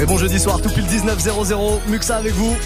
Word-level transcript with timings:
Et 0.00 0.06
bon 0.06 0.16
jeudi 0.16 0.38
soir, 0.38 0.60
tout 0.62 0.68
pile 0.70 0.84
19.00, 0.84 1.80
Muxa 1.88 2.16
avec 2.16 2.32
vous. 2.34 2.56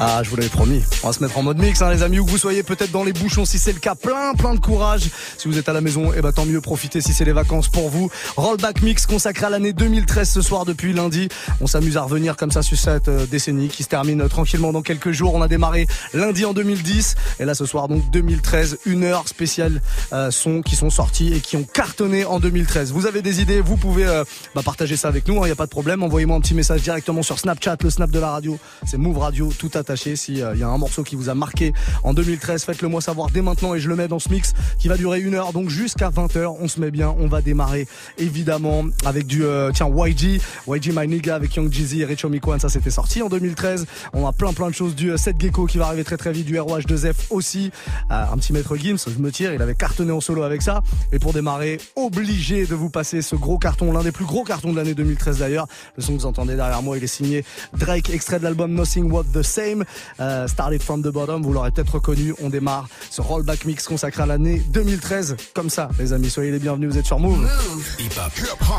Ah, 0.00 0.20
je 0.22 0.30
vous 0.30 0.36
l'avais 0.36 0.48
promis. 0.48 0.84
On 1.02 1.08
va 1.08 1.12
se 1.12 1.20
mettre 1.20 1.36
en 1.38 1.42
mode 1.42 1.58
mix, 1.58 1.82
hein, 1.82 1.90
les 1.90 2.04
amis, 2.04 2.20
où 2.20 2.26
vous 2.26 2.38
soyez 2.38 2.62
peut-être 2.62 2.92
dans 2.92 3.02
les 3.02 3.12
bouchons. 3.12 3.44
Si 3.44 3.58
c'est 3.58 3.72
le 3.72 3.80
cas, 3.80 3.96
plein, 3.96 4.32
plein 4.34 4.54
de 4.54 4.60
courage. 4.60 5.10
Si 5.36 5.48
vous 5.48 5.58
êtes 5.58 5.68
à 5.68 5.72
la 5.72 5.80
maison, 5.80 6.12
eh 6.16 6.20
ben, 6.20 6.30
tant 6.30 6.44
mieux, 6.46 6.60
profitez 6.60 7.00
si 7.00 7.12
c'est 7.12 7.24
les 7.24 7.32
vacances 7.32 7.66
pour 7.66 7.88
vous. 7.88 8.08
Rollback 8.36 8.82
mix 8.82 9.06
consacré 9.06 9.46
à 9.46 9.50
l'année 9.50 9.72
2013 9.72 10.30
ce 10.30 10.40
soir 10.40 10.64
depuis 10.64 10.92
lundi. 10.92 11.28
On 11.60 11.66
s'amuse 11.66 11.96
à 11.96 12.02
revenir 12.02 12.36
comme 12.36 12.52
ça 12.52 12.62
sur 12.62 12.78
cette 12.78 13.08
euh, 13.08 13.26
décennie 13.26 13.66
qui 13.66 13.82
se 13.82 13.88
termine 13.88 14.20
euh, 14.20 14.28
tranquillement 14.28 14.72
dans 14.72 14.82
quelques 14.82 15.10
jours. 15.10 15.34
On 15.34 15.42
a 15.42 15.48
démarré 15.48 15.88
lundi 16.14 16.44
en 16.44 16.52
2010. 16.52 17.16
Et 17.40 17.44
là, 17.44 17.56
ce 17.56 17.66
soir, 17.66 17.88
donc, 17.88 18.08
2013, 18.10 18.78
une 18.86 19.02
heure 19.02 19.26
spéciale, 19.26 19.82
euh, 20.12 20.30
sons 20.30 20.62
qui 20.62 20.76
sont 20.76 20.90
sortis 20.90 21.34
et 21.34 21.40
qui 21.40 21.56
ont 21.56 21.64
cartonné 21.64 22.24
en 22.24 22.38
2013. 22.38 22.92
Vous 22.92 23.06
avez 23.06 23.20
des 23.20 23.40
idées, 23.40 23.60
vous 23.60 23.76
pouvez 23.76 24.06
bah, 24.54 24.62
partager 24.62 24.96
ça 24.96 25.08
avec 25.08 25.26
nous, 25.26 25.34
il 25.34 25.38
hein, 25.38 25.46
n'y 25.46 25.50
a 25.50 25.56
pas 25.56 25.66
de 25.66 25.70
problème. 25.70 26.04
Envoyez-moi 26.04 26.36
un 26.36 26.40
petit 26.40 26.54
message 26.54 26.82
directement 26.82 27.24
sur 27.24 27.40
Snapchat, 27.40 27.78
le 27.82 27.90
snap 27.90 28.12
de 28.12 28.20
la 28.20 28.30
radio. 28.30 28.58
C'est 28.86 28.96
Move 28.96 29.18
Radio, 29.18 29.52
tout 29.58 29.70
à 29.74 29.82
si 29.96 30.16
S'il 30.16 30.42
euh, 30.42 30.56
y 30.56 30.62
a 30.62 30.68
un 30.68 30.78
morceau 30.78 31.02
qui 31.02 31.16
vous 31.16 31.28
a 31.28 31.34
marqué 31.34 31.72
en 32.02 32.14
2013, 32.14 32.64
faites-le 32.64 32.88
moi 32.88 33.00
savoir 33.00 33.30
dès 33.30 33.42
maintenant 33.42 33.74
et 33.74 33.80
je 33.80 33.88
le 33.88 33.96
mets 33.96 34.08
dans 34.08 34.18
ce 34.18 34.28
mix 34.30 34.54
qui 34.78 34.88
va 34.88 34.96
durer 34.96 35.20
une 35.20 35.34
heure. 35.34 35.52
Donc 35.52 35.68
jusqu'à 35.68 36.10
20h, 36.10 36.56
on 36.60 36.68
se 36.68 36.80
met 36.80 36.90
bien. 36.90 37.14
On 37.18 37.28
va 37.28 37.40
démarrer 37.40 37.86
évidemment 38.18 38.84
avec 39.04 39.26
du 39.26 39.44
euh, 39.44 39.70
tiens 39.72 39.88
YG, 39.88 40.40
YG 40.66 40.92
My 40.94 41.08
Nigga 41.08 41.34
avec 41.34 41.54
Young 41.54 41.72
Jeezy 41.72 42.02
et 42.02 42.04
Rich 42.04 42.24
Homie 42.24 42.40
Ça 42.58 42.68
c'était 42.68 42.90
sorti 42.90 43.22
en 43.22 43.28
2013. 43.28 43.86
On 44.12 44.26
a 44.26 44.32
plein 44.32 44.52
plein 44.52 44.68
de 44.68 44.74
choses 44.74 44.94
du 44.94 45.16
7 45.16 45.34
euh, 45.34 45.38
Gecko 45.40 45.66
qui 45.66 45.78
va 45.78 45.86
arriver 45.86 46.04
très 46.04 46.16
très 46.16 46.32
vite, 46.32 46.46
du 46.46 46.56
ROH2F 46.56 47.14
aussi. 47.30 47.70
un 48.10 48.36
petit 48.36 48.52
maître 48.52 48.76
Gims, 48.76 48.98
je 49.06 49.18
me 49.18 49.30
tire, 49.30 49.52
il 49.52 49.62
avait 49.62 49.74
cartonné 49.74 50.12
en 50.12 50.20
solo 50.20 50.42
avec 50.42 50.62
ça. 50.62 50.82
Et 51.12 51.18
pour 51.18 51.32
démarrer, 51.32 51.78
obligé 51.96 52.66
de 52.66 52.74
vous 52.74 52.90
passer 52.90 53.22
ce 53.22 53.36
gros 53.36 53.58
carton, 53.58 53.92
l'un 53.92 54.02
des 54.02 54.12
plus 54.12 54.24
gros 54.24 54.44
cartons 54.44 54.72
de 54.72 54.76
l'année 54.76 54.94
2013 54.94 55.38
d'ailleurs. 55.38 55.66
Le 55.96 56.02
son 56.02 56.14
que 56.14 56.20
vous 56.20 56.26
entendez 56.26 56.56
derrière 56.56 56.82
moi, 56.82 56.96
il 56.96 57.04
est 57.04 57.06
signé 57.06 57.44
Drake, 57.76 58.10
extrait 58.10 58.38
de 58.38 58.44
l'album 58.44 58.72
Nothing 58.72 59.10
Was 59.10 59.24
the 59.32 59.42
Same. 59.42 59.77
Euh, 60.20 60.46
Started 60.48 60.82
from 60.82 61.02
the 61.02 61.08
Bottom, 61.08 61.42
vous 61.42 61.52
l'aurez 61.52 61.70
peut-être 61.70 61.94
reconnu. 61.94 62.34
On 62.42 62.48
démarre 62.48 62.88
ce 63.10 63.20
rollback 63.20 63.64
mix 63.64 63.86
consacré 63.86 64.22
à 64.22 64.26
l'année 64.26 64.58
2013. 64.68 65.36
Comme 65.54 65.70
ça, 65.70 65.88
les 65.98 66.12
amis, 66.12 66.30
soyez 66.30 66.50
les 66.50 66.58
bienvenus, 66.58 66.90
vous 66.92 66.98
êtes 66.98 67.06
sur 67.06 67.18
Move. 67.18 67.38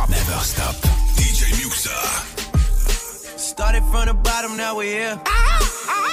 never 0.10 0.44
stop. 0.44 0.76
DJ 1.18 1.52
Muxa. 1.62 1.90
Started 3.38 3.84
from 3.92 4.06
the 4.06 4.14
bottom, 4.14 4.58
now 4.58 4.76
we're 4.76 4.84
here. 4.84 5.20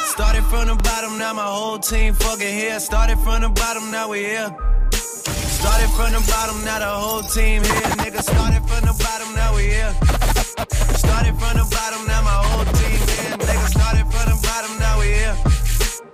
Started 0.07 0.45
from 0.45 0.67
the 0.69 0.75
bottom, 0.83 1.19
now 1.19 1.33
my 1.35 1.45
whole 1.45 1.79
team 1.79 2.15
fucking 2.15 2.55
here. 2.55 2.81
Started 2.81 3.19
from 3.19 3.43
the 3.43 3.49
bottom, 3.49 3.91
now 3.91 4.09
we're 4.09 4.27
here. 4.27 4.51
Started 4.91 5.91
from 5.91 6.13
the 6.13 6.25
bottom, 6.31 6.65
now 6.65 6.79
the 6.79 6.87
whole 6.87 7.23
team 7.23 7.63
here. 7.63 7.91
Nigga, 8.03 8.23
started 8.23 8.63
from 8.69 8.87
the 8.87 8.95
bottom, 9.03 9.35
now 9.35 9.55
we 9.55 9.65
here. 9.65 10.36
Started 10.57 11.37
from 11.37 11.53
the 11.61 11.69
bottom, 11.69 12.07
now 12.07 12.23
my 12.23 12.33
whole 12.33 12.65
team 12.65 12.97
here. 12.97 13.37
Nigga, 13.37 13.69
started 13.69 14.07
from 14.09 14.25
the 14.33 14.39
bottom, 14.41 14.79
now 14.79 14.99
we 14.99 15.13
here. 15.13 15.37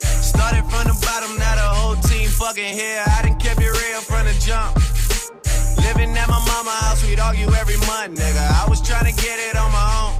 Started 0.02 0.64
from 0.66 0.90
the 0.90 0.98
bottom, 0.98 1.38
now 1.38 1.54
the 1.54 1.68
whole 1.78 1.96
team 2.02 2.28
fucking 2.28 2.74
here. 2.74 3.04
I 3.06 3.22
done 3.22 3.38
kept 3.38 3.60
it 3.60 3.70
real 3.70 4.00
from 4.02 4.26
the 4.26 4.34
jump. 4.42 4.74
Living 5.86 6.10
at 6.18 6.28
my 6.28 6.42
mama 6.42 6.74
house, 6.82 7.06
we'd 7.06 7.20
argue 7.20 7.46
every 7.54 7.78
month, 7.86 8.18
nigga. 8.18 8.42
I 8.42 8.66
was 8.68 8.82
trying 8.82 9.06
to 9.06 9.14
get 9.22 9.38
it 9.38 9.54
on 9.56 9.70
my 9.70 9.86
own. 10.02 10.18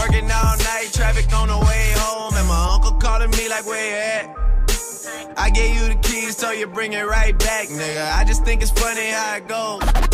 Working 0.00 0.24
all 0.32 0.56
night, 0.72 0.88
traffic 0.92 1.28
on 1.36 1.48
the 1.48 1.58
way 1.58 1.92
home, 1.96 2.32
and 2.34 2.48
my 2.48 2.72
uncle 2.72 2.92
calling 2.92 3.30
me 3.32 3.48
like, 3.48 3.66
where 3.66 3.84
you 3.84 3.96
at? 4.24 5.36
I 5.36 5.50
gave 5.50 5.76
you 5.76 5.88
the 5.88 6.00
keys, 6.00 6.36
so 6.36 6.50
you 6.50 6.66
bring 6.66 6.94
it 6.94 7.04
right 7.04 7.38
back, 7.38 7.68
nigga. 7.68 8.10
I 8.16 8.24
just 8.24 8.42
think 8.44 8.62
it's 8.62 8.70
funny 8.70 9.10
how 9.10 9.36
it 9.36 9.48
goes. 9.48 10.11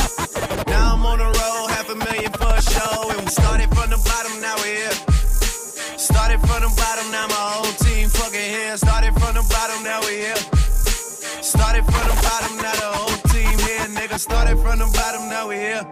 Now 0.67 0.95
I'm 0.95 1.05
on 1.07 1.19
the 1.19 1.27
road, 1.27 1.67
half 1.71 1.89
a 1.89 1.95
million 1.95 2.33
for 2.33 2.53
a 2.53 2.63
show, 2.63 3.11
and 3.11 3.21
we 3.21 3.31
started 3.31 3.69
from 3.75 3.91
the 3.91 4.01
bottom, 4.05 4.41
now 4.41 4.57
we're 4.63 4.89
here. 4.89 4.97
Started 5.99 6.41
from 6.47 6.63
the 6.63 6.73
bottom, 6.77 7.11
now 7.11 7.27
my 7.27 7.45
whole 7.59 7.73
team 7.83 8.09
fucking 8.09 8.51
here. 8.51 8.77
Started 8.77 9.15
from 9.15 9.35
the 9.35 9.45
bottom, 9.51 9.83
now 9.83 10.01
we're 10.01 10.33
here. 10.33 10.43
Started 11.43 11.85
from 11.85 12.05
the 12.09 12.19
bottom, 12.23 12.57
now 12.59 12.75
the 12.79 12.91
whole 12.97 13.19
team 13.33 13.57
here, 13.67 13.87
nigga. 13.91 14.19
Started 14.19 14.59
from 14.59 14.79
the 14.79 14.89
bottom, 14.95 15.29
now 15.29 15.49
we're 15.49 15.61
here. 15.61 15.85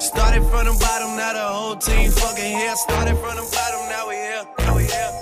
Started 0.00 0.42
from 0.50 0.64
the 0.66 0.76
bottom, 0.80 1.16
now 1.16 1.32
the 1.32 1.46
whole 1.46 1.76
team 1.76 2.10
fucking 2.10 2.56
here. 2.56 2.74
Started 2.76 3.16
from 3.18 3.36
the 3.36 3.46
bottom, 3.52 3.80
now 3.88 4.06
we're 4.06 4.16
here. 4.16 4.44
Now 4.58 4.76
we 4.76 4.84
here. 4.84 4.92
Now 4.92 5.10
we 5.10 5.12
here. 5.12 5.21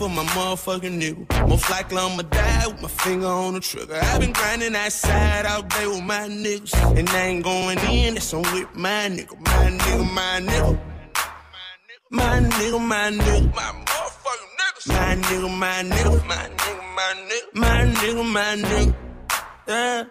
For 0.00 0.08
my 0.08 0.24
motherfucking 0.32 0.96
nigga. 0.98 1.46
Most 1.46 1.68
likely 1.68 1.98
I'ma 1.98 2.22
die 2.22 2.66
with 2.68 2.80
my 2.80 2.88
finger 2.88 3.26
on 3.26 3.52
the 3.52 3.60
trigger. 3.60 4.00
I've 4.02 4.20
been 4.20 4.32
grinding 4.32 4.72
that 4.72 4.92
side 4.92 5.44
all 5.44 5.60
day 5.60 5.86
with 5.86 6.02
my 6.02 6.26
niggas. 6.26 6.72
And 6.98 7.06
I 7.10 7.26
ain't 7.26 7.44
going 7.44 7.78
in, 7.80 8.14
that's 8.14 8.32
on 8.32 8.40
with 8.54 8.74
my 8.74 9.10
nigga. 9.14 9.38
My 9.38 9.66
nigga, 9.78 10.14
my 10.14 10.40
nigga. 10.48 10.80
My 12.10 12.40
nigga, 12.40 12.80
my 12.80 13.10
nigga. 13.10 13.54
My 13.54 13.70
motherfucking 13.84 14.52
niggas. 14.60 14.88
My 14.88 15.16
nigga, 15.26 15.58
my 15.64 15.82
nigga. 15.82 16.26
My 16.26 16.48
nigga, 16.60 16.84
my 16.96 17.10
nigga. 17.28 17.48
My 17.52 17.78
nigga, 18.00 18.32
my 18.32 18.56
nigga. 18.68 18.94
Yeah. 19.68 20.04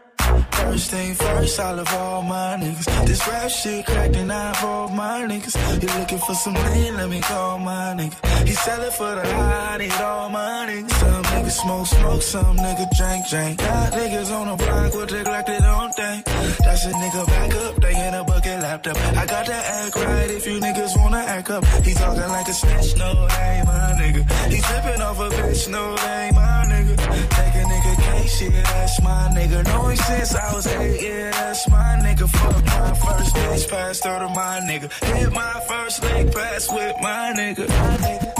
First 0.51 0.91
thing 0.91 1.15
first, 1.15 1.59
I 1.59 1.71
love 1.71 1.93
all 1.93 2.21
my 2.21 2.57
niggas. 2.61 3.07
This 3.07 3.27
rap 3.27 3.49
shit 3.49 3.85
cracked 3.85 4.15
and 4.15 4.31
I 4.31 4.49
involve 4.49 4.93
my 4.93 5.25
niggas. 5.27 5.55
You 5.81 5.99
looking 5.99 6.19
for 6.19 6.35
some 6.35 6.53
lean, 6.53 6.97
let 6.97 7.09
me 7.09 7.21
call 7.21 7.57
my 7.59 7.95
nigga. 7.97 8.47
He 8.47 8.53
sell 8.53 8.81
it 8.81 8.93
for 8.93 9.15
the 9.15 9.25
high, 9.33 9.77
need 9.77 9.91
all 9.93 10.29
my 10.29 10.67
niggas. 10.69 10.91
Some 10.91 11.23
niggas 11.23 11.57
smoke, 11.63 11.87
smoke, 11.87 12.21
some 12.21 12.57
niggas 12.57 12.91
drink, 12.97 13.27
drink. 13.29 13.59
Got 13.59 13.93
niggas 13.93 14.31
on 14.31 14.47
the 14.49 14.63
block 14.63 14.93
with 14.93 15.09
they 15.09 15.23
like 15.23 15.45
they 15.45 15.59
don't 15.59 15.91
think. 15.95 16.25
That's 16.25 16.85
a 16.85 16.91
nigga 16.91 17.25
back 17.27 17.55
up, 17.55 17.75
they 17.81 18.07
in 18.07 18.13
a 18.13 18.23
bucket 18.23 18.61
laptop. 18.61 18.97
I 18.97 19.25
got 19.25 19.45
to 19.45 19.53
act 19.53 19.95
right 19.95 20.29
if 20.29 20.45
you 20.45 20.59
niggas 20.59 20.97
wanna 20.97 21.17
act 21.17 21.49
up. 21.49 21.65
He 21.83 21.93
talking 21.93 22.29
like 22.29 22.47
a 22.47 22.53
snitch, 22.53 22.95
no, 22.97 23.09
ain't 23.41 23.65
my 23.65 23.95
nigga. 23.99 24.21
He 24.51 24.59
flipping 24.61 25.01
off 25.01 25.19
a 25.19 25.29
bitch, 25.29 25.69
no, 25.69 25.95
that 25.95 26.25
ain't 26.25 26.35
my 26.35 26.65
nigga. 26.71 26.95
Take 27.37 27.55
a 27.55 27.65
nigga 27.71 27.88
case, 28.11 28.39
shit, 28.39 28.51
that's 28.51 29.01
my 29.01 29.29
nigga. 29.35 29.63
Knowing 29.65 29.97
since 29.97 30.35
I 30.35 30.53
was 30.53 30.67
eight, 30.67 31.01
yeah, 31.01 31.31
that's 31.31 31.69
my 31.69 31.99
nigga. 32.03 32.29
Fuck 32.29 32.65
my 32.65 32.93
first 32.93 33.35
bitch, 33.35 33.69
passed 33.69 34.03
her 34.05 34.19
to 34.19 34.29
my 34.29 34.59
nigga. 34.69 34.91
Hit 35.15 35.31
my 35.33 35.61
first 35.67 36.03
leg 36.03 36.33
pass 36.33 36.71
with 36.71 36.95
my 37.01 37.33
nigga. 37.35 37.67
My 37.67 37.97
nigga. 37.97 38.38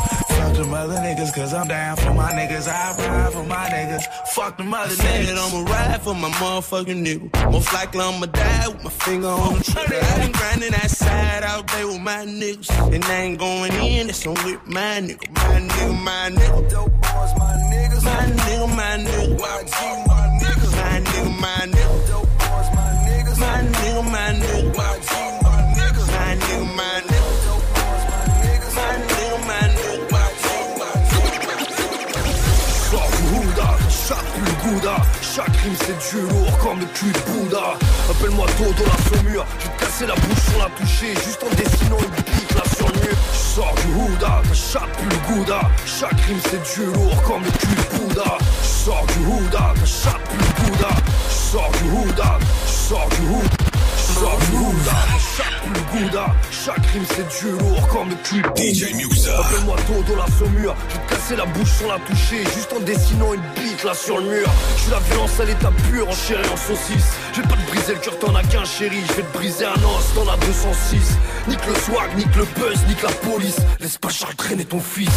Fuck 0.50 0.58
them 0.58 0.74
other 0.74 0.96
niggas, 0.96 1.32
cause 1.32 1.54
I'm 1.54 1.68
down 1.68 1.96
for 1.98 2.12
my 2.16 2.32
niggas. 2.32 2.68
I 2.68 2.98
ride 2.98 3.34
for 3.34 3.44
my 3.44 3.70
niggas. 3.70 4.04
Fuck 4.30 4.58
them 4.58 4.74
other 4.74 4.96
niggas. 4.96 5.38
I'ma 5.38 5.72
ride 5.72 6.02
for 6.02 6.16
my 6.16 6.30
motherfucking 6.30 7.06
nigga. 7.06 7.52
Most 7.52 7.72
likely 7.72 8.02
I'ma 8.02 8.26
die 8.26 8.68
with 8.70 8.84
my 8.84 8.90
finger 8.90 9.28
on 9.28 9.60
the 9.60 9.64
trigger. 9.64 10.00
I 10.02 10.18
been 10.18 10.32
grinding 10.32 10.72
that 10.72 10.90
side 10.90 11.44
all 11.44 11.62
day 11.62 11.86
with 11.86 12.02
my 12.02 12.26
niggas. 12.26 12.94
And 12.94 13.06
I 13.06 13.16
ain't 13.22 13.38
going 13.40 13.74
in, 13.74 14.08
that's 14.08 14.26
on 14.26 14.34
with 14.44 14.66
my 14.66 15.00
nigga. 15.02 15.30
My 15.36 15.60
nigga, 15.70 16.04
my 16.04 16.30
nigga. 16.32 16.70
Dope 16.72 16.92
boys, 16.94 17.34
my 17.38 17.54
niggas. 17.72 18.04
My 18.04 18.26
nigga, 18.42 18.76
my 18.76 18.98
nigga. 19.06 19.38
YG, 19.38 20.09
Chaque 35.40 35.56
rime 35.56 35.74
c'est 35.86 36.18
du 36.18 36.22
lourd 36.22 36.58
comme 36.58 36.80
le 36.82 36.86
cul 36.88 37.14
de 37.14 37.20
Bouddha. 37.32 37.78
Appelle-moi 38.12 38.46
Dodo 38.58 38.84
la 38.84 39.18
saumure. 39.18 39.46
Je 39.58 39.68
vais 39.68 39.74
casser 39.80 40.06
la 40.06 40.16
bouche 40.16 40.44
sur 40.50 40.60
la 40.60 40.66
toucher 40.76 41.14
Juste 41.14 41.42
en 41.42 41.56
dessinant 41.56 41.98
une 41.98 42.24
pique 42.24 42.54
là 42.56 42.64
sur 42.76 42.88
le 42.90 43.00
mur 43.00 43.16
Je 43.32 43.38
sors 43.38 43.74
du 43.76 43.88
Houda, 43.94 44.42
ta 44.46 44.54
chatte 44.54 44.92
pue 44.98 45.08
le 45.10 45.34
Gouda. 45.34 45.62
Chaque 45.86 46.20
rime 46.28 46.40
c'est 46.44 46.62
du 46.76 46.88
lourd 46.88 47.24
comme 47.24 47.42
le 47.46 47.52
cul 47.52 47.74
de 47.74 47.98
Bouddha. 47.98 48.38
Je 48.62 48.68
sors 48.68 49.06
du 49.06 49.26
Houda, 49.28 49.74
ta 49.80 49.86
chatte 49.86 50.24
pue 50.28 50.38
le 50.38 50.72
Gouda. 50.72 50.90
Je 51.30 51.34
sors 51.34 51.72
du 51.72 51.90
Houda, 51.90 52.40
je 52.68 52.72
sors 52.72 53.10
du 53.10 53.28
Houda, 53.30 53.69
chaque 55.36 55.60
Gouda 55.92 56.28
Chaque 56.52 56.86
rime 56.88 57.04
c'est 57.16 57.46
du 57.46 57.52
lourd 57.52 57.88
comme 57.88 58.10
le 58.10 58.16
cul 58.24 58.42
DJ 58.56 58.94
Muxa 58.94 59.40
Appelle-moi 59.40 59.76
Dodo 59.88 60.16
la 60.16 60.26
saumure 60.38 60.76
Je 60.90 60.96
vais 60.96 61.06
te 61.06 61.10
casser 61.10 61.36
la 61.36 61.46
bouche 61.46 61.70
sans 61.70 61.88
la 61.88 62.00
toucher 62.00 62.44
Juste 62.56 62.74
en 62.76 62.80
dessinant 62.82 63.34
une 63.34 63.42
bite 63.56 63.84
là 63.84 63.94
sur 63.94 64.18
le 64.18 64.26
mur 64.26 64.50
Je 64.78 64.82
suis 64.82 64.92
la 64.92 65.00
violence 65.00 65.40
à 65.40 65.46
l'état 65.46 65.72
pur 65.90 66.08
enchéré 66.08 66.44
en 66.52 66.58
saucisse 66.58 67.14
Je 67.34 67.42
vais 67.42 67.48
pas 67.48 67.56
te 67.56 67.72
briser 67.72 67.94
le 67.94 68.00
cœur 68.00 68.20
t'en 68.20 68.36
as 68.36 68.44
qu'un 68.44 68.66
chéri 68.66 68.98
Je 69.08 69.14
vais 69.14 69.24
te 69.24 69.38
briser 69.38 69.66
un 69.66 69.84
os 69.84 70.14
dans 70.16 70.26
la 70.26 70.38
206 70.38 70.98
Nique 71.48 71.66
le 71.66 71.76
swag, 71.76 72.16
nique 72.18 72.36
le 72.36 72.46
buzz, 72.60 72.80
nique 72.88 73.02
la 73.02 73.12
police 73.30 73.58
Laisse 73.80 73.98
pas 73.98 74.10
Charles 74.10 74.36
traîner 74.36 74.66
ton 74.66 74.80
fils 74.80 75.10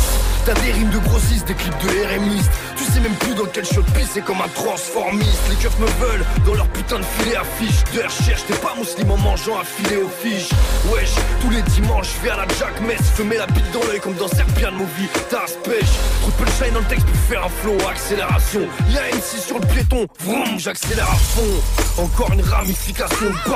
T'as 0.46 0.54
des 0.54 0.72
rimes 0.72 0.90
de 0.90 0.98
grossistes, 0.98 1.46
des 1.46 1.54
clips 1.54 1.78
de 1.82 2.16
RMistes 2.16 2.50
Tu 2.76 2.84
sais 2.84 3.00
même 3.00 3.14
plus 3.16 3.34
dans 3.34 3.46
quel 3.52 3.64
shot 3.64 3.82
c'est 4.12 4.22
comme 4.22 4.40
un 4.40 4.48
transformiste 4.54 5.42
Les 5.50 5.56
keufs 5.56 5.78
me 5.78 5.86
veulent 5.86 6.24
dans 6.46 6.54
leur 6.54 6.68
putain 6.68 6.98
de 6.98 7.04
filet 7.04 7.36
à 7.36 7.44
fiche 7.44 7.84
De 7.94 8.02
recherche, 8.02 8.44
t'es 8.46 8.54
pas 8.54 8.74
mon 8.82 8.88
slim 8.88 9.10
en 9.10 9.16
mangeant 9.18 9.58
un 9.60 9.64
filet 9.64 9.96
aux 10.02 10.08
fiches 10.08 10.50
Wesh, 10.92 11.10
tous 11.40 11.50
les 11.50 11.62
dimanches, 11.62 12.08
je 12.16 12.24
vais 12.24 12.30
à 12.30 12.36
la 12.36 12.46
Jack 12.58 12.80
Mess, 12.80 13.24
mets 13.24 13.36
la 13.36 13.46
bite 13.46 13.70
dans 13.72 13.82
l'œil 13.86 14.00
comme 14.00 14.14
dans 14.14 14.28
Serbian 14.28 14.72
Movie. 14.72 15.08
T'as 15.30 15.46
pêche, 15.62 15.86
trop 16.20 16.44
de 16.44 16.50
shine 16.50 16.74
dans 16.74 16.80
le 16.80 16.86
texte 16.86 17.06
pour 17.06 17.16
faire 17.16 17.44
un 17.44 17.48
flow, 17.48 17.76
accélération. 17.88 18.62
Y'a 18.90 19.02
MC 19.14 19.38
sur 19.38 19.58
le 19.58 19.66
piéton, 19.66 20.06
vroom, 20.20 20.58
j'accélère 20.58 21.08
à 21.08 21.14
fond. 21.14 22.02
Encore 22.02 22.32
une 22.32 22.42
ramification 22.42 23.30
de 23.30 23.50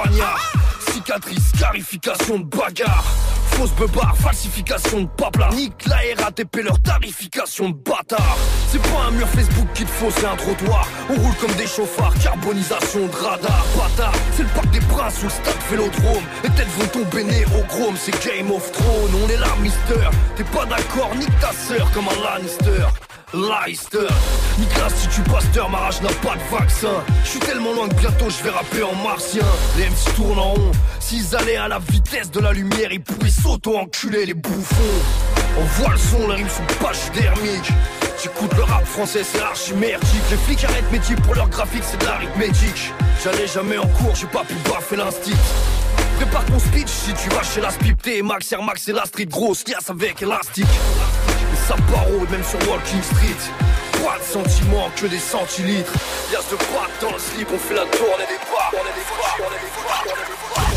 cicatrice, 0.96 1.52
scarification 1.54 2.38
de 2.38 2.44
bagarre. 2.44 3.04
Fausse 3.50 3.72
beubard, 3.72 4.16
falsification 4.16 5.02
de 5.02 5.08
papla 5.08 5.50
Nique 5.54 5.87
la 5.87 5.98
RATP, 6.22 6.62
leur 6.62 6.81
tarification 6.81 7.70
de 7.70 7.75
bâtard. 7.75 8.38
C'est 8.69 8.81
pas 8.81 9.04
un 9.08 9.10
mur 9.10 9.28
Facebook 9.28 9.66
qu'il 9.75 9.84
te 9.84 9.90
faut, 9.90 10.10
c'est 10.10 10.26
un 10.26 10.37
trottoir. 10.37 10.88
On 11.10 11.14
roule 11.14 11.34
comme 11.40 11.52
des 11.56 11.66
chauffards, 11.66 12.14
carbonisation 12.22 13.06
de 13.06 13.12
radar. 13.12 13.64
Bâtard, 13.76 14.14
c'est 14.37 14.44
le 14.44 14.48
parc 14.48 14.70
des 14.70 14.81
princes 14.81 15.20
ou 15.20 15.25
le 15.25 15.31
stade 15.31 15.62
vélodrome 15.70 16.25
Les 16.44 16.50
têtes 16.50 16.72
vont 16.78 16.87
tomber 16.87 17.44
au 17.58 17.62
chrome, 17.66 17.94
c'est 17.98 18.16
Game 18.25 18.50
of 18.50 18.72
Thrones. 18.72 19.14
On 19.22 19.28
est 19.28 19.38
là, 19.38 19.48
mister, 19.62 20.08
t'es 20.37 20.44
pas 20.44 20.64
d'accord, 20.64 21.14
nique 21.16 21.38
ta 21.40 21.52
sœur 21.52 21.90
comme 21.93 22.06
un 22.08 22.22
Lannister 22.22 22.87
Leicester. 23.34 24.06
Nicolas 24.58 24.88
si 24.94 25.08
tu 25.08 25.20
pasteur, 25.23 25.69
ma 25.69 25.78
rage 25.78 26.00
n'a 26.00 26.08
pas 26.08 26.37
de 26.37 26.56
vaccin. 26.56 27.05
Je 27.25 27.31
suis 27.31 27.40
tellement 27.40 27.73
loin 27.73 27.88
que 27.88 27.94
bientôt 27.94 28.31
je 28.31 28.43
vais 28.44 28.50
rapper 28.50 28.82
en 28.84 28.94
martien. 28.94 29.43
Les 29.76 29.84
MC 29.87 30.14
tournent 30.14 30.38
en 30.38 30.55
rond. 30.55 30.73
S'ils 31.00 31.34
allaient 31.34 31.56
à 31.56 31.67
la 31.67 31.81
vitesse 31.81 32.31
de 32.31 32.40
la 32.40 32.52
lumière 32.52 32.93
Ils 32.93 33.02
pourraient 33.02 33.31
s'auto-enculer 33.31 34.26
les 34.26 34.34
bouffons. 34.34 34.82
On 35.58 35.64
voit 35.81 35.93
le 35.93 35.99
son, 35.99 36.28
les 36.28 36.37
rimes 36.37 36.49
sont 36.49 36.84
pas 36.84 36.93
dermiques 37.14 37.73
J'écoute 38.23 38.52
le 38.56 38.62
rap 38.62 38.87
français, 38.87 39.23
c'est 39.25 39.43
archimerdique. 39.43 40.31
Les 40.31 40.37
flics 40.37 40.64
arrêtent 40.64 40.93
métier 40.93 41.17
pour 41.17 41.34
leur 41.34 41.49
graphique, 41.49 41.82
c'est 41.84 42.00
de 42.00 42.06
l'arithmétique. 42.06 42.93
J'allais 43.22 43.46
jamais 43.46 43.76
en 43.76 43.87
cours, 43.88 44.14
j'ai 44.14 44.26
pas 44.26 44.44
pu 44.44 44.55
baffer 44.70 44.96
l'instit. 44.96 45.34
Prépare 46.17 46.44
ton 46.46 46.58
speech 46.58 46.88
si 46.88 47.12
tu 47.12 47.29
vas 47.31 47.43
chez 47.43 47.61
la 47.61 47.70
Spipté 47.70 48.22
Max 48.22 48.50
Air 48.52 48.62
Max 48.62 48.88
et 48.88 48.93
la 48.93 49.05
street 49.05 49.26
grosse 49.26 49.67
liasse 49.69 49.90
avec 49.90 50.22
élastique 50.22 50.67
ça 51.67 51.75
parode 51.93 52.31
même 52.31 52.45
sur 52.45 52.61
Walking 52.69 53.03
Street. 53.03 53.43
Pas 54.05 54.19
de 54.19 54.25
sentiments 54.25 54.91
que 54.95 55.07
des 55.07 55.19
centilitres. 55.19 55.93
Y'a 56.33 56.39
de 56.39 56.57
boîte 56.57 56.91
dans 57.01 57.13
le 57.13 57.19
slip, 57.19 57.49
on 57.53 57.59
fait 57.59 57.75
la 57.75 57.85
tournée 57.87 58.27
des 58.29 58.39
bars 58.51 58.73
On 58.73 58.77
est 58.77 58.95
des 58.95 59.07
bars, 59.19 59.37
on 59.41 59.51
est 59.51 59.63
des 59.65 59.73
bars, 59.83 60.05
on 60.07 60.17
est 60.23 60.29
des 60.31 60.39
bars 60.55 60.71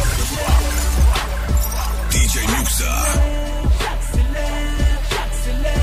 DJ 2.11 2.37
Muxa. 2.57 2.95
J'accélère, 3.79 4.99
j'accélère 5.11 5.79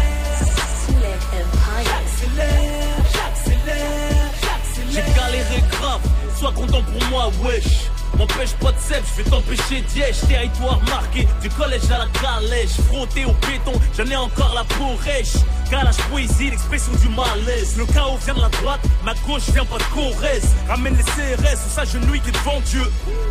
J'ai 4.90 5.04
galéré 5.14 5.58
grave, 5.70 6.04
sois 6.38 6.52
content 6.52 6.82
pour 6.82 7.02
moi, 7.10 7.30
wesh 7.44 7.95
M'empêche 8.18 8.52
pas 8.60 8.72
de 8.72 8.78
sève, 8.78 9.04
je 9.16 9.22
vais 9.22 9.30
t'empêcher 9.30 9.82
d'yèche 9.82 10.20
Territoire 10.28 10.80
marqué, 10.84 11.28
du 11.42 11.48
collège 11.50 11.90
à 11.90 11.98
la 11.98 12.06
calèche. 12.20 12.80
Frotté 12.88 13.24
au 13.24 13.32
béton, 13.46 13.78
j'en 13.96 14.06
ai 14.06 14.16
encore 14.16 14.54
la 14.54 14.64
peau 14.64 14.96
rêche. 15.04 15.34
Calage 15.70 15.96
poésie, 16.10 16.50
l'expression 16.50 16.92
du 17.02 17.08
malaise. 17.08 17.76
Le 17.76 17.86
chaos 17.86 18.18
vient 18.24 18.34
de 18.34 18.40
la 18.40 18.48
droite, 18.48 18.80
ma 19.04 19.14
gauche 19.26 19.50
vient 19.52 19.64
pas 19.64 19.78
de 19.78 19.82
Corrèze. 19.94 20.54
Ramène 20.68 20.96
les 20.96 21.02
CRS 21.02 21.66
ou 21.66 21.70
sa 21.74 21.84
genouille 21.84 22.20
qui 22.20 22.30
devant 22.30 22.60
Dieu. 22.66 22.84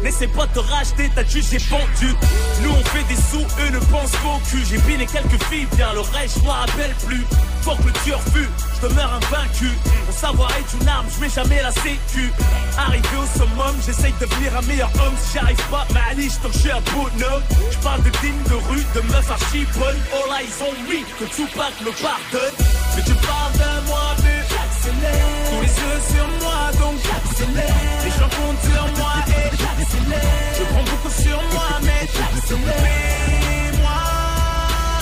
N'essaie 0.04 0.27
pas 0.27 0.45
de 0.48 0.54
te 0.54 0.60
racheter, 0.60 1.10
t'as 1.16 1.25
jugé 1.25 1.57
pendu 1.69 2.13
Nous 2.62 2.72
on 2.72 2.83
fait 2.83 3.04
des 3.04 3.16
sous, 3.16 3.45
eux 3.62 3.69
ne 3.72 3.80
pensent 3.80 4.12
qu'au 4.18 4.39
cul. 4.50 4.63
J'ai 4.69 4.77
biné 4.80 5.06
quelques 5.06 5.42
filles, 5.45 5.68
bien 5.75 5.94
le 5.94 6.01
reste 6.01 6.39
je 6.39 6.45
m'en 6.45 6.51
rappelle 6.51 6.94
plus. 7.06 7.25
Faut 7.62 7.75
que 7.75 7.88
le 7.88 7.94
tueur 8.04 8.22
fut, 8.33 8.50
je 8.75 8.88
demeure 8.88 9.13
invaincu. 9.13 9.72
Mon 10.06 10.13
savoir 10.13 10.51
est 10.51 10.81
une 10.81 10.88
arme, 10.88 11.07
je 11.16 11.22
mets 11.22 11.30
jamais 11.30 11.62
la 11.62 11.72
sécu. 11.72 12.31
Arrivé 12.77 13.07
au 13.18 13.39
summum, 13.39 13.75
j'essaye 13.86 14.13
de 14.19 14.25
devenir 14.25 14.56
un 14.57 14.62
meilleur 14.67 14.91
homme 15.01 15.15
Si 15.21 15.33
j'arrive 15.33 15.63
pas, 15.69 15.85
ma 15.94 16.13
que 16.13 16.53
je 16.53 16.59
suis 16.59 16.71
un 16.71 16.81
bonhomme 16.94 17.44
Je 17.71 17.77
parle 17.79 18.03
de 18.03 18.09
dîmes 18.21 18.44
de 18.50 18.56
rue, 18.69 18.85
de 18.95 19.01
meufs 19.01 19.31
archi-bonnes 19.31 20.01
All 20.13 20.41
eyes 20.41 20.56
on 20.62 20.73
me, 20.88 21.00
que 21.19 21.25
Tupac 21.35 21.73
me 21.81 21.91
pardonne. 22.01 22.56
Mais 22.95 23.03
tu 23.03 23.13
parles 23.25 23.53
de 23.53 23.88
moi, 23.88 24.15
mais 24.23 24.41
j'accélère 24.50 25.27
Tous 25.50 25.62
les 25.62 25.73
yeux 25.81 26.01
sur 26.13 26.27
moi, 26.44 26.59
donc 26.79 26.95
j'accélère 27.06 27.75
Les 28.03 28.12
gens 28.12 28.31
comptent 28.38 28.65
sur 28.71 28.85
moi 29.00 29.13
et 29.27 29.50
j'accélère 29.62 30.56
Je 30.57 30.63
prends 30.71 30.88
beaucoup 30.91 31.13
sur 31.21 31.39
moi, 31.53 31.69
mais 31.83 32.01
j'accélère 32.15 33.56
moi 33.81 34.01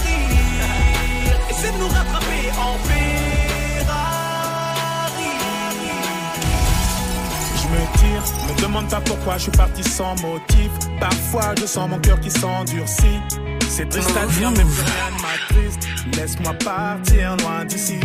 rire. 0.06 1.38
Essaie 1.50 1.71
de 1.71 1.77
nous 1.77 1.88
rattraper 1.88 2.44
en 2.57 2.77
paix 2.88 3.02
me 7.74 7.98
tire. 7.98 8.24
Demande 8.62 8.90
pas 8.90 9.02
pourquoi 9.02 9.38
je 9.38 9.44
suis 9.44 9.52
parti 9.52 9.84
sans 9.84 10.16
motif. 10.22 10.72
Parfois 11.00 11.54
je 11.60 11.66
sens 11.66 11.90
mon 11.90 12.00
cœur 12.00 12.20
qui 12.20 12.31
s'endurcit. 12.31 13.20
C'est 13.70 13.90
triste 13.90 14.16
à 14.16 14.25
dire, 14.28 14.52
mais 14.52 14.64
plus 14.64 14.84
rien 14.84 15.10
ne. 15.12 16.18
Laisse-moi 16.18 16.54
partir 16.54 17.38
loin 17.38 17.66
d'ici. 17.66 18.00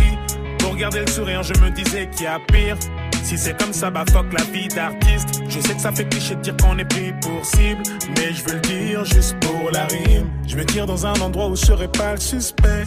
Pour 0.59 0.75
garder 0.77 1.01
le 1.01 1.07
sourire, 1.07 1.43
je 1.43 1.53
me 1.61 1.71
disais 1.71 2.09
qu'il 2.11 2.25
y 2.25 2.27
a 2.27 2.39
pire. 2.49 2.77
Si 3.23 3.37
c'est 3.37 3.59
comme 3.61 3.73
ça, 3.73 3.91
bah 3.91 4.05
fuck 4.11 4.33
la 4.33 4.45
vie 4.45 4.69
d'artiste. 4.69 5.43
Je 5.49 5.61
sais 5.61 5.75
que 5.75 5.81
ça 5.81 5.93
fait 5.93 6.09
cliché 6.09 6.35
de 6.37 6.41
dire 6.41 6.57
qu'on 6.57 6.79
est 6.79 6.85
pris 6.85 7.13
pour 7.21 7.45
cible. 7.45 7.83
Mais 8.17 8.33
je 8.33 8.43
veux 8.45 8.55
le 8.55 8.61
dire 8.61 9.05
juste 9.05 9.37
pour 9.41 9.71
la 9.71 9.85
rime. 9.87 10.31
Je 10.47 10.57
me 10.57 10.65
tire 10.65 10.87
dans 10.87 11.07
un 11.07 11.15
endroit 11.21 11.49
où 11.49 11.57
je 11.57 11.67
serai 11.67 11.89
pas 11.89 12.15
le 12.15 12.21
suspect. 12.21 12.85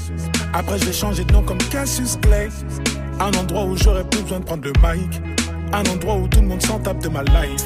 Après, 0.54 0.80
je 0.80 0.86
vais 0.86 0.94
changer 0.94 1.24
de 1.24 1.34
nom 1.34 1.44
comme 1.44 1.60
Cassius 1.70 2.18
Clay. 2.22 2.50
Un 3.20 3.32
endroit 3.34 3.66
où 3.66 3.78
j'aurais 3.78 4.04
plus 4.06 4.24
besoin 4.24 4.40
de 4.40 4.46
prendre 4.46 4.64
le 4.64 4.74
mic. 4.82 5.22
Un 5.74 5.84
endroit 5.86 6.16
où 6.16 6.28
tout 6.28 6.42
le 6.42 6.48
monde 6.48 6.62
s'en 6.62 6.80
tape 6.80 7.00
de 7.00 7.08
ma 7.08 7.24
life. 7.24 7.64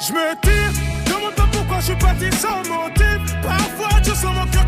Je 0.00 0.12
me 0.12 0.34
tire, 0.40 0.72
demande 1.06 1.34
pas 1.34 1.48
pourquoi 1.52 1.76
je 1.80 1.84
suis 1.84 1.96
parti 1.96 2.32
sans 2.32 2.58
motif. 2.68 3.40
Parfois, 3.42 4.00
je 4.02 4.12
sens 4.12 4.34
mon 4.34 4.46
cœur 4.46 4.59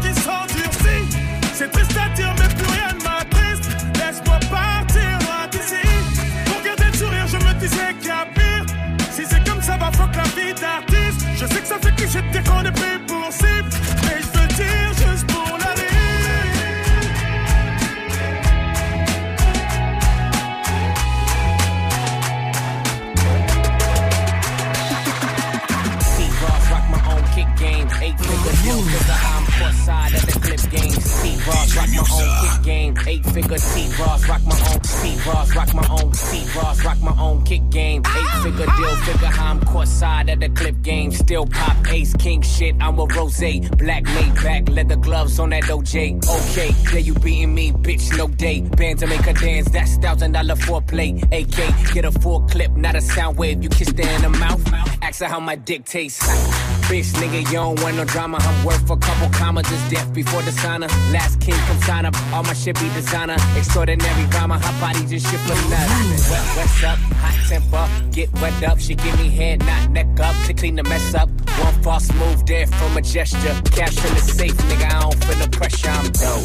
Eight 33.07 33.25
figure 33.27 33.59
T-Ross, 33.59 34.29
rock 34.29 34.43
my 34.45 34.59
own 34.71 34.81
T-Ross, 34.81 35.57
rock 35.57 35.75
my 35.75 35.87
own 35.91 36.13
T-Ross, 36.13 36.85
rock 36.85 37.01
my 37.01 37.15
own 37.19 37.45
kick 37.45 37.69
game. 37.71 38.03
Eight 38.05 38.43
figure 38.43 38.67
deal, 38.67 38.97
figure 38.97 39.27
how 39.27 39.51
I'm 39.51 39.61
court 39.65 39.89
side 39.89 40.31
at 40.31 40.41
the 40.41 40.49
clip 40.51 40.81
game. 40.83 41.11
Still 41.13 41.47
pop 41.47 41.77
ace, 41.91 42.15
king 42.17 42.43
shit, 42.43 42.75
I'm 42.81 42.99
a 42.99 43.05
rose. 43.07 43.41
Black 43.77 44.05
made 44.05 44.35
back, 44.43 44.69
leather 44.69 44.97
gloves 44.97 45.39
on 45.39 45.51
that 45.51 45.65
OJ. 45.65 46.25
Okay, 46.29 46.75
yeah, 46.93 46.99
you 46.99 47.15
beating 47.15 47.55
me, 47.55 47.73
bitch, 47.73 48.17
no 48.17 48.29
day. 48.29 48.61
Band 48.61 48.99
to 49.01 49.07
make 49.07 49.23
her 49.23 49.33
dance, 49.33 49.71
that's 49.71 49.97
thousand 49.97 50.33
dollar 50.33 50.55
foreplay. 50.55 51.23
AK, 51.33 51.95
get 51.95 52.05
a 52.05 52.13
full 52.13 52.41
clip, 52.43 52.71
not 52.73 52.95
a 52.95 53.01
sound 53.01 53.37
wave. 53.39 53.63
You 53.63 53.69
kiss 53.69 53.93
that 53.93 54.25
in 54.25 54.33
the 54.33 54.39
mouth, 54.39 54.63
ask 55.03 55.21
her 55.21 55.27
how 55.27 55.41
my 55.41 55.57
dick 55.57 55.85
tastes. 55.85 56.72
Bitch, 56.93 57.11
nigga, 57.15 57.39
you 57.39 57.53
don't 57.53 57.83
want 57.83 57.97
no 57.97 58.05
drama. 58.05 58.37
I'm 58.39 58.67
worth 58.67 58.91
a 58.91 58.97
couple 58.99 59.31
commas, 59.31 59.67
just 59.67 59.91
death 59.91 60.13
before 60.13 60.43
the 60.43 60.53
signer. 60.53 60.89
Last 61.11 61.41
king, 61.41 61.55
come 61.55 61.81
sign 61.81 62.05
up. 62.05 62.15
All 62.35 62.43
my 62.43 62.53
shit 62.53 62.79
be 62.79 62.87
designer. 62.91 63.37
Extraordinary 63.57 64.27
drama, 64.29 64.59
hot 64.59 64.79
body 64.79 65.07
just 65.07 65.27
shit 65.31 65.41
for 65.41 65.57
nuts. 65.71 66.29
What's 66.55 66.85
up? 66.85 66.99
Hot 66.99 67.49
temper, 67.49 67.89
get 68.11 68.31
wet 68.43 68.63
up. 68.65 68.79
She 68.79 68.95
give 68.95 69.19
me 69.19 69.31
head, 69.31 69.61
not 69.61 69.89
neck 69.89 70.21
up. 70.21 70.37
To 70.45 70.53
clean 70.53 70.75
the 70.77 70.83
mess 70.83 71.15
up. 71.15 71.31
One 71.65 71.83
false 71.83 72.13
move 72.13 72.45
there 72.45 72.67
from 72.67 72.95
a 72.99 73.01
gesture. 73.01 73.59
Cash 73.71 73.97
in 74.05 74.15
the 74.15 74.21
safe, 74.21 74.53
nigga, 74.53 74.93
I 74.95 75.01
don't 75.01 75.25
feel 75.25 75.39
no 75.39 75.47
pressure. 75.47 75.89
I'm 75.89 76.11
dope. 76.13 76.45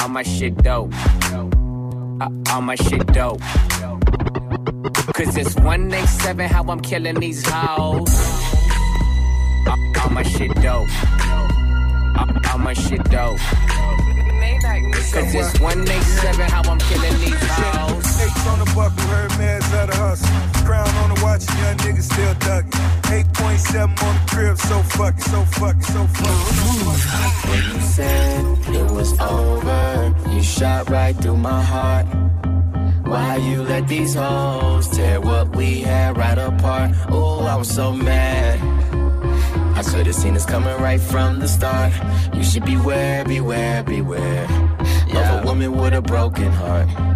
All 0.00 0.08
my 0.10 0.22
shit 0.22 0.56
dope. 0.58 0.94
Uh, 2.20 2.30
all 2.52 2.62
my 2.62 2.76
shit 2.76 3.04
dope. 3.08 3.40
Cause 5.12 5.36
it's 5.36 5.56
187 5.56 6.48
how 6.48 6.62
I'm 6.68 6.80
killing 6.80 7.18
these 7.18 7.44
hoes. 7.48 8.45
All 10.06 10.12
my 10.12 10.22
shit 10.22 10.54
dope. 10.62 10.88
All 12.52 12.58
my 12.58 12.72
shit 12.74 13.02
dope. 13.10 13.40
Cause 15.12 15.34
it's 15.34 15.58
187 15.58 16.48
how 16.48 16.62
I'm 16.62 16.78
killing 16.78 17.18
these 17.18 17.34
hoes. 17.34 18.46
on 18.46 18.60
the 18.60 18.72
buckle, 18.72 19.02
heard 19.08 19.30
man's 19.36 19.64
of 19.72 19.90
the 19.90 19.96
hustle. 19.96 20.64
Crown 20.64 20.88
on 21.02 21.12
the 21.12 21.24
watch, 21.24 21.44
young 21.58 21.76
nigga 21.78 22.02
still 22.02 22.34
ducking. 22.34 22.70
8.7 23.10 23.82
on 23.82 24.14
the 24.14 24.30
crib, 24.30 24.58
so 24.58 24.80
fuck 24.94 25.18
so 25.20 25.42
fuck 25.58 25.82
so 25.82 26.06
fuck. 26.06 27.50
When 27.50 27.64
you 27.74 27.80
said 27.80 28.58
it 28.76 28.90
was 28.92 29.18
over, 29.18 30.14
you 30.30 30.42
shot 30.42 30.88
right 30.88 31.16
through 31.16 31.38
my 31.38 31.60
heart. 31.60 32.06
Why 33.04 33.36
you 33.38 33.62
let 33.62 33.88
these 33.88 34.14
hoes 34.14 34.88
tear 34.88 35.20
what 35.20 35.56
we 35.56 35.80
had 35.80 36.16
right 36.16 36.38
apart? 36.38 36.92
Oh, 37.08 37.44
I 37.44 37.56
was 37.56 37.68
so 37.68 37.92
mad. 37.92 38.85
I 39.76 39.82
could've 39.82 40.14
seen 40.14 40.34
this 40.34 40.46
coming 40.46 40.74
right 40.80 41.00
from 41.00 41.38
the 41.38 41.46
start. 41.46 41.92
You 42.34 42.42
should 42.42 42.64
beware, 42.64 43.24
beware, 43.24 43.82
beware 43.82 44.46
yeah. 45.06 45.40
a 45.40 45.44
woman 45.44 45.72
with 45.72 45.92
a 45.92 46.02
broken 46.02 46.50
heart. 46.50 47.15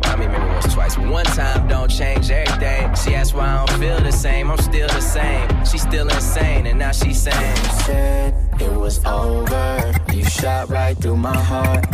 I 0.11 0.17
mean, 0.17 0.29
maybe 0.29 0.43
once, 0.45 0.73
twice. 0.73 0.97
One 0.97 1.23
time 1.23 1.69
don't 1.69 1.89
change 1.89 2.29
everything. 2.29 2.93
She 2.95 3.15
asked 3.15 3.33
why 3.33 3.47
I 3.47 3.65
don't 3.65 3.79
feel 3.79 3.99
the 4.01 4.11
same. 4.11 4.51
I'm 4.51 4.57
still 4.57 4.89
the 4.89 4.99
same. 4.99 5.47
She's 5.63 5.83
still 5.83 6.09
insane, 6.09 6.67
and 6.67 6.77
now 6.79 6.91
she's 6.91 7.21
saying, 7.21 7.57
You 7.63 7.71
said 7.85 8.33
it 8.59 8.73
was 8.73 9.05
over. 9.05 9.93
You 10.13 10.25
shot 10.25 10.69
right 10.69 10.97
through 10.97 11.15
my 11.15 11.37
heart. 11.37 11.85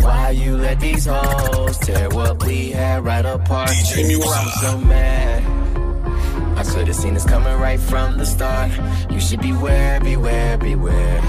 Why 0.00 0.30
you 0.30 0.56
let 0.56 0.80
these 0.80 1.06
hoes 1.06 1.78
tear 1.78 2.08
what 2.08 2.44
we 2.44 2.70
had 2.70 3.04
right 3.04 3.24
apart? 3.24 3.70
Ooh, 3.96 4.22
I'm 4.22 4.48
so 4.60 4.78
mad. 4.78 5.60
I 6.58 6.64
could've 6.64 6.96
seen 6.96 7.14
this 7.14 7.24
coming 7.24 7.56
right 7.60 7.78
from 7.78 8.18
the 8.18 8.26
start. 8.26 8.72
You 9.08 9.20
should 9.20 9.40
beware, 9.40 10.00
beware, 10.00 10.58
beware 10.58 11.22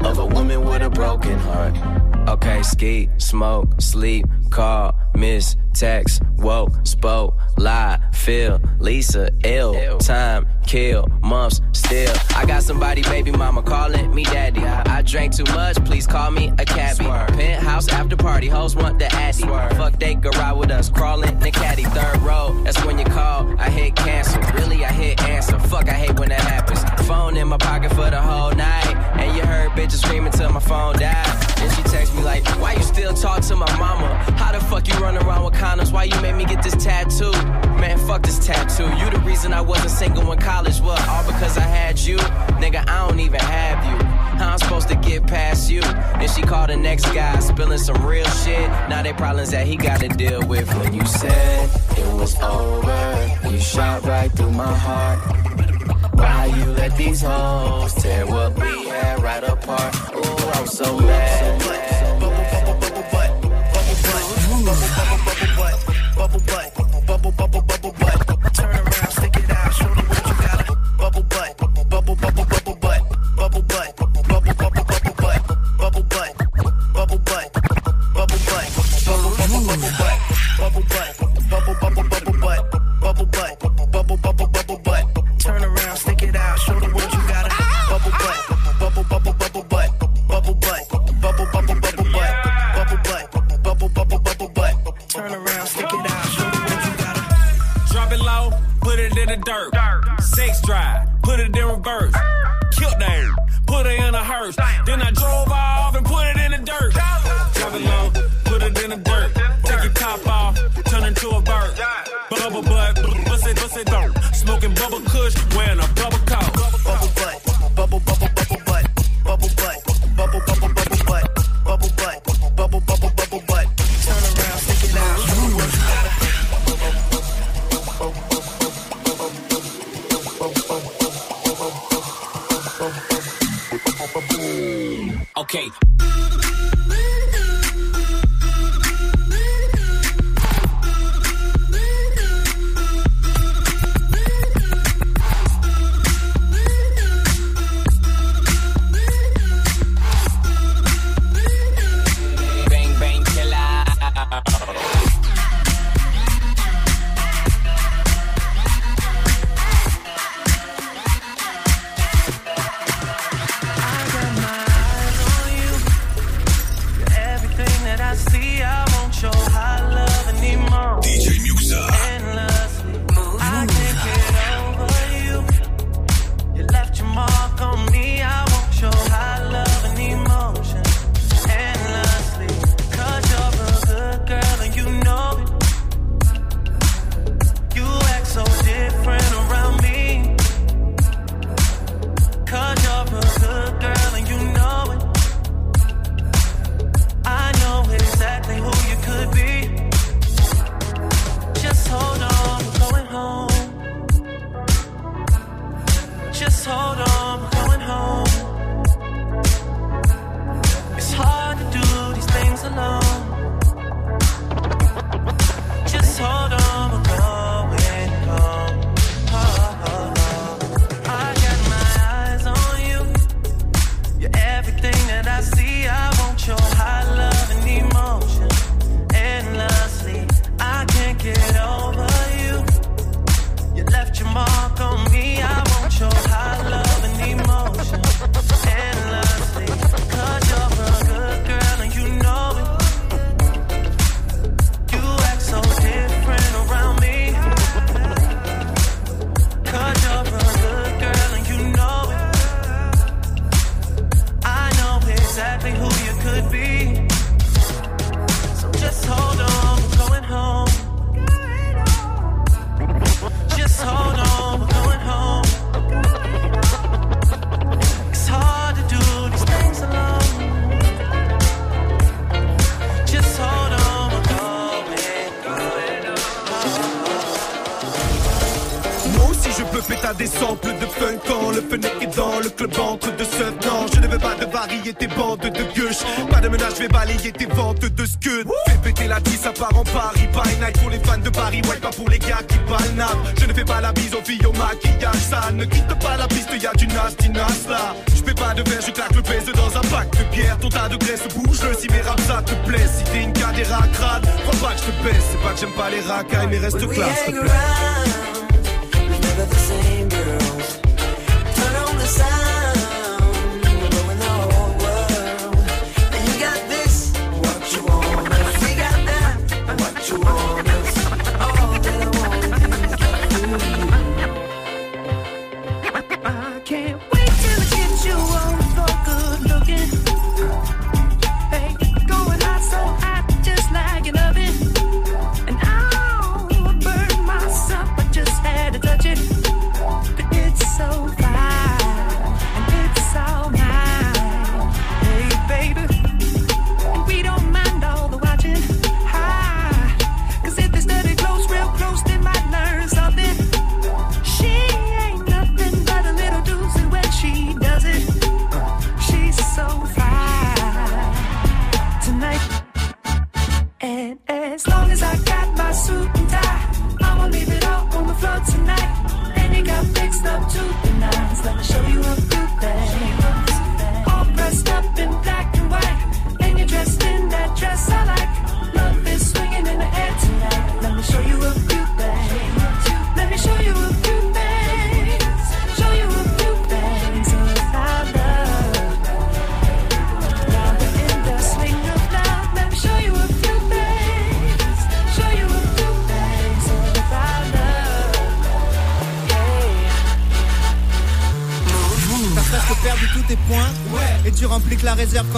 of 0.00 0.18
a 0.18 0.26
woman 0.26 0.62
with 0.66 0.82
a 0.82 0.90
broken 0.90 1.38
heart. 1.38 2.07
Okay, 2.28 2.62
ski, 2.62 3.08
smoke, 3.16 3.80
sleep, 3.80 4.26
call, 4.50 4.94
miss, 5.14 5.56
text, 5.72 6.22
woke, 6.36 6.72
spoke, 6.84 7.34
lie, 7.56 7.98
feel, 8.12 8.60
Lisa, 8.78 9.30
ill, 9.44 9.96
time, 9.96 10.46
kill, 10.66 11.06
months, 11.22 11.62
still. 11.72 12.14
I 12.36 12.44
got 12.44 12.62
somebody, 12.62 13.00
baby 13.00 13.30
mama, 13.30 13.62
calling 13.62 14.14
me 14.14 14.24
daddy. 14.24 14.60
I 14.98 15.02
drank 15.02 15.36
too 15.36 15.44
much, 15.54 15.76
please 15.84 16.08
call 16.08 16.32
me 16.32 16.52
a 16.58 16.64
cabbie. 16.64 17.04
Penthouse 17.04 17.86
after 17.86 18.16
party, 18.16 18.48
hoes 18.48 18.74
want 18.74 18.98
the 18.98 19.06
addy. 19.14 19.44
Fuck, 19.44 19.96
they 20.00 20.16
go 20.16 20.30
ride 20.30 20.54
with 20.54 20.72
us, 20.72 20.90
crawling 20.90 21.34
in 21.34 21.38
the 21.38 21.52
caddy. 21.52 21.84
Third 21.84 22.16
row, 22.22 22.60
that's 22.64 22.84
when 22.84 22.98
you 22.98 23.04
call. 23.04 23.48
I 23.60 23.70
hit 23.70 23.94
cancel, 23.94 24.42
really, 24.54 24.84
I 24.84 24.90
hit 24.90 25.22
answer. 25.22 25.56
Fuck, 25.60 25.88
I 25.88 25.92
hate 25.92 26.18
when 26.18 26.30
that 26.30 26.40
happens. 26.40 26.82
Phone 27.06 27.36
in 27.36 27.46
my 27.46 27.58
pocket 27.58 27.90
for 27.90 28.10
the 28.10 28.20
whole 28.20 28.50
night. 28.50 28.96
And 29.20 29.36
you 29.36 29.46
heard 29.46 29.70
bitches 29.70 30.02
screaming 30.04 30.32
till 30.32 30.50
my 30.50 30.58
phone 30.58 30.98
died. 30.98 31.26
Then 31.58 31.70
she 31.76 31.82
text 31.84 32.12
me 32.16 32.24
like, 32.24 32.44
why 32.60 32.72
you 32.72 32.82
still 32.82 33.14
talk 33.14 33.42
to 33.42 33.54
my 33.54 33.70
mama? 33.78 34.16
How 34.36 34.50
the 34.50 34.58
fuck 34.64 34.88
you 34.88 34.94
run 34.94 35.16
around 35.16 35.44
with 35.44 35.54
condoms? 35.54 35.92
Why 35.92 36.04
you 36.04 36.20
made 36.20 36.34
me 36.34 36.44
get 36.44 36.60
this 36.60 36.74
tattoo? 36.74 37.30
Man, 37.78 37.98
fuck 37.98 38.22
this 38.22 38.44
tattoo. 38.44 38.88
You 38.98 39.10
the 39.10 39.20
reason 39.24 39.52
I 39.52 39.60
wasn't 39.60 39.92
single 39.92 40.32
in 40.32 40.40
college. 40.40 40.80
What, 40.80 41.00
all 41.08 41.24
because 41.24 41.56
I 41.56 41.60
had 41.60 42.00
you? 42.00 42.16
Nigga, 42.58 42.88
I 42.88 43.06
don't 43.06 43.20
even 43.20 43.38
have 43.38 43.78
you. 43.86 44.17
How 44.38 44.52
I'm 44.52 44.58
supposed 44.58 44.88
to 44.88 44.94
get 44.94 45.26
past 45.26 45.68
you? 45.68 45.80
Then 45.80 46.28
she 46.28 46.42
called 46.42 46.70
the 46.70 46.76
next 46.76 47.06
guy, 47.12 47.38
spilling 47.40 47.78
some 47.78 48.04
real 48.06 48.24
shit. 48.26 48.68
Now 48.88 49.02
they 49.02 49.12
problems 49.12 49.50
that 49.50 49.66
he 49.66 49.76
gotta 49.76 50.08
deal 50.08 50.46
with. 50.46 50.72
When 50.78 50.94
you 50.94 51.04
said 51.04 51.68
it 51.98 52.14
was 52.14 52.40
over, 52.40 53.50
you 53.50 53.58
shot 53.58 54.04
right 54.04 54.30
through 54.30 54.52
my 54.52 54.72
heart. 54.72 55.18
Why 56.14 56.46
you 56.46 56.66
let 56.72 56.96
these 56.96 57.20
hoes 57.22 57.94
tear 57.94 58.26
what 58.26 58.54
we 58.54 58.88
had 58.88 59.22
right 59.22 59.42
apart? 59.42 59.94
Oh, 60.14 60.52
I'm 60.54 60.66
so 60.66 60.98
mad. 60.98 61.60
Bubble, 62.20 62.30
butt, 62.30 62.80
bubble 62.80 63.02
butt, 63.10 65.07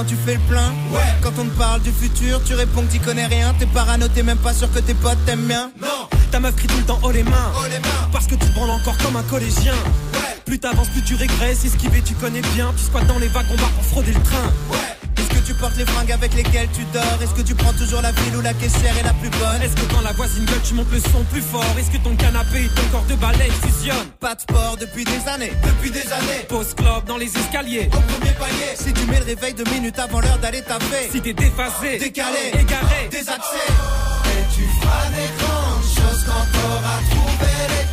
quand 0.01 0.07
tu 0.07 0.17
fais 0.17 0.35
le 0.35 0.41
plein. 0.41 0.71
Ouais. 0.93 1.01
Quand 1.21 1.33
on 1.39 1.45
te 1.45 1.59
parle 1.59 1.83
du 1.83 1.91
futur, 1.93 2.43
tu 2.45 2.55
réponds 2.55 2.83
que 2.83 2.93
t'y 2.93 3.01
connais 3.01 3.27
rien. 3.27 3.55
T'es 3.59 3.67
parano, 3.67 4.09
t'es 4.09 4.23
même 4.23 4.39
pas 4.39 4.55
sûr 4.55 4.73
que 4.73 4.79
tes 4.79 4.95
potes 4.95 5.23
t'aiment 5.27 5.47
bien. 5.47 5.71
Non. 5.81 6.09
Ta 6.31 6.41
meuf 6.41 6.57
crie 6.57 6.69
tout 6.69 6.79
le 6.79 6.85
temps 6.85 6.99
haut 7.03 7.11
les 7.11 7.23
mains. 7.23 7.53
Oh 7.59 7.65
les 7.71 7.79
mains. 7.81 8.09
Parce 8.11 8.27
que 8.27 8.35
tu 8.35 8.47
te 8.47 8.53
branles 8.53 8.71
encore 8.71 8.97
comme 8.99 9.17
un 9.17 9.23
collégien. 9.25 9.75
Ouais. 10.15 10.41
Plus 10.47 10.59
t'avances, 10.59 10.89
plus 10.89 11.03
tu 11.03 11.17
régresses. 11.17 11.67
Esquiver, 11.67 12.01
tu 12.03 12.15
connais 12.15 12.41
bien. 12.55 12.73
Tu 12.79 12.85
squattes 12.85 13.09
dans 13.09 13.19
les 13.19 13.29
wagons 13.29 13.57
bars 13.57 13.71
pour 13.71 13.85
frauder 13.85 14.13
le 14.13 14.23
train. 14.23 14.47
Ouais. 14.71 14.79
Portes 15.61 15.77
les 15.77 15.85
fringues 15.85 16.13
avec 16.13 16.33
lesquelles 16.35 16.69
tu 16.73 16.85
dors. 16.93 17.19
Est-ce 17.23 17.35
que 17.35 17.43
tu 17.43 17.55
prends 17.55 17.75
toujours 17.75 18.01
la 18.01 18.13
ville 18.13 18.37
où 18.37 18.41
la 18.41 18.55
caissière 18.55 18.97
est 18.97 19.03
la 19.03 19.13
plus 19.13 19.29
bonne? 19.29 19.61
Est-ce 19.63 19.77
que 19.77 19.93
quand 19.93 20.01
la 20.01 20.13
voisine 20.13 20.47
gueule 20.47 20.63
tu 20.65 20.73
montes 20.73 20.91
le 20.91 21.01
son 21.01 21.23
plus 21.31 21.43
fort? 21.43 21.75
Est-ce 21.79 21.91
que 21.91 21.99
ton 21.99 22.17
canapé 22.17 22.65
et 22.65 22.69
ton 22.69 22.83
corps 22.91 23.05
de 23.05 23.15
balai 23.17 23.51
fusionnent? 23.63 24.09
Pas 24.19 24.35
de 24.35 24.41
sport 24.41 24.79
depuis 24.81 25.05
des 25.05 25.29
années, 25.29 25.53
depuis 25.63 25.91
des 25.91 26.11
années. 26.13 26.47
Pause 26.49 26.73
club 26.75 27.05
dans 27.07 27.19
les 27.19 27.27
escaliers. 27.37 27.91
Au 27.93 28.01
premier 28.01 28.33
palier 28.33 28.73
Si 28.75 28.91
tu 28.95 29.05
mets 29.05 29.19
le 29.19 29.27
réveil 29.27 29.53
deux 29.53 29.71
minutes 29.71 29.99
avant 29.99 30.21
l'heure 30.21 30.39
d'aller 30.39 30.63
taper. 30.63 31.11
Si 31.13 31.21
t'es 31.21 31.35
déphasé, 31.35 31.99
décalé, 31.99 32.53
égaré, 32.59 33.09
désaxé. 33.11 33.61
Et 34.33 34.55
tu 34.55 34.63
feras 34.81 35.09
des 35.11 35.29
grandes 35.45 35.85
choses 35.85 36.25
quand 36.25 36.47
t'auras 36.53 37.01
trouvé 37.11 37.53
lesquelles 37.69 37.90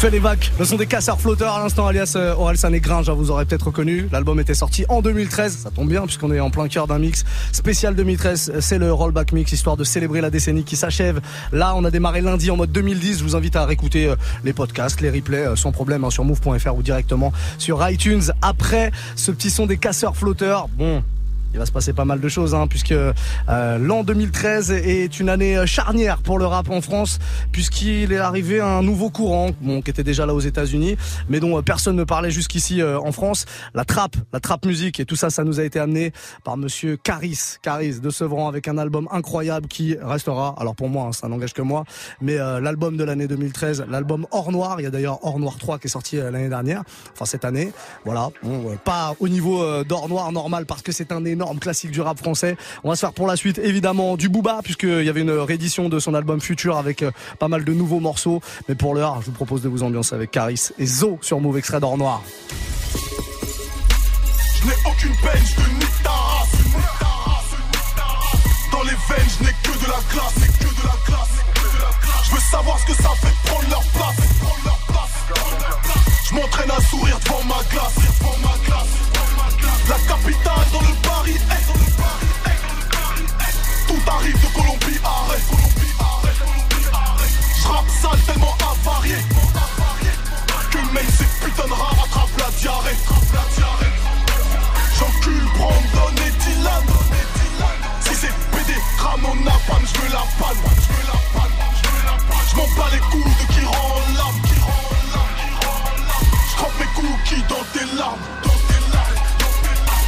Fait 0.00 0.08
les 0.08 0.18
vagues, 0.18 0.48
le 0.58 0.64
son 0.64 0.76
des 0.76 0.86
casseurs 0.86 1.20
flotteurs 1.20 1.56
à 1.56 1.62
l'instant 1.62 1.86
alias 1.86 2.14
euh, 2.16 2.32
Orelsan 2.32 2.72
et 2.72 2.80
Gringe, 2.80 3.10
hein, 3.10 3.12
vous 3.12 3.30
aurez 3.30 3.44
peut-être 3.44 3.66
reconnu. 3.66 4.08
L'album 4.10 4.40
était 4.40 4.54
sorti 4.54 4.86
en 4.88 5.02
2013, 5.02 5.58
ça 5.58 5.70
tombe 5.70 5.90
bien 5.90 6.00
puisqu'on 6.06 6.32
est 6.32 6.40
en 6.40 6.48
plein 6.48 6.68
cœur 6.68 6.86
d'un 6.86 6.98
mix 6.98 7.26
spécial 7.52 7.94
2013. 7.94 8.60
C'est 8.60 8.78
le 8.78 8.94
rollback 8.94 9.32
mix 9.32 9.52
histoire 9.52 9.76
de 9.76 9.84
célébrer 9.84 10.22
la 10.22 10.30
décennie 10.30 10.64
qui 10.64 10.76
s'achève. 10.76 11.20
Là, 11.52 11.74
on 11.76 11.84
a 11.84 11.90
démarré 11.90 12.22
lundi 12.22 12.50
en 12.50 12.56
mode 12.56 12.72
2010. 12.72 13.18
Je 13.18 13.24
vous 13.24 13.36
invite 13.36 13.56
à 13.56 13.66
réécouter 13.66 14.06
euh, 14.06 14.16
les 14.42 14.54
podcasts, 14.54 15.02
les 15.02 15.10
replays 15.10 15.48
euh, 15.48 15.54
sans 15.54 15.70
problème 15.70 16.02
hein, 16.02 16.10
sur 16.10 16.24
move.fr 16.24 16.74
ou 16.74 16.82
directement 16.82 17.34
sur 17.58 17.86
iTunes. 17.86 18.22
Après 18.40 18.92
ce 19.16 19.30
petit 19.30 19.50
son 19.50 19.66
des 19.66 19.76
casseurs 19.76 20.16
flotteurs, 20.16 20.68
bon, 20.78 21.02
il 21.52 21.58
va 21.58 21.66
se 21.66 21.72
passer 21.72 21.92
pas 21.92 22.04
mal 22.04 22.20
de 22.20 22.28
choses 22.28 22.54
hein, 22.54 22.66
puisque 22.68 22.92
euh, 22.92 23.12
l'an 23.78 24.04
2013 24.04 24.70
est 24.70 25.18
une 25.20 25.28
année 25.28 25.66
charnière 25.66 26.18
pour 26.18 26.38
le 26.38 26.46
rap 26.46 26.70
en 26.70 26.80
France 26.80 27.18
puisqu'il 27.52 28.12
est 28.12 28.18
arrivé 28.18 28.60
un 28.60 28.82
nouveau 28.82 29.10
courant 29.10 29.50
bon, 29.60 29.82
qui 29.82 29.90
était 29.90 30.04
déjà 30.04 30.26
là 30.26 30.34
aux 30.34 30.40
États-Unis 30.40 30.96
mais 31.28 31.40
dont 31.40 31.58
euh, 31.58 31.62
personne 31.62 31.96
ne 31.96 32.04
parlait 32.04 32.30
jusqu'ici 32.30 32.80
euh, 32.80 32.98
en 33.00 33.12
France. 33.12 33.46
La 33.74 33.84
trappe 33.84 34.16
la 34.32 34.40
trappe 34.40 34.64
musique 34.66 35.00
et 35.00 35.04
tout 35.04 35.16
ça 35.16 35.30
ça 35.30 35.44
nous 35.44 35.60
a 35.60 35.64
été 35.64 35.78
amené 35.78 36.12
par 36.44 36.56
monsieur 36.56 36.96
Caris 36.96 37.56
Caris 37.62 38.00
de 38.00 38.10
Sevran 38.10 38.48
avec 38.48 38.68
un 38.68 38.78
album 38.78 39.08
incroyable 39.10 39.66
qui 39.68 39.96
restera 40.00 40.54
alors 40.58 40.74
pour 40.74 40.88
moi 40.88 41.06
hein, 41.06 41.12
ça 41.12 41.28
n'engage 41.28 41.52
que 41.52 41.62
moi 41.62 41.84
mais 42.20 42.38
euh, 42.38 42.60
l'album 42.60 42.96
de 42.96 43.04
l'année 43.04 43.26
2013 43.26 43.86
l'album 43.88 44.26
Hors 44.30 44.52
Noir. 44.52 44.80
Il 44.80 44.84
y 44.84 44.86
a 44.86 44.90
d'ailleurs 44.90 45.18
Hors 45.22 45.38
Noir 45.38 45.56
3 45.58 45.78
qui 45.78 45.86
est 45.86 45.90
sorti 45.90 46.18
euh, 46.18 46.30
l'année 46.30 46.48
dernière 46.48 46.82
enfin 47.12 47.24
cette 47.24 47.44
année. 47.44 47.72
Voilà. 48.04 48.30
Bon, 48.42 48.70
euh, 48.70 48.76
pas 48.76 49.14
au 49.20 49.28
niveau 49.28 49.84
d'Hors 49.84 50.08
Noir 50.08 50.32
normal 50.32 50.66
parce 50.66 50.82
que 50.82 50.92
c'est 50.92 51.12
un 51.12 51.24
énorme 51.24 51.39
classique 51.60 51.90
du 51.90 52.00
rap 52.00 52.18
français. 52.18 52.56
On 52.84 52.90
va 52.90 52.96
se 52.96 53.00
faire 53.00 53.12
pour 53.12 53.26
la 53.26 53.36
suite 53.36 53.58
évidemment 53.58 54.16
du 54.16 54.28
Booba 54.28 54.60
puisqu'il 54.62 55.04
y 55.04 55.08
avait 55.08 55.22
une 55.22 55.30
réédition 55.30 55.88
de 55.88 55.98
son 55.98 56.14
album 56.14 56.40
Futur 56.40 56.76
avec 56.76 57.02
euh, 57.02 57.10
pas 57.38 57.48
mal 57.48 57.64
de 57.64 57.72
nouveaux 57.72 58.00
morceaux. 58.00 58.40
Mais 58.68 58.74
pour 58.74 58.94
l'heure, 58.94 59.20
je 59.20 59.26
vous 59.26 59.32
propose 59.32 59.62
de 59.62 59.68
vous 59.68 59.82
ambiancer 59.82 60.14
avec 60.14 60.30
Caris 60.30 60.68
et 60.78 60.86
Zo 60.86 61.18
sur 61.22 61.40
Move 61.40 61.58
extrait 61.58 61.80
d'Or 61.80 61.98
Noir. 61.98 62.22
Je 64.60 64.66
n'ai 64.66 64.74
aucune 64.86 65.16
peine, 65.22 65.42
je 65.44 65.60
nique 65.74 66.02
ta 66.02 66.10
race. 66.10 66.50
Dans 68.72 68.82
les 68.82 68.90
veines, 68.90 69.30
je 69.38 69.44
n'ai 69.44 69.52
que 69.62 69.84
de 69.84 69.90
la 69.90 69.98
c'est 70.34 70.58
que 70.58 70.64
de 70.64 70.86
la 70.86 70.96
classe. 71.06 71.36
Je 72.24 72.34
veux 72.34 72.40
savoir 72.40 72.78
ce 72.78 72.86
que 72.86 73.02
ça 73.02 73.10
fait 73.20 73.28
de 73.28 73.50
prendre 73.50 73.70
leur 73.70 73.82
place. 73.94 74.30
Je 76.30 76.34
m'entraîne 76.36 76.70
à 76.70 76.80
sourire 76.82 77.18
devant 77.24 77.44
ma 77.44 77.62
glace, 77.72 77.96
ma 78.42 78.66
glace. 78.66 79.09
La 79.88 79.96
capitale 80.06 80.66
dans 80.72 80.80
le 80.80 80.94
Paris 81.02 81.34
Est. 81.34 81.66
Tout 83.88 84.10
arrive 84.10 84.40
de 84.40 84.46
Colombie, 84.54 85.00
arrête. 85.04 85.48
Je 87.60 87.68
rappe 87.68 87.90
sale 88.00 88.20
tellement 88.26 88.56
avarié. 88.70 89.16
Que 90.70 90.78
même 90.94 91.10
ces 91.18 91.24
putains 91.44 91.66
de 91.68 91.72
rats 91.72 91.96
rattrapent 92.00 92.38
la 92.38 92.50
diarrhée. 92.58 92.98
J'encule 94.98 95.46
Brandon 95.56 96.14
et 96.26 96.30
Dylan. 96.44 96.86
Si 98.00 98.14
c'est 98.14 98.34
PD, 98.52 98.78
Ramon 98.98 99.34
Napan, 99.44 99.80
je 99.92 100.00
veux 100.00 100.12
la 100.12 100.24
panne. 100.38 100.62
Je 102.50 102.56
m'en 102.56 102.68
bats 102.76 102.90
les 102.92 102.98
coups 102.98 103.24
de 103.38 103.44
qui 103.52 103.64
rend 103.64 104.00
l'âme. 104.16 104.40
Trempe 106.56 106.78
mes 106.78 106.86
cookies 106.94 107.44
dans 107.48 107.64
tes 107.72 107.96
larmes 107.96 108.59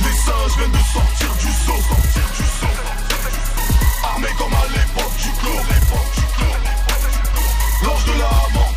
des 0.03 0.17
singes 0.17 0.57
viennent 0.59 0.71
de 0.71 0.85
sortir 0.93 1.29
du 1.39 1.47
zoo, 1.47 1.81
sortir 1.89 2.27
du 2.37 2.43
zoo. 2.43 2.75
Armés 4.05 4.35
comme 4.39 4.53
à 4.53 4.67
l'époque 4.75 5.17
du 5.23 5.31
clos, 5.41 5.63
l'époque 5.71 6.13
du 6.15 6.27
clos. 6.35 6.59
L'ange 7.85 8.05
de 8.05 8.13
la 8.19 8.31
mort 8.55 8.72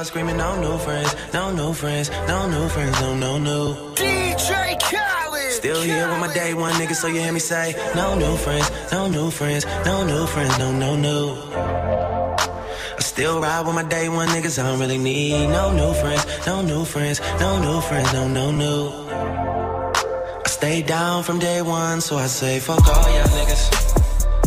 and 0.00 0.14
we 0.14 0.20
in 0.20 0.26
the 0.26 0.32
club 0.32 0.36
screaming 0.36 0.36
no 0.36 0.60
new 0.60 0.78
friends, 0.78 1.14
no 1.32 1.52
new 1.52 1.72
friends, 1.74 2.10
no 2.26 2.48
new 2.48 2.68
friends, 2.68 3.00
no 3.00 3.16
no 3.16 3.38
no. 3.38 3.92
DJ 3.94 4.78
Khaled. 4.80 5.52
Still 5.52 5.82
here 5.82 6.08
with 6.08 6.20
my 6.20 6.32
day 6.32 6.54
one 6.54 6.72
niggas, 6.74 6.96
so 6.96 7.06
you 7.08 7.20
hear 7.20 7.32
me 7.32 7.40
say 7.40 7.74
no 7.94 8.14
new 8.14 8.36
friends, 8.36 8.70
no 8.92 9.08
new 9.08 9.30
friends, 9.30 9.66
no 9.84 10.04
new 10.06 10.26
friends, 10.26 10.58
no 10.58 10.72
no 10.72 10.96
no. 10.96 11.16
I 12.98 13.00
still 13.00 13.40
ride 13.40 13.66
with 13.66 13.74
my 13.74 13.82
day 13.82 14.08
one 14.08 14.28
niggas, 14.28 14.58
I 14.58 14.68
don't 14.68 14.80
really 14.80 14.98
need 14.98 15.48
no 15.48 15.72
new 15.72 15.92
friends, 15.94 16.24
no 16.46 16.62
new 16.62 16.84
friends, 16.84 17.20
no 17.40 17.60
new 17.60 17.80
friends, 17.80 18.12
no 18.12 18.28
no 18.28 18.50
no. 18.50 18.74
I 20.46 20.48
stay 20.48 20.82
down 20.82 21.22
from 21.24 21.38
day 21.38 21.62
one, 21.62 22.00
so 22.00 22.16
I 22.16 22.26
say 22.26 22.58
fuck 22.60 22.86
all 22.86 23.08
y'all 23.14 23.28
niggas, 23.38 23.64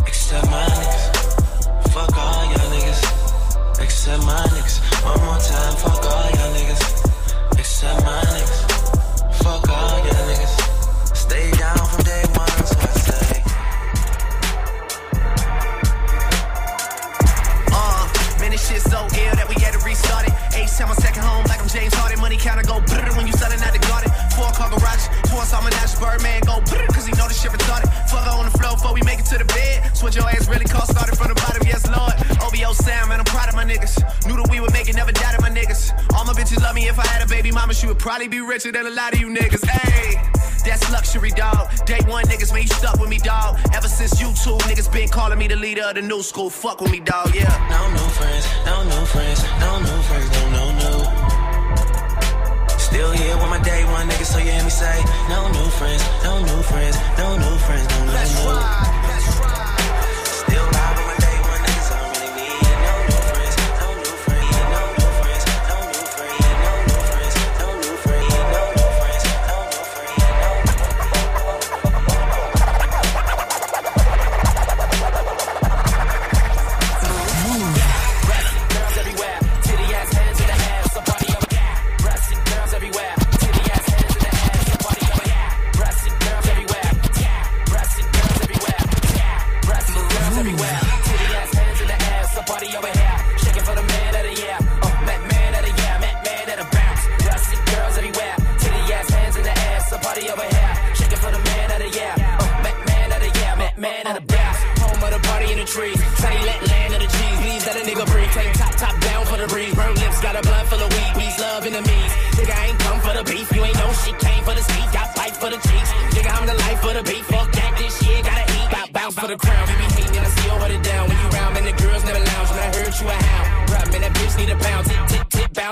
except 0.07 0.49
my 0.49 0.65
niggas. 0.77 1.05
Fuck 1.93 2.17
all 2.17 2.45
y'all 2.51 2.69
niggas, 2.73 3.81
except 3.83 4.23
my 4.25 4.41
niggas. 4.55 4.72
Time, 5.43 5.75
fuck 5.75 6.05
all 6.05 6.29
y'all 6.31 6.53
niggas, 6.55 7.59
except 7.59 8.01
my 8.05 8.21
niggas. 8.31 8.61
Fuck 9.43 9.67
all 9.69 9.97
y'all 9.99 10.25
niggas. 10.29 11.15
Stay 11.15 11.51
down 11.51 11.77
from 11.77 12.03
day 12.05 12.23
one, 12.33 12.47
so 12.63 12.79
I 12.79 12.93
say. 13.03 13.43
Uh, 17.75 18.07
man, 18.39 18.51
this 18.51 18.67
shit 18.67 18.81
so 18.81 19.03
ill 19.03 19.35
that 19.35 19.47
we 19.49 19.55
had 19.61 19.73
to 19.73 19.79
restart 19.85 20.27
it. 20.27 20.33
H 20.55 20.71
time 20.77 20.89
on 20.89 20.95
second 20.95 21.23
home, 21.23 21.43
like 21.45 21.59
I'm 21.61 21.67
James 21.67 21.93
Harden. 21.93 22.19
Money 22.21 22.37
counter 22.37 22.63
go 22.63 22.79
brrr 22.79 23.15
when 23.17 23.27
you 23.27 23.33
selling 23.33 23.59
out 23.61 23.73
the 23.73 23.79
garden. 23.79 24.11
Four 24.35 24.47
car 24.55 24.69
garage, 24.69 25.07
four 25.29 25.43
summer 25.43 25.69
Nash 25.71 25.95
Birdman 25.99 26.41
go 26.47 26.61
brrr, 26.63 26.87
cause 26.95 27.05
he 27.05 27.11
know 27.19 27.27
this 27.27 27.41
shit 27.41 27.51
retarded. 27.51 27.91
Fuck 28.09 28.25
on 28.31 28.45
the 28.45 28.55
floor 28.57 28.75
before 28.79 28.93
we 28.93 29.01
make 29.03 29.19
it 29.19 29.25
to 29.27 29.37
the 29.37 29.45
bed. 29.45 29.91
Switch 29.95 30.15
your 30.15 30.29
ass 30.29 30.47
really 30.47 30.65
cost, 30.65 30.91
started 30.91 31.17
from 31.17 31.27
the 31.27 31.35
bottom, 31.35 31.61
yes, 31.67 31.83
Lord. 31.91 32.13
OVO 32.43 32.73
sound, 32.73 33.09
man, 33.09 33.19
I'm 33.19 33.25
proud 33.25 33.49
of 33.49 33.55
my 33.55 33.65
niggas. 33.65 33.95
Knew 34.27 34.35
that 34.35 34.49
we 34.49 34.59
would 34.59 34.73
make 34.73 34.89
it, 34.89 34.95
never 34.95 35.11
me 36.83 36.89
if 36.89 36.99
I 36.99 37.07
had 37.07 37.23
a 37.23 37.27
baby 37.27 37.51
mama, 37.51 37.73
she 37.73 37.87
would 37.87 37.99
probably 37.99 38.27
be 38.27 38.41
richer 38.41 38.71
than 38.71 38.85
a 38.85 38.89
lot 38.89 39.13
of 39.13 39.19
you 39.19 39.27
niggas. 39.27 39.65
Hey. 39.67 40.19
That's 40.65 40.89
luxury, 40.91 41.31
dog. 41.31 41.69
Day 41.85 41.99
one 42.07 42.23
niggas, 42.25 42.53
man, 42.53 42.61
you 42.61 42.69
stuck 42.69 42.97
with 42.99 43.09
me, 43.09 43.17
dog. 43.17 43.59
Ever 43.73 43.89
since 43.89 44.19
you 44.21 44.27
two 44.43 44.57
niggas 44.67 44.91
been 44.91 45.09
calling 45.09 45.37
me 45.37 45.47
the 45.47 45.57
leader 45.57 45.83
of 45.83 45.95
the 45.95 46.01
new 46.01 46.21
school. 46.23 46.49
Fuck 46.49 46.79
with 46.79 46.91
me, 46.91 47.01
dog, 47.01 47.35
yeah. 47.35 47.51
No 47.69 47.81
new 47.91 48.09
friends, 48.17 48.45
no 48.65 48.83
new 48.83 49.05
friends, 49.05 49.43
no 49.59 49.71
new 49.79 50.01
friends, 50.07 50.29
no 50.35 50.43
no 50.55 50.65
no. 50.81 50.93
Still 52.77 53.11
here 53.11 53.35
with 53.35 53.49
my 53.49 53.59
day 53.61 53.83
one 53.85 54.07
niggas, 54.07 54.31
so 54.31 54.39
you 54.39 54.51
hear 54.51 54.63
me 54.63 54.69
say 54.69 55.03
no 55.27 55.51
new 55.51 55.69
friends, 55.79 56.03
no 56.23 56.39
new 56.39 56.61
friends, 56.63 56.95
no 57.17 57.37
new 57.37 57.57
friends, 57.65 57.87
no 57.89 57.99
no 58.05 58.13
no. 58.55 59.02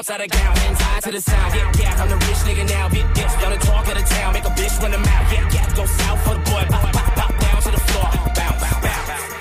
Tip, 0.01 0.07
tip, 0.07 0.17
bounce 0.17 0.19
out 0.19 0.21
of 0.21 0.29
gown. 0.31 0.55
Hands 0.57 0.81
high 0.81 0.99
to 1.01 1.11
the 1.11 1.21
sound. 1.21 1.55
Yeah, 1.55 1.71
yeah, 1.79 2.01
I'm 2.01 2.09
the 2.09 2.15
rich 2.15 2.41
nigga 2.47 2.69
now. 2.69 2.89
Big 2.89 3.05
bitch, 3.13 3.45
on 3.45 3.51
the 3.51 3.57
talk 3.57 3.87
of 3.87 3.93
the 3.93 4.01
town. 4.01 4.33
Make 4.33 4.45
a 4.45 4.49
bitch 4.49 4.81
run 4.81 4.91
them 4.91 5.03
out. 5.03 5.31
Yeah, 5.31 5.49
yeah, 5.53 5.75
go 5.75 5.85
south 5.85 6.23
for 6.23 6.33
the 6.33 6.39
boy. 6.39 6.65
Pop, 6.69 6.93
pop, 6.93 7.15
pop, 7.15 7.39
down 7.39 7.61
to 7.61 7.71
the 7.71 7.79
floor. 7.79 8.09
Bounce, 8.35 8.61
bounce, 8.61 8.81
bounce. 8.81 9.31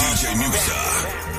DJ 0.00 0.34
Muxxa. 0.38 1.29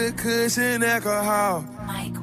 Good 0.00 0.16
cushion 0.16 0.82
alcohol. 0.82 1.64
Mike 1.86 2.14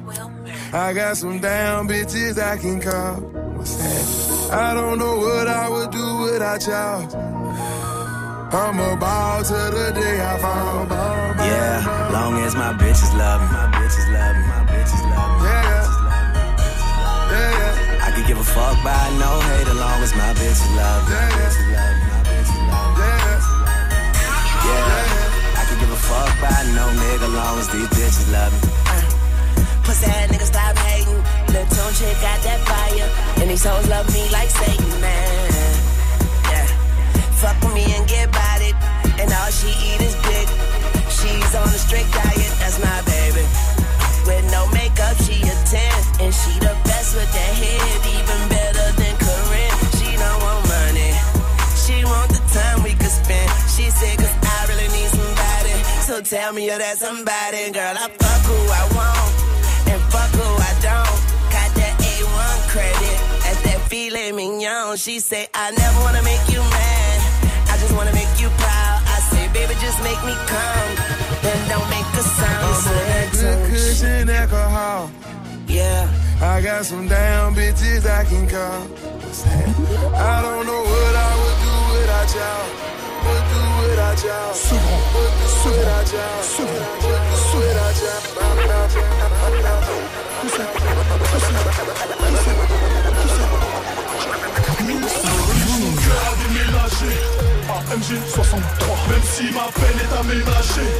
I 0.72 0.92
got 0.92 1.16
some 1.16 1.38
down 1.38 1.88
bitches 1.88 2.36
I 2.38 2.56
can 2.56 2.80
call. 2.80 3.16
What's 3.56 3.74
that? 3.76 4.52
I 4.52 4.74
don't 4.74 4.98
know 4.98 5.16
what 5.18 5.46
I 5.46 5.68
would 5.68 5.90
do 5.90 6.06
without 6.24 6.66
y'all. 6.66 7.02
I'm 8.50 8.78
a 8.80 8.96
ball 8.96 9.44
to 9.44 9.60
the 9.78 9.92
day 9.94 10.16
I 10.20 10.38
fall. 10.38 10.86
Ball, 10.86 10.86
ball, 10.86 11.46
Yeah, 11.46 12.08
long 12.12 12.34
as 12.46 12.54
my 12.54 12.72
bitches 12.72 13.12
love 13.16 13.40
me, 13.42 13.48
my 13.58 13.66
bitches 13.76 14.08
love 14.16 14.34
me, 14.36 14.42
my 14.54 14.62
bitches 14.72 15.02
love 15.12 15.32
me. 15.38 15.48
Yeah, 15.48 15.98
yeah, 17.60 18.06
I 18.06 18.08
could 18.14 18.26
give 18.26 18.38
a 18.38 18.48
fuck 18.56 18.76
by 18.82 19.04
no 19.22 19.30
hate, 19.48 19.68
as 19.68 19.78
long 19.84 20.02
as 20.02 20.12
my 20.16 20.32
bitches 20.40 20.76
love 20.76 21.02
me. 21.06 21.14
My 21.14 21.28
bitches 21.36 21.97
fuck 26.18 26.34
by 26.42 26.62
no 26.74 26.84
nigga, 27.02 27.28
long 27.34 27.58
as 27.58 27.68
these 27.70 27.88
bitches 27.94 28.26
love 28.34 28.52
me. 28.52 28.68
Uh, 28.90 29.04
pussy 29.84 30.06
ass 30.06 30.26
nigga 30.32 30.46
stop 30.52 30.76
hating. 30.86 31.22
Lil' 31.52 31.68
Tune 31.74 31.94
chick 31.98 32.16
got 32.26 32.38
that 32.46 32.60
fire. 32.66 33.08
And 33.40 33.50
these 33.50 33.64
hoes 33.64 33.86
love 33.88 34.06
me 34.12 34.22
like 34.36 34.50
Satan, 34.50 34.92
man. 35.00 35.50
Yeah. 36.50 36.66
Fuck 37.40 37.56
with 37.62 37.74
me 37.74 37.84
and 37.94 38.04
get 38.08 38.26
bodied. 38.32 38.76
And 39.20 39.28
all 39.38 39.50
she 39.58 39.70
eat 39.88 40.00
is 40.08 40.16
tell 56.28 56.52
me 56.52 56.66
you're 56.66 56.76
that 56.76 56.98
somebody. 56.98 57.72
Girl, 57.72 57.96
I 57.96 58.06
fuck 58.20 58.42
who 58.44 58.58
I 58.68 58.84
want 58.92 59.32
and 59.88 60.00
fuck 60.12 60.28
who 60.36 60.44
I 60.44 60.72
don't. 60.84 61.18
Got 61.48 61.72
that 61.80 61.94
A1 61.96 62.58
credit, 62.68 63.18
that's 63.40 63.62
that 63.64 63.80
feeling 63.88 64.36
mignon. 64.36 64.96
She 64.98 65.20
say, 65.20 65.48
I 65.54 65.70
never 65.72 65.98
wanna 66.04 66.22
make 66.22 66.44
you 66.52 66.60
mad, 66.60 67.16
I 67.72 67.80
just 67.80 67.96
wanna 67.96 68.12
make 68.12 68.28
you 68.36 68.48
proud. 68.60 69.00
I 69.08 69.18
say, 69.32 69.48
baby, 69.56 69.72
just 69.80 69.96
make 70.04 70.20
me 70.28 70.36
come, 70.52 70.92
then 71.40 71.58
don't 71.72 71.88
make 71.88 72.04
a 72.12 72.24
sound. 72.36 72.76
I'm 72.76 72.92
on 72.92 73.06
that 73.08 73.28
good 73.32 73.58
cushion 73.72 74.28
alcohol. 74.28 75.10
Yeah. 75.66 76.12
I 76.40 76.60
got 76.60 76.84
some 76.84 77.08
damn 77.08 77.54
bitches 77.54 78.04
I 78.04 78.24
can 78.24 78.46
call. 78.46 78.84
I 80.14 80.42
don't 80.44 80.66
know 80.66 80.82
what 80.92 81.14
I 81.16 81.30
would 81.40 81.58
do 81.64 81.74
without 81.96 82.28
y'all. 82.36 83.57
AMG 97.68 98.20
63 98.34 98.96
Même 99.08 99.22
si 99.24 99.44
ma 99.52 99.68
peine 99.72 99.98
est 99.98 100.12
aménagée 100.18 100.90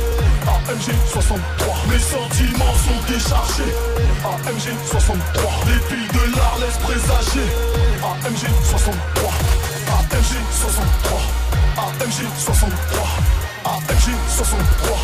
AMG 0.46 0.88
63 1.12 1.76
Mes 1.90 1.98
sentiments 1.98 2.76
sont 2.84 3.00
déchargés 3.12 3.72
AMG 4.24 4.66
63 4.90 5.52
Les 5.66 5.80
piles 5.88 6.08
de 6.12 6.36
l'art 6.36 6.58
laissent 6.60 6.78
présager 6.78 7.48
AMG 8.02 8.44
63 8.64 9.32
AMG 9.88 10.32
63 10.50 11.57
AMG 11.78 12.26
63 12.36 13.08
AMG 13.64 14.10
63 14.36 14.98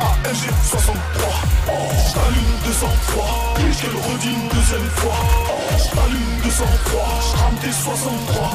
AMG 0.00 0.44
63 0.70 1.28
oh, 1.68 1.72
J'allume 2.14 2.54
200 2.64 2.86
fois 3.02 3.24
Puis 3.56 3.64
je 3.74 3.86
le 3.90 3.98
redis 3.98 4.28
une 4.28 4.48
deuxième 4.48 4.88
fois. 4.96 5.12
Oh, 5.20 5.76
J'allume 5.76 6.40
200 6.42 6.64
fois 6.86 7.08
J'rame 7.28 7.54
tes 7.60 7.72
63 7.72 8.52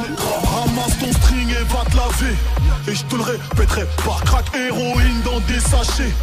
Ramasse 0.49 0.97
ton 0.97 1.13
string 1.13 1.49
et 1.51 1.63
va 1.71 1.85
te 1.85 1.95
laver. 1.95 2.35
Et 2.87 2.95
je 2.95 3.03
te 3.03 3.15
le 3.15 3.21
répéterai 3.21 3.85
pas 4.03 4.17
Crack 4.25 4.45
héroïne 4.55 5.21
dans 5.23 5.39
des 5.41 5.59
sachets. 5.59 6.13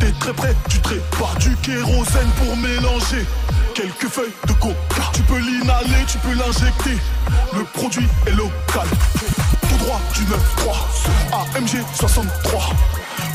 T'es 0.00 0.12
très 0.20 0.32
près, 0.32 0.54
tu 0.70 0.78
te 0.78 0.94
pas 1.18 1.34
Du 1.38 1.54
kérosène 1.56 2.30
pour 2.38 2.56
mélanger. 2.56 3.26
Quelques 3.74 4.08
feuilles 4.08 4.32
de 4.46 4.52
coca. 4.54 5.02
Tu 5.12 5.20
peux 5.24 5.38
l'inhaler, 5.38 6.04
tu 6.06 6.16
peux 6.18 6.32
l'injecter. 6.32 6.96
Le 7.52 7.62
produit 7.64 8.08
est 8.26 8.30
local 8.30 8.88
droit 9.84 10.00
du 10.14 10.22
9-3 10.24 11.56
AMG 11.56 11.84
63 11.94 12.60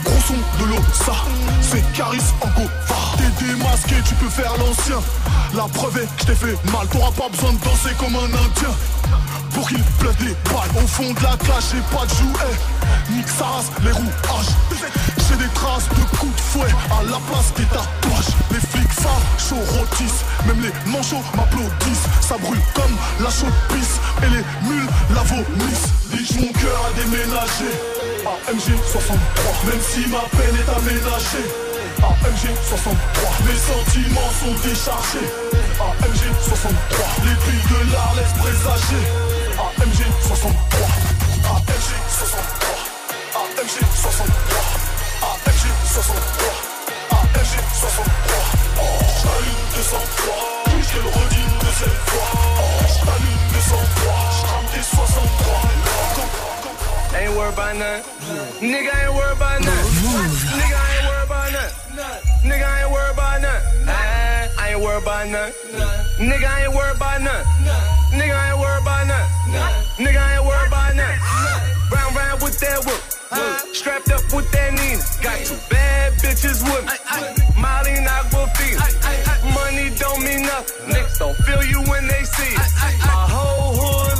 Gros 0.03 0.19
son 0.27 0.63
de 0.63 0.69
l'eau, 0.69 0.81
ça, 0.93 1.13
c'est 1.61 1.83
Caris 1.93 2.19
en 2.41 2.47
go. 2.47 2.67
T'es 3.17 3.45
démasqué, 3.45 3.95
tu 4.07 4.15
peux 4.15 4.29
faire 4.29 4.51
l'ancien. 4.57 4.99
La 5.55 5.63
preuve 5.63 5.97
est 5.97 6.15
que 6.17 6.25
t'ai 6.25 6.35
fait 6.35 6.57
mal, 6.71 6.87
t'auras 6.91 7.11
pas 7.11 7.29
besoin 7.29 7.53
de 7.53 7.59
danser 7.59 7.93
comme 7.97 8.15
un 8.15 8.25
indien. 8.25 8.75
Pour 9.53 9.67
qu'il 9.67 9.83
pleuve 9.99 10.15
les 10.21 10.35
balles 10.51 10.83
au 10.83 10.87
fond 10.87 11.13
de 11.13 11.23
la 11.23 11.37
cage, 11.37 11.63
j'ai 11.71 11.95
pas 11.95 12.05
de 12.05 12.11
jouet. 12.11 12.55
Nique 13.11 13.27
sa 13.27 13.45
race, 13.45 13.71
les 13.83 13.91
rouages. 13.91 15.18
J'ai 15.29 15.37
des 15.37 15.53
traces 15.53 15.87
de 15.89 16.17
coups 16.17 16.35
de 16.35 16.41
fouet 16.41 16.73
à 16.89 17.03
la 17.03 17.17
place 17.29 17.53
des 17.55 17.65
tatouages. 17.65 18.33
Les 18.51 18.59
flics 18.59 18.89
chaud 19.37 19.61
rôtissent. 19.77 20.25
Même 20.47 20.61
les 20.61 20.91
manchots 20.91 21.23
m'applaudissent. 21.37 22.07
Ça 22.21 22.35
brûle 22.37 22.59
comme 22.73 22.95
la 23.19 23.29
chaude 23.29 23.53
pisse. 23.69 23.99
Et 24.23 24.29
les 24.29 24.43
mules 24.67 24.89
la 25.13 25.21
vomissent. 25.21 25.93
Dis 26.11 26.39
mon 26.39 26.51
cœur 26.53 26.81
a 26.87 26.93
déménagé. 26.99 27.69
AMG 28.25 28.75
63 28.91 29.17
Même 29.65 29.81
si 29.81 30.07
ma 30.09 30.19
peine 30.35 30.55
est 30.55 30.69
aménagée 30.69 31.47
AMG 32.03 32.43
63 32.67 32.95
Mes 33.45 33.57
sentiments 33.57 34.31
sont 34.39 34.55
déchargés 34.67 35.29
AMG 35.79 36.21
63 36.43 36.73
Les 37.23 37.35
billes 37.45 37.67
de 37.69 37.93
l'art 37.93 38.13
laissent 38.15 38.37
présager 38.37 39.03
AMG 39.57 40.03
63 40.27 40.81
AMG 41.49 41.89
63 42.09 43.41
AMG 43.41 43.77
63 43.95 44.88
AMG 45.21 45.63
63 45.85 46.19
AMG 47.11 47.53
63 47.73 48.09
oh, 48.79 48.99
J'allume 49.21 49.63
200 49.75 49.99
fois 50.17 50.49
je 50.79 50.97
le 50.99 51.09
redis 51.09 51.43
une 51.43 51.57
deuxième 51.59 51.99
fois 52.07 52.29
oh, 52.35 52.71
J'allume 52.87 53.43
200 53.51 53.75
fois 53.95 54.19
J'rame 54.39 54.67
tes 54.73 54.83
63 54.83 55.59
Ain't 57.19 57.33
worried 57.35 57.77
none. 57.79 58.01
Nigga 58.61 58.93
ain't 58.95 59.13
worried 59.13 59.39
none. 59.39 59.83
Nigga 60.55 60.79
ain't 60.87 61.05
worried 61.09 61.25
about 61.25 61.51
none. 61.51 61.71
Nigga 62.45 62.67
ain't 62.79 62.91
worried 62.91 63.41
none. 63.41 63.61
I 64.57 64.71
ain't 64.71 64.79
worried 64.79 65.03
about 65.03 65.27
none. 65.27 65.51
Nigga 66.19 66.49
ain't 66.63 66.73
worried 66.73 66.99
none. 67.21 67.45
Nigga 68.13 68.37
ain't 68.47 68.59
worried 68.59 68.85
none. 69.07 69.27
Nigga 69.97 70.21
ain't 70.35 70.45
worried 70.45 70.95
none. 70.95 71.17
Round 71.91 72.15
round 72.15 72.41
with 72.41 72.59
that 72.59 72.85
whip. 72.85 73.08
Strapped 73.73 74.11
up 74.11 74.21
with 74.33 74.51
that 74.51 74.73
Nina. 74.73 75.03
Got 75.21 75.45
two 75.45 75.55
bad 75.69 76.13
bitches 76.13 76.63
with 76.65 76.85
me. 76.85 77.61
Molly 77.61 77.91
and 77.91 78.07
Aquafina. 78.07 78.81
Money 79.53 79.91
don't 79.97 80.23
mean 80.23 80.41
nothing. 80.43 80.93
Niggas 80.93 81.19
don't 81.19 81.37
feel 81.37 81.63
you 81.63 81.81
when 81.89 82.07
they 82.07 82.23
see 82.23 82.53
it. 82.55 82.71
My 83.05 83.27
whole 83.29 83.73
hood 83.77 84.18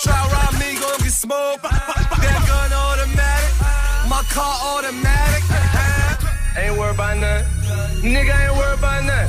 Try 0.00 0.14
rob 0.30 0.54
me, 0.60 0.78
gon' 0.78 0.98
get 0.98 1.10
smoked. 1.10 1.62
That 1.62 2.40
gun 2.46 2.72
automatic, 2.72 3.52
my 4.08 4.22
car 4.30 4.54
automatic. 4.62 5.42
Ain't 6.56 6.78
worried 6.78 6.94
about 6.94 7.18
none. 7.18 7.44
Nigga 8.02 8.30
ain't 8.30 8.56
worried 8.56 8.78
about 8.78 9.04
none. 9.04 9.28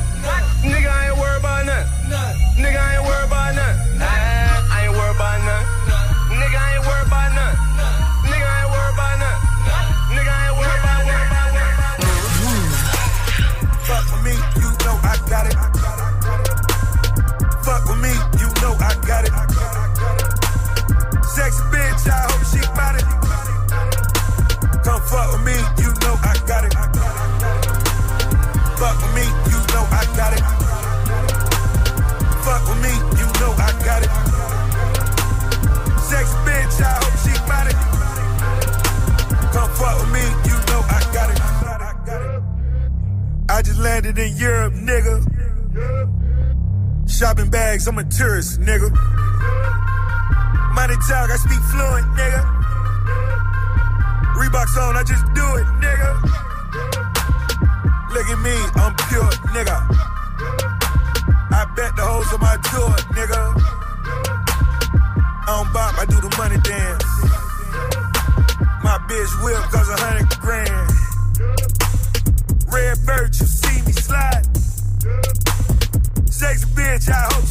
Nigga 0.62 0.90
ain't 1.08 1.18
worried 1.18 1.40
about 1.40 1.66
none. 1.66 1.86
Nigga 2.54 2.80
ain't 2.94 3.04
worried 3.04 3.26
about 3.26 3.54
none. 3.54 3.99
Landed 43.80 44.18
in 44.18 44.36
Europe, 44.36 44.74
nigga. 44.74 45.24
Shopping 47.08 47.50
bags, 47.50 47.86
I'm 47.88 47.98
a 47.98 48.04
tourist, 48.04 48.60
nigga. 48.60 48.90
Money 50.74 50.94
talk, 51.08 51.30
I 51.30 51.36
speak 51.36 51.62
fluent, 51.72 52.06
nigga. 52.14 52.42
Reeboks 54.36 54.76
on, 54.76 54.96
I 54.96 55.02
just 55.02 55.24
do 55.34 55.46
it, 55.56 55.66
nigga. 55.80 56.10
Look 58.12 58.26
at 58.26 58.40
me, 58.42 58.56
I'm 58.76 58.94
pure, 59.08 59.30
nigga. 59.56 59.76
I 61.52 61.64
bet 61.74 61.96
the 61.96 62.02
hoes 62.02 62.32
on 62.32 62.40
my 62.40 62.56
tour, 62.70 62.94
nigga. 63.16 63.42
I 65.42 65.56
don't 65.56 65.72
bop, 65.72 65.98
I 65.98 66.04
do 66.04 66.20
the 66.20 66.30
money 66.36 66.58
dance. 66.62 67.04
My 68.84 68.98
bitch 69.08 69.44
whip 69.44 69.62
cause 69.70 69.88
a 69.88 69.96
hundred 69.96 70.28
grand. 70.40 70.90
Red 72.72 73.04
bird, 73.04 73.34
Bitch, 76.50 77.08
I 77.08 77.32
hope 77.32 77.49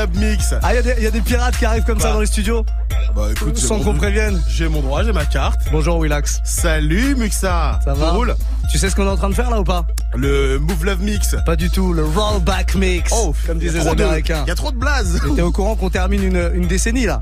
Club 0.00 0.16
Mix. 0.16 0.54
Ah, 0.62 0.74
il 0.74 0.80
y, 0.98 1.02
y, 1.02 1.06
a 1.06 1.10
des 1.10 1.20
pirates 1.20 1.58
qui 1.58 1.66
arrivent 1.66 1.84
comme 1.84 2.00
ça 2.00 2.14
dans 2.14 2.20
les 2.20 2.26
studios 2.26 2.64
Bah 3.14 3.24
écoute, 3.32 3.58
sans 3.58 3.80
qu'on 3.80 3.92
prévienne. 3.92 4.40
J'ai 4.48 4.66
mon 4.66 4.80
droit, 4.80 5.04
j'ai 5.04 5.12
ma 5.12 5.26
carte. 5.26 5.60
Bonjour 5.70 5.98
Willax. 5.98 6.40
Salut 6.42 7.14
Muxa. 7.16 7.80
Ça 7.84 7.92
va 7.92 8.12
roule 8.12 8.34
Tu 8.72 8.78
sais 8.78 8.88
ce 8.88 8.96
qu'on 8.96 9.04
est 9.04 9.10
en 9.10 9.18
train 9.18 9.28
de 9.28 9.34
faire 9.34 9.50
là 9.50 9.60
ou 9.60 9.64
pas? 9.64 9.86
Le 10.14 10.58
Move 10.58 10.86
Love 10.86 11.02
Mix. 11.02 11.36
Pas 11.44 11.54
du 11.54 11.68
tout, 11.68 11.92
le 11.92 12.02
Rollback 12.02 12.76
Mix. 12.76 13.10
Oh, 13.14 13.34
comme 13.46 13.58
disaient 13.58 13.80
les 13.80 13.88
Américains. 13.88 14.42
Il 14.46 14.48
y 14.48 14.52
a 14.52 14.54
trop 14.54 14.72
de. 14.72 14.78
Mais 14.78 15.34
T'es 15.36 15.42
au 15.42 15.52
courant 15.52 15.76
qu'on 15.76 15.90
termine 15.90 16.22
une, 16.24 16.50
une 16.54 16.66
décennie 16.66 17.04
là? 17.04 17.20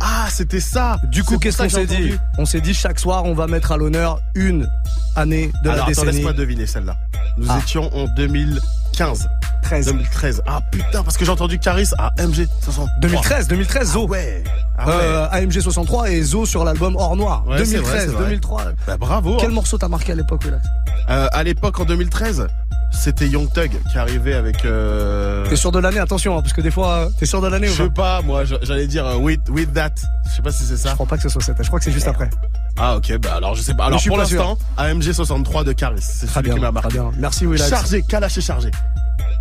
Ah, 0.00 0.26
c'était 0.28 0.58
ça. 0.58 0.98
Du 1.12 1.22
coup, 1.22 1.38
qu'est-ce 1.38 1.58
qu'on 1.58 1.68
s'est 1.68 1.86
dit. 1.86 2.12
On 2.38 2.44
s'est 2.44 2.60
dit 2.60 2.74
chaque 2.74 2.98
soir, 2.98 3.24
on 3.24 3.34
va 3.34 3.46
mettre 3.46 3.70
à 3.70 3.76
l'honneur 3.76 4.18
une 4.34 4.68
année 5.14 5.52
de 5.62 5.70
Alors 5.70 5.86
la 5.86 5.90
décennie. 5.92 6.10
laisse-moi 6.10 6.32
deviner 6.32 6.66
celle-là. 6.66 6.96
Nous 7.38 7.46
Ah. 7.48 7.60
étions 7.62 7.88
en 7.96 8.08
2015. 8.16 9.28
13. 9.66 9.86
2013. 9.86 10.42
Ah 10.46 10.60
putain, 10.70 11.02
parce 11.02 11.16
que 11.16 11.24
j'ai 11.24 11.30
entendu 11.30 11.58
Caris 11.58 11.88
à 11.98 12.10
MG 12.18 12.46
500. 12.62 12.86
2013, 13.00 13.48
2013, 13.48 13.92
Zo. 13.92 14.06
ouais. 14.06 14.44
Ah 14.78 14.86
ouais. 14.88 14.92
Euh, 14.96 15.28
AMG 15.30 15.60
63 15.60 16.10
et 16.10 16.22
Zo 16.22 16.46
sur 16.46 16.64
l'album 16.64 16.96
Or 16.96 17.16
Noir. 17.16 17.44
Ouais, 17.46 17.64
c'est 17.64 17.78
vrai, 17.78 17.98
2013, 17.98 18.00
c'est 18.06 18.12
vrai. 18.12 18.24
2003. 18.24 18.62
Bah, 18.86 18.96
bravo. 18.96 19.36
Quel 19.38 19.50
hein. 19.50 19.52
morceau 19.54 19.78
t'as 19.78 19.88
marqué 19.88 20.12
à 20.12 20.14
l'époque, 20.14 20.42
Willax 20.44 20.64
Euh, 21.10 21.28
à 21.32 21.42
l'époque, 21.42 21.80
en 21.80 21.84
2013, 21.84 22.46
c'était 22.92 23.26
Young 23.26 23.50
Thug 23.52 23.70
qui 23.90 23.98
arrivait 23.98 24.34
avec. 24.34 24.64
Euh... 24.64 25.46
T'es 25.48 25.56
sûr 25.56 25.72
de 25.72 25.78
l'année, 25.78 25.98
attention, 25.98 26.36
hein, 26.38 26.42
parce 26.42 26.52
que 26.52 26.60
des 26.60 26.70
fois, 26.70 26.88
euh, 26.92 27.08
t'es 27.18 27.26
sûr 27.26 27.40
de 27.40 27.48
l'année 27.48 27.66
Je 27.68 27.84
sais 27.84 27.90
pas? 27.90 28.22
moi, 28.22 28.44
j'allais 28.44 28.86
dire 28.86 29.06
euh, 29.06 29.16
with, 29.16 29.40
with 29.48 29.72
that. 29.72 29.90
Je 30.28 30.36
sais 30.36 30.42
pas 30.42 30.52
si 30.52 30.64
c'est 30.64 30.76
ça. 30.76 30.90
Je 30.90 30.94
crois 30.94 31.06
pas 31.06 31.16
que 31.16 31.22
ce 31.22 31.28
soit 31.28 31.42
cette, 31.42 31.60
je 31.62 31.66
crois 31.66 31.78
que 31.78 31.84
c'est 31.84 31.92
juste 31.92 32.08
après. 32.08 32.30
Ah 32.78 32.96
ok, 32.96 33.16
bah 33.18 33.30
alors 33.36 33.54
je 33.54 33.62
sais 33.62 33.74
pas. 33.74 33.86
Alors 33.86 34.02
pour 34.06 34.18
l'instant, 34.18 34.58
AMG 34.76 35.12
63 35.12 35.64
de 35.64 35.72
Caris. 35.72 35.96
C'est 36.00 36.26
Très 36.26 36.40
celui 36.40 36.50
qui 36.52 36.60
bien, 36.60 36.70
m'a 36.70 36.80
très 36.80 36.88
marqué. 36.94 37.10
bien. 37.10 37.18
Merci 37.18 37.46
Willax. 37.46 37.70
Chargé, 37.70 38.02
Kalash 38.02 38.36
est 38.36 38.42
chargé. 38.42 38.70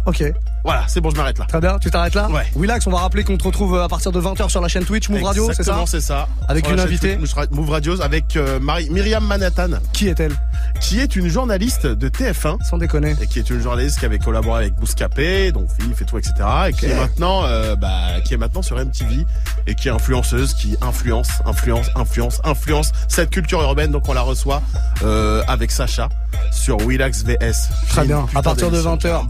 Ok. 0.06 0.24
Voilà, 0.64 0.84
c'est 0.88 1.00
bon, 1.00 1.12
je 1.12 1.16
m'arrête 1.16 1.38
là. 1.38 1.46
Très 1.46 1.60
bien, 1.62 1.78
tu 1.78 1.92
t'arrêtes 1.92 2.16
là 2.16 2.28
Ouais. 2.30 2.44
Willax, 2.56 2.88
on 2.88 2.92
va 2.92 2.98
rappeler 3.00 3.24
qu'on 3.24 3.38
te 3.38 3.44
retrouve 3.44 3.78
à 3.80 3.88
partir 3.88 4.12
de 4.12 4.20
20h 4.20 4.50
sur 4.50 4.62
la 4.62 4.68
chaîne 4.68 4.84
Twitch 4.84 5.10
Move 5.10 5.22
Radio, 5.24 5.46
c'est 5.48 5.54
ça 5.54 5.62
Exactement, 5.62 5.86
c'est 5.86 6.02
ça. 6.02 6.28
Avec 6.48 6.66
Sur 6.66 6.74
une 6.74 6.80
invitée 6.80 7.18
Twitch 7.18 7.34
Move 7.52 7.70
Radios 7.70 8.02
avec 8.02 8.36
euh, 8.36 8.60
Marie- 8.60 8.90
Myriam 8.90 9.24
Manhattan, 9.26 9.70
Qui 9.94 10.08
est-elle 10.08 10.34
qui 10.82 11.00
est 11.00 11.16
une 11.16 11.28
journaliste 11.30 11.86
de 11.88 12.10
TF1 12.10 12.58
Sans 12.68 12.78
déconner. 12.78 13.16
et 13.22 13.28
qui 13.28 13.40
est 13.40 13.50
une 13.50 13.62
journaliste 13.62 14.00
qui 14.00 14.06
avait 14.06 14.20
collaboré 14.20 14.64
avec 14.64 14.76
Bouscapé, 14.76 15.52
donc 15.52 15.70
FIF 15.80 16.02
et 16.02 16.06
tout, 16.06 16.18
etc. 16.18 16.34
Et 16.68 16.74
qui 16.74 16.86
est 16.88 16.96
maintenant, 16.96 17.46
euh, 17.46 17.76
bah, 17.76 18.20
qui 18.26 18.34
est 18.34 18.38
maintenant 18.38 18.62
sur 18.62 18.78
MTV 18.78 19.26
et 19.68 19.76
qui 19.76 19.88
est 19.88 19.92
influenceuse, 19.92 20.54
qui 20.54 20.76
influence, 20.82 21.30
influence, 21.46 21.88
influence, 21.96 22.42
influence 22.44 22.92
cette 23.08 23.30
culture 23.30 23.62
urbaine. 23.62 23.92
Donc 23.92 24.10
on 24.10 24.14
la 24.14 24.22
reçoit 24.22 24.62
euh, 25.04 25.44
avec 25.48 25.72
Sacha 25.72 26.10
sur 26.52 26.78
Willax 26.86 27.24
VS. 27.24 27.70
Très 27.90 28.06
bien. 28.06 28.26
À 28.36 28.42
partir 28.42 28.68
de 28.70 28.76
d'émission, 28.76 28.96
20h. 28.98 29.30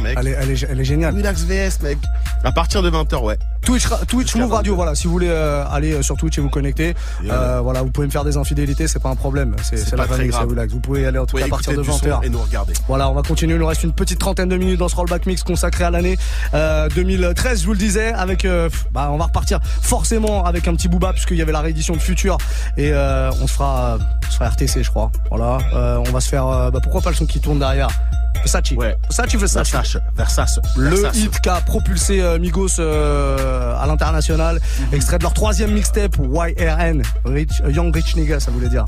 Mec. 0.00 0.16
Elle 0.18 0.28
est, 0.28 0.36
elle 0.40 0.50
est, 0.50 0.66
elle 0.70 0.80
est 0.80 0.84
géniale. 0.84 1.14
Willax 1.14 1.42
VS, 1.42 1.82
mec. 1.82 1.98
À 2.44 2.52
partir 2.52 2.82
de 2.82 2.90
20h, 2.90 3.22
ouais. 3.22 3.38
Twitch, 3.64 3.86
Twitch 4.08 4.34
Move 4.34 4.50
Radio, 4.52 4.72
22. 4.72 4.76
voilà. 4.76 4.94
Si 4.94 5.06
vous 5.06 5.12
voulez 5.12 5.28
euh, 5.28 5.64
aller 5.70 5.92
euh, 5.92 6.02
sur 6.02 6.16
Twitch 6.16 6.38
et 6.38 6.40
vous 6.40 6.48
connecter, 6.48 6.94
euh, 7.24 7.60
voilà, 7.62 7.82
vous 7.82 7.90
pouvez 7.90 8.06
me 8.06 8.12
faire 8.12 8.24
des 8.24 8.36
infidélités, 8.36 8.88
c'est 8.88 8.98
pas 8.98 9.10
un 9.10 9.16
problème. 9.16 9.54
C'est 9.62 9.96
la 9.96 10.04
famille, 10.04 10.32
c'est. 10.32 10.44
Willax. 10.44 10.72
Vous 10.72 10.80
pouvez 10.80 11.06
aller 11.06 11.18
en 11.18 11.26
tout 11.26 11.36
cas 11.36 11.44
à 11.44 11.48
partir 11.48 11.72
de 11.72 11.82
écouter 11.82 12.00
du 12.00 12.10
20h. 12.10 12.16
son 12.16 12.22
et 12.22 12.28
nous 12.28 12.40
regarder. 12.42 12.72
Voilà, 12.88 13.08
on 13.08 13.14
va 13.14 13.22
continuer. 13.22 13.54
Il 13.54 13.60
nous 13.60 13.66
reste 13.66 13.84
une 13.84 13.92
petite 13.92 14.18
trentaine 14.18 14.48
de 14.48 14.56
minutes 14.56 14.78
dans 14.78 14.88
ce 14.88 14.96
rollback 14.96 15.26
mix 15.26 15.42
consacré 15.42 15.84
à 15.84 15.90
l'année 15.90 16.18
euh, 16.54 16.88
2013. 16.94 17.60
Je 17.60 17.66
vous 17.66 17.72
le 17.72 17.78
disais, 17.78 18.12
avec, 18.12 18.44
euh, 18.44 18.68
bah, 18.92 19.10
on 19.12 19.18
va 19.18 19.26
repartir 19.26 19.60
forcément 19.62 20.44
avec 20.44 20.66
un 20.66 20.74
petit 20.74 20.88
booba 20.88 21.12
puisqu'il 21.12 21.36
y 21.36 21.42
avait 21.42 21.52
la 21.52 21.60
réédition 21.60 21.94
de 21.94 22.00
Future 22.00 22.38
et 22.76 22.92
on 22.92 23.46
se 23.46 23.52
fera, 23.52 23.98
on 24.26 24.30
se 24.30 24.36
fera 24.36 24.48
RTC, 24.48 24.82
je 24.82 24.90
crois. 24.90 25.10
Voilà, 25.30 25.58
on 26.00 26.10
va 26.10 26.20
se 26.20 26.28
faire. 26.28 26.46
bah, 26.72 26.80
pourquoi 26.82 27.00
pas 27.00 27.10
le 27.10 27.16
son 27.16 27.26
qui 27.26 27.40
tourne 27.40 27.58
derrière 27.58 27.88
Versace. 28.34 28.72
Ouais. 28.76 28.96
Versace, 29.08 29.34
Versace. 29.36 29.72
Versace, 29.72 29.96
Versace, 30.16 30.60
Le 30.76 31.16
hit 31.16 31.40
qui 31.40 31.48
a 31.48 31.60
propulsé 31.60 32.20
euh, 32.20 32.38
Migos 32.38 32.78
euh, 32.80 33.74
à 33.80 33.86
l'international, 33.86 34.60
Mhm. 34.80 34.94
extrait 34.94 35.18
de 35.18 35.22
leur 35.22 35.32
troisième 35.34 35.72
mixtape 35.72 36.16
YRN, 36.16 37.02
Rich, 37.24 37.50
euh, 37.64 37.70
Young 37.70 37.94
Rich 37.94 38.16
Nigga, 38.16 38.40
ça 38.40 38.50
voulait 38.50 38.68
dire. 38.68 38.84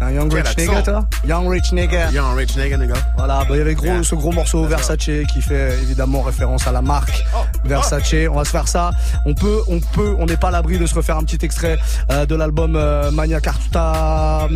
Un 0.00 0.10
Young 0.10 0.30
Quel 0.30 0.46
Rich. 0.46 0.58
Nigga, 0.58 0.82
toi 0.82 1.06
Young 1.26 1.48
Rich 1.48 1.72
Nigga. 1.72 2.10
Young 2.10 2.36
Rich 2.36 2.56
nigga, 2.56 2.76
nigga. 2.76 2.94
Voilà, 3.16 3.38
bah, 3.40 3.46
il 3.50 3.56
y 3.58 3.60
avait 3.60 3.74
gros, 3.74 3.86
Yeah. 3.86 4.02
ce 4.02 4.14
gros 4.14 4.32
morceau. 4.32 4.64
Versace 4.66 4.98
qui 5.32 5.40
fait 5.40 5.78
évidemment 5.82 6.20
référence 6.22 6.66
à 6.66 6.72
la 6.72 6.82
marque 6.82 7.24
Oh. 7.34 7.38
Versace. 7.64 8.14
On 8.30 8.34
va 8.34 8.44
se 8.44 8.50
faire 8.50 8.68
ça. 8.68 8.90
On 9.24 9.34
peut, 9.34 9.60
on 9.68 9.80
peut, 9.80 10.14
on 10.18 10.26
n'est 10.26 10.36
pas 10.36 10.48
à 10.48 10.50
l'abri 10.50 10.78
de 10.78 10.86
se 10.86 10.94
refaire 10.94 11.16
un 11.16 11.22
petit 11.24 11.44
extrait 11.44 11.78
euh, 12.10 12.26
de 12.26 12.34
l'album 12.34 12.72
Mania 13.12 13.40
Carta. 13.40 14.48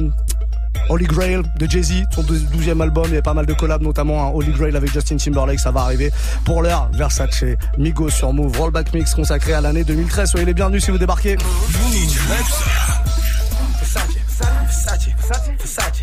Holy 0.89 1.07
Grail 1.07 1.43
de 1.57 1.67
Jay-Z, 1.71 2.05
son 2.15 2.23
dou- 2.23 2.35
12e 2.37 2.81
album, 2.81 3.05
il 3.09 3.15
y 3.15 3.19
a 3.19 3.23
pas 3.23 3.35
mal 3.35 3.47
de 3.47 3.53
collabs, 3.53 3.83
notamment 3.83 4.27
un 4.27 4.31
Holy 4.31 4.53
Grail 4.53 4.77
avec 4.77 4.93
Justin 4.93 5.17
Timberlake, 5.17 5.61
ça 5.61 5.71
va 5.71 5.83
arriver. 5.83 6.11
Pour 6.45 6.63
l'heure, 6.63 6.89
Versace, 6.93 7.45
Migos 7.77 8.11
sur 8.11 8.33
Move, 8.33 8.57
Rollback 8.59 8.93
Mix 8.95 9.15
consacré 9.15 9.53
à 9.53 9.61
l'année 9.61 9.85
2013. 9.85 10.31
Soyez 10.31 10.47
les 10.47 10.55
bienvenus 10.55 10.85
si 10.85 10.91
vous 10.91 10.99
débarquez. 10.99 11.37
Versace, 13.79 14.09
Versace, 14.37 15.07
Versace, 15.17 15.51
Versace, 15.59 16.03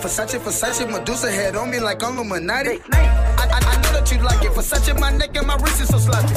Medusa 0.00 1.30
head 1.30 1.56
on 1.56 1.70
me 1.70 1.78
like 1.78 2.02
I'm 2.02 2.16
Illuminati. 2.16 2.80
I, 2.92 3.44
I, 3.52 3.58
I 3.60 3.74
know 3.84 3.92
that 3.92 4.08
you 4.10 4.18
like 4.24 4.40
it. 4.40 4.52
Versace, 4.56 4.96
my 4.98 5.12
neck 5.12 5.36
and 5.36 5.46
my 5.46 5.56
wrist 5.60 5.80
is 5.80 5.88
so 5.88 5.98
sloppy. 5.98 6.32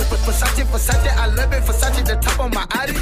Ver- 0.00 0.08
Ver- 0.08 0.24
Versace, 0.24 0.64
Versace, 0.64 1.12
I 1.12 1.26
love 1.28 1.52
it. 1.52 1.62
Versace, 1.68 2.00
the 2.04 2.16
top 2.16 2.40
of 2.40 2.54
my 2.56 2.64
Audi. 2.72 2.96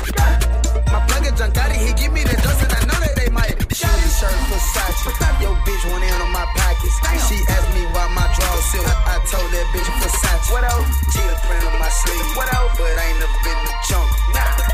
My 0.90 0.98
plug 1.06 1.24
is 1.24 1.38
Giancotti, 1.38 1.78
he 1.78 1.94
give 1.94 2.12
me 2.12 2.22
the 2.26 2.34
dust 2.42 2.58
and 2.66 2.74
I 2.74 2.80
know 2.90 2.98
that 3.06 3.14
they 3.14 3.30
might. 3.30 3.54
Shitty 3.70 4.08
shirt, 4.18 4.34
Versace. 4.50 5.14
Yo, 5.40 5.54
bitch 5.62 5.84
went 5.86 6.02
in 6.02 6.14
on 6.20 6.30
my 6.34 6.46
pockets. 6.58 6.98
She 7.30 7.38
asked 7.54 7.70
me 7.74 7.86
why 7.94 8.10
my 8.18 8.26
drawers 8.34 8.66
silk. 8.74 8.86
I 9.06 9.22
told 9.30 9.46
that 9.46 9.66
bitch 9.70 9.90
Versace. 10.02 10.50
What 10.50 10.64
else? 10.66 10.90
Cheetah 11.14 11.38
print 11.46 11.64
on 11.70 11.78
my 11.78 11.88
sleeve. 11.88 12.28
What 12.34 12.50
else? 12.50 12.74
But 12.74 12.90
I 12.98 13.14
ain't 13.14 13.18
never 13.22 13.38
been 13.46 13.60
the 13.62 13.74
junk. 13.86 14.08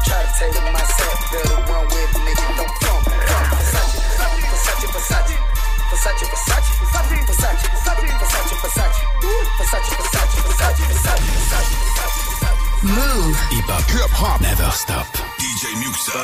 Try 0.08 0.20
to 0.24 0.30
take 0.40 0.56
it 0.56 0.64
myself. 0.72 1.16
Better 1.28 1.60
run 1.68 1.84
with 1.92 2.08
it, 2.08 2.22
nigga. 2.24 2.56
Don't 2.56 2.72
funk. 2.80 2.89
Funk. 4.90 5.00
Versace. 5.00 5.36
Versace, 5.90 6.24
Versace. 6.26 6.70
Versace, 6.80 7.18
Versace, 7.26 7.66
Versace, 7.70 8.10
Versace, 8.20 8.54
Versace, 8.60 9.00
Versace, 9.00 9.58
Versace, 9.58 9.96
Versace, 10.00 10.42
Versace, 10.50 10.84
Versace, 10.90 11.34
Versace, 11.40 12.22
Versace. 12.30 12.58
Mouv'. 12.82 13.34
Hip 13.50 13.68
hop. 13.68 13.82
Hip 13.90 14.10
hop. 14.10 14.40
Never 14.40 14.70
stop. 14.72 15.06
DJ 15.38 15.74
Muxxa. 15.82 16.18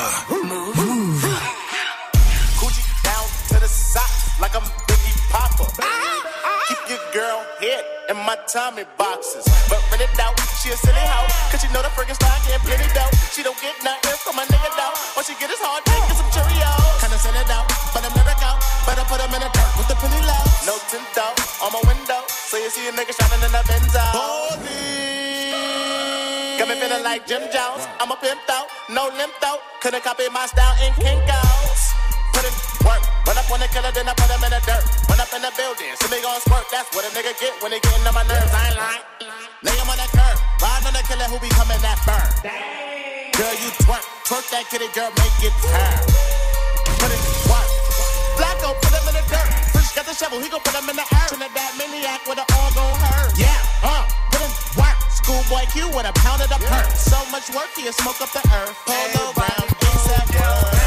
Coochie 2.59 2.85
down 3.03 3.25
to 3.49 3.59
the 3.59 3.67
socks 3.67 4.39
like 4.39 4.55
I'm 4.55 4.63
Biggie 4.87 5.15
Popper. 5.31 5.69
Keep 6.67 6.89
your 6.89 6.99
girl 7.13 7.45
head 7.61 7.83
in 8.09 8.17
my 8.25 8.35
Tommy 8.51 8.83
boxes. 8.97 9.45
But 9.69 9.79
rent 9.91 10.01
it 10.03 10.19
out, 10.19 10.35
she 10.59 10.69
a 10.71 10.77
silly 10.77 10.99
hoe. 10.99 11.29
Cause 11.51 11.61
she 11.61 11.71
know 11.71 11.81
the 11.81 11.89
friggin' 11.95 12.15
style 12.15 12.41
getting 12.43 12.59
plenty 12.67 12.89
dough. 12.93 13.11
She 13.31 13.43
don't 13.43 13.59
get 13.61 13.75
nothing 13.83 14.17
from 14.19 14.35
my 14.35 14.43
nigga 14.43 14.69
though. 14.75 14.95
What 15.15 15.25
she 15.25 15.33
get 15.39 15.49
is 15.51 15.59
hard 15.61 15.85
dick 15.85 15.95
and 15.95 16.17
some 16.17 16.31
Cheerios. 16.33 17.06
Kinda 17.17 17.33
send 17.33 17.49
it 17.49 17.49
out, 17.49 17.65
but 17.93 18.05
I'm 18.05 18.13
never 18.13 18.35
out. 18.45 18.61
Better 18.85 19.05
put 19.09 19.17
'em 19.17 19.33
in 19.33 19.41
the 19.41 19.49
dirt 19.49 19.71
with 19.77 19.87
the 19.89 19.95
penny 19.97 20.21
low. 20.21 20.43
No 20.69 20.77
tint 20.89 21.17
out 21.17 21.33
on 21.65 21.73
my 21.73 21.81
window. 21.89 22.21
So 22.29 22.57
you 22.57 22.69
see 22.69 22.87
a 22.87 22.91
nigga 22.93 23.13
shining 23.17 23.41
in 23.41 23.51
the 23.51 23.63
Benzo. 23.65 24.05
Got 26.59 26.67
me 26.69 26.75
feeling 26.77 27.03
like 27.03 27.25
Jim 27.25 27.41
Jones. 27.49 27.89
I'm 27.99 28.11
a 28.11 28.17
pimp 28.17 28.49
out, 28.49 28.69
no 28.89 29.09
limp 29.17 29.33
out. 29.41 29.61
Couldn't 29.81 30.03
copy 30.03 30.29
my 30.29 30.45
style 30.45 30.75
in 30.85 30.93
Kinko's. 30.93 31.81
Put 32.33 32.45
it 32.45 32.53
work. 32.85 33.01
Run 33.25 33.37
up 33.37 33.49
on 33.49 33.59
the 33.61 33.67
killer, 33.73 33.91
then 33.91 34.09
I 34.09 34.13
put 34.13 34.29
him 34.29 34.43
in 34.43 34.51
the 34.51 34.61
dirt. 34.69 34.85
Run 35.09 35.19
up 35.19 35.33
in 35.33 35.41
the 35.41 35.51
building, 35.57 35.95
see 35.97 36.09
me 36.13 36.21
gon' 36.21 36.39
squirt. 36.41 36.69
That's 36.69 36.89
what 36.93 37.03
a 37.05 37.09
nigga 37.17 37.33
get 37.41 37.53
when 37.61 37.71
they 37.71 37.79
getting 37.79 38.05
on 38.05 38.13
my 38.13 38.23
nerves. 38.29 38.53
I 38.53 38.67
ain't 38.67 38.77
lying. 38.77 39.03
Lay 39.65 39.73
him 39.73 39.89
on 39.89 39.97
the 39.97 40.07
curb. 40.13 40.37
Ride 40.61 40.85
on 40.85 40.93
the 40.93 41.03
killer 41.09 41.27
who 41.33 41.39
be 41.39 41.49
coming 41.49 41.81
that 41.81 41.97
burn. 42.05 42.29
Girl, 43.33 43.55
you 43.63 43.69
twerk. 43.81 44.05
Twerk 44.29 44.45
that 44.53 44.69
kitty, 44.69 44.89
girl, 44.93 45.09
make 45.17 45.41
it 45.41 45.53
turn. 45.65 46.36
Put 46.99 47.11
it 47.13 47.21
work. 47.49 47.69
Flacko, 48.37 48.69
put 48.81 48.93
him 48.93 49.05
in 49.09 49.15
the 49.17 49.25
dirt. 49.29 49.49
Fresh 49.71 49.95
got 49.95 50.05
the 50.05 50.13
shovel, 50.13 50.39
he 50.39 50.49
gon' 50.49 50.61
put 50.61 50.75
him 50.75 50.89
in 50.89 50.95
the 50.95 51.05
earth. 51.05 51.29
Trinidad 51.29 51.71
maniac 51.77 52.25
with 52.27 52.39
an 52.39 52.47
all 52.57 52.71
gon' 52.73 52.99
hurt. 52.99 53.37
Yeah, 53.37 53.53
uh, 53.83 54.07
put 54.31 54.41
him 54.41 54.53
work. 54.77 54.97
Schoolboy 55.11 55.65
Q 55.71 55.87
with 55.89 56.07
a 56.09 56.13
pound 56.23 56.41
of 56.41 56.49
the 56.49 56.59
perk. 56.65 56.89
So 56.95 57.17
much 57.31 57.49
work, 57.53 57.69
he'll 57.75 57.93
smoke 57.93 58.21
up 58.21 58.31
the 58.31 58.43
earth. 58.53 58.75
Polo 58.85 59.33
ground, 59.33 59.67
ASAP 59.85 60.86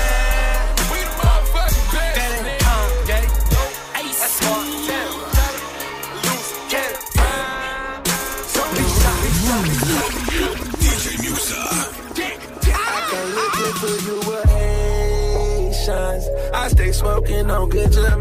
I 16.60 16.68
stay 16.68 16.92
smoking 16.92 17.50
on 17.50 17.70
good 17.70 17.90
Jamaican. 17.90 18.20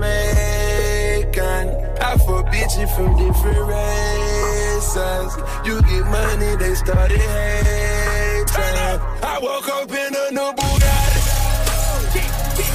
I 1.99 2.17
fuck 2.23 2.45
bitches 2.47 2.89
from 2.95 3.17
different 3.17 3.67
races. 3.67 5.35
You 5.65 5.81
get 5.81 6.05
money, 6.07 6.55
they 6.55 6.73
started 6.73 7.19
hating. 7.19 9.01
I 9.21 9.39
woke 9.41 9.67
up 9.67 9.91
in 9.91 10.15
a 10.15 10.31
new 10.31 10.53
Bugatti. 10.55 11.19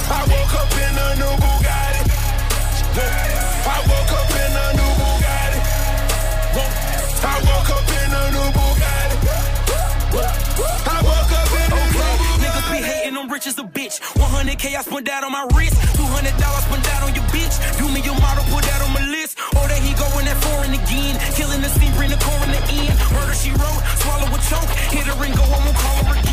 I 0.07 0.21
woke 0.29 0.44
100k 14.13 14.75
I 14.75 14.81
spent 14.81 15.05
that 15.05 15.23
on 15.23 15.31
my 15.31 15.45
wrist. 15.55 15.75
200 15.97 16.37
dollars 16.37 16.63
spent 16.69 16.83
that 16.85 17.01
on 17.03 17.11
your 17.15 17.25
bitch. 17.33 17.55
Do 17.77 17.89
me 17.89 18.01
your 18.01 18.17
model, 18.21 18.43
put 18.53 18.63
that 18.65 18.81
on 18.85 18.93
my 18.93 19.05
list. 19.09 19.37
Oh, 19.55 19.63
or 19.63 19.67
that 19.67 19.81
he 19.81 19.93
going 19.97 20.25
that 20.25 20.37
foreign 20.45 20.73
again. 20.73 21.17
Killing 21.33 21.61
the 21.61 21.69
scene, 21.69 21.93
bring 21.95 22.09
the 22.09 22.19
core 22.21 22.43
in 22.45 22.51
the 22.51 22.61
end. 22.85 22.93
Murder 23.13 23.33
she 23.33 23.51
wrote, 23.51 23.81
swallow 24.01 24.29
a 24.29 24.39
choke. 24.49 24.69
Hit 24.93 25.05
her 25.09 25.17
and 25.25 25.35
go, 25.35 25.43
I 25.43 25.57
won't 25.65 25.77
call 25.77 25.97
her 26.05 26.13
again. 26.13 26.24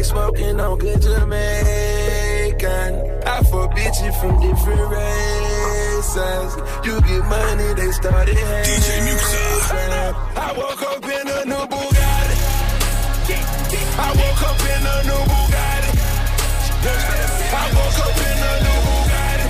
Stay 0.00 0.08
smoking 0.08 0.58
on 0.58 0.78
good 0.78 1.02
Jamaican. 1.02 1.30
I 3.26 3.42
fuck 3.50 3.70
bitches 3.76 4.14
from 4.18 4.40
different 4.40 4.90
races. 4.96 6.56
You 6.86 7.00
get 7.02 7.22
money, 7.28 7.74
they 7.74 7.92
started 7.92 8.34
hating. 8.34 8.80
DJ 8.80 9.12
I 10.36 10.52
woke 10.56 10.82
up 10.88 11.04
in 11.04 11.28
a 11.28 11.44
new 11.44 11.66
Bugatti. 11.68 12.36
I 13.98 14.10
woke 14.16 14.42
up 14.48 14.60
in 14.72 14.86
a 14.88 15.02
new 15.04 15.22
Bugatti. 15.30 15.92
I 17.52 17.68
woke 17.76 18.00
up 18.00 18.20
in 18.24 18.40
a 18.48 18.52
new 18.64 18.80
Bugatti. 18.88 19.48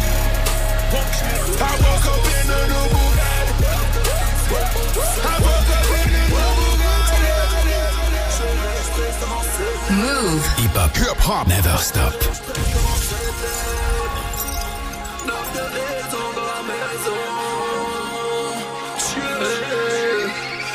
I 1.62 1.74
woke 1.84 2.08
up 2.10 2.26
in 2.26 2.50
a 2.50 2.60
new 2.72 2.86
Bugatti. 2.94 3.54
I 5.22 5.38
woke 5.42 5.70
up 5.70 5.79
Move. 9.90 10.46
Hip 10.58 10.76
hop. 10.76 10.96
Hip 10.96 11.18
hop. 11.18 11.46
Never 11.48 11.76
stop. 11.78 12.14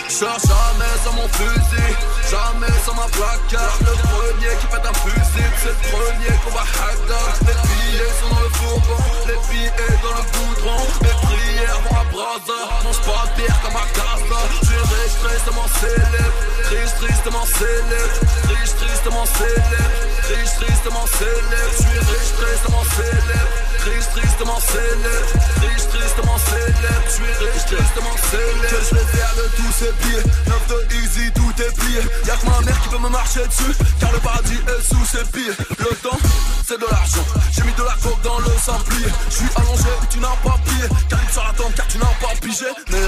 Cherche 0.08 1.14
mon 1.14 1.28
fusil, 1.28 2.15
jamais 2.30 2.74
sans 2.86 2.96
ma 2.96 3.08
placard. 3.08 3.78
Le 3.82 3.94
premier 4.10 4.54
qui 4.60 4.68
pète 4.68 4.86
un 4.86 4.94
fusil, 4.94 5.50
c'est 5.62 5.74
le 5.76 5.82
premier 5.92 6.34
qu'on 6.44 6.52
va 6.52 6.66
hacker. 6.66 7.30
Les 7.48 7.58
billets 7.68 8.14
sont 8.20 8.30
dans 8.34 8.42
le 8.42 8.50
fourgon, 8.50 9.04
les 9.28 9.40
billets 9.50 9.98
dans 10.04 10.16
le 10.18 10.24
goudron. 10.34 10.82
Mes 11.02 11.16
prières 11.26 11.80
vont 11.86 11.98
à 11.98 12.06
brasa, 12.12 12.60
mange 12.84 13.02
pas 13.02 13.26
de 13.30 13.42
bière 13.42 13.60
comme 13.62 13.78
à 13.78 13.88
casa. 13.94 14.40
Je 14.62 14.66
suis 14.66 14.86
tristement 15.24 15.68
célèbre, 15.80 16.40
riche, 16.70 16.96
tristement 17.02 17.46
célèbre, 17.46 18.18
riche, 18.50 18.76
tristement 18.76 19.26
célèbre, 19.26 19.98
riche, 20.30 20.54
tristement 20.60 21.06
célèbre. 21.08 21.72
Je 21.72 21.82
suis 21.84 22.00
riche, 22.00 22.32
tristement 22.40 22.84
célèbre, 22.98 23.54
riche, 23.86 24.10
tristement 24.16 24.60
célèbre, 24.60 25.30
riche, 25.62 25.88
tristement 25.90 26.40
célèbre. 26.50 27.06
Je 27.06 27.14
suis 27.14 27.34
riche, 27.42 27.66
tristement 27.66 28.16
célèbre. 28.32 28.70
Que 28.70 28.80
je 28.84 28.96
vais 28.96 29.08
faire 29.16 29.34
de 29.36 29.46
tous 29.58 29.72
ces 29.80 29.92
billets, 30.02 30.26
9 30.48 30.68
de 30.70 30.80
easy, 30.96 31.32
tout 31.34 31.54
est 31.62 31.74
plié. 31.76 32.02
Y'a 32.26 32.36
que 32.36 32.46
ma 32.46 32.62
mère 32.62 32.82
qui 32.82 32.90
peut 32.90 33.00
me 33.00 33.10
marcher 33.10 33.46
dessus, 33.48 33.74
car 34.00 34.12
le 34.12 34.20
paradis 34.20 34.60
est 34.60 34.82
sous 34.82 35.06
ses 35.06 35.26
pieds. 35.32 35.56
Le 35.80 35.96
temps, 36.02 36.20
c'est 36.68 36.80
de 36.80 36.88
l'argent. 36.90 37.26
J'ai 37.52 37.64
mis 37.64 37.74
de 37.74 37.84
la 37.84 37.96
coke 38.02 38.22
dans 38.24 38.40
le 38.40 38.52
samplier. 38.64 39.10
Je 39.30 39.36
suis 39.36 39.52
allongé, 39.56 39.92
tu 40.10 40.20
n'as 40.20 40.38
pas 40.44 40.58
plié. 40.66 40.88
Calibre 41.10 41.32
sur 41.32 41.44
la 41.44 41.54
tombe, 41.54 41.74
car 41.76 41.88
tu 41.88 41.98
n'as 41.98 42.16
pas 42.22 42.34
pigé. 42.42 42.66
Mes 42.90 43.06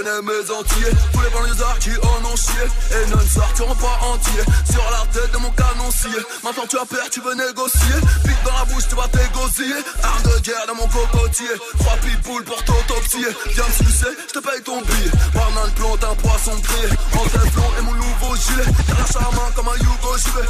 réunionnais, 0.00 0.22
mes 0.22 0.50
entiers. 0.50 0.92
Tous 1.12 1.20
les 1.20 1.30
banlieusards 1.30 1.78
qui 1.78 1.90
en 1.90 2.24
ont 2.24 2.36
chié. 2.36 2.64
Et 2.92 3.06
ne 3.10 3.16
sortiront 3.28 3.74
pas 3.74 3.98
entiers. 4.06 4.44
Sur 4.70 4.84
la 4.90 5.06
tête 5.12 5.32
de 5.32 5.38
mon 5.38 5.50
canoncier. 5.50 6.20
Maintenant 6.42 6.66
tu 6.68 6.78
as 6.78 6.86
peur, 6.86 7.08
tu 7.10 7.20
veux 7.20 7.34
négocier. 7.34 7.96
Vite 8.24 8.42
dans 8.44 8.52
la 8.52 8.64
bouche, 8.64 8.88
tu 8.88 8.94
vas 8.94 9.08
t'égosiller. 9.08 9.82
Arme 10.02 10.22
de 10.22 10.38
guerre 10.40 10.66
dans 10.66 10.74
mon 10.74 10.88
cocotier. 10.88 11.50
Trois 11.78 11.96
pitbulls 11.96 12.44
pour 12.44 12.62
t'autopsier. 12.64 13.28
Viens 13.54 13.68
me 13.68 13.86
sucer, 13.86 14.12
je 14.28 14.32
te 14.32 14.38
paye 14.38 14.62
ton 14.62 14.80
billet. 14.82 15.10
Banane 15.34 15.72
plante 15.76 16.04
un 16.04 16.14
poisson 16.14 16.56
grillé. 16.56 16.88
En 17.14 17.24
téflon 17.24 17.70
et 17.78 17.82
mon 17.82 17.94
nouveau 17.94 18.36
gilet. 18.36 18.70
T'as 18.86 18.94
la 18.94 19.06
charmant 19.06 19.50
comme 19.54 19.68
un 19.68 19.76
j'y 19.76 20.30
vais. 20.30 20.48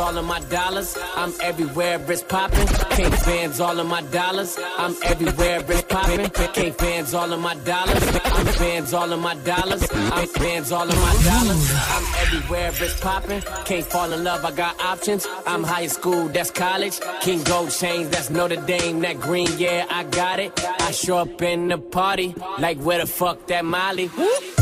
All 0.00 0.16
of 0.16 0.24
my 0.24 0.40
dollars, 0.40 0.96
I'm 1.14 1.32
everywhere, 1.42 2.00
it's 2.08 2.22
poppin'. 2.22 2.66
Can't 2.96 3.24
bands 3.26 3.60
all 3.60 3.78
of 3.78 3.86
my 3.86 4.02
dollars, 4.02 4.58
I'm 4.78 4.96
everywhere, 5.04 5.62
it's 5.68 5.82
poppin'. 5.82 6.30
Can't 6.30 6.76
bands 6.78 7.14
all 7.14 7.32
of 7.32 7.40
my 7.40 7.54
dollars, 7.56 8.02
I'm 8.24 8.46
bands 8.58 8.94
all 8.94 9.12
of 9.12 9.20
my 9.20 9.34
dollars, 9.36 9.86
I'm 9.92 10.32
bands 10.32 10.72
all 10.72 10.88
of 10.88 10.96
my 10.96 11.14
dollars. 11.30 11.72
I'm 11.94 12.06
everywhere, 12.22 12.72
it's 12.74 12.98
poppin'. 13.00 13.42
Can't 13.64 13.84
fall 13.84 14.12
in 14.12 14.24
love, 14.24 14.44
I 14.44 14.52
got 14.52 14.80
options. 14.80 15.26
I'm 15.46 15.62
high 15.62 15.86
school, 15.86 16.28
that's 16.28 16.50
college. 16.50 16.98
King 17.20 17.42
Gold 17.44 17.70
chains, 17.70 18.08
that's 18.08 18.30
Notre 18.30 18.56
Dame, 18.56 19.00
that 19.00 19.20
green, 19.20 19.48
yeah, 19.58 19.86
I 19.90 20.04
got 20.04 20.40
it. 20.40 20.52
I 20.80 20.90
show 20.92 21.18
up 21.18 21.42
in 21.42 21.68
the 21.68 21.78
party, 21.78 22.34
like 22.58 22.78
where 22.78 22.98
the 22.98 23.06
fuck 23.06 23.46
that 23.48 23.64
Molly? 23.64 24.10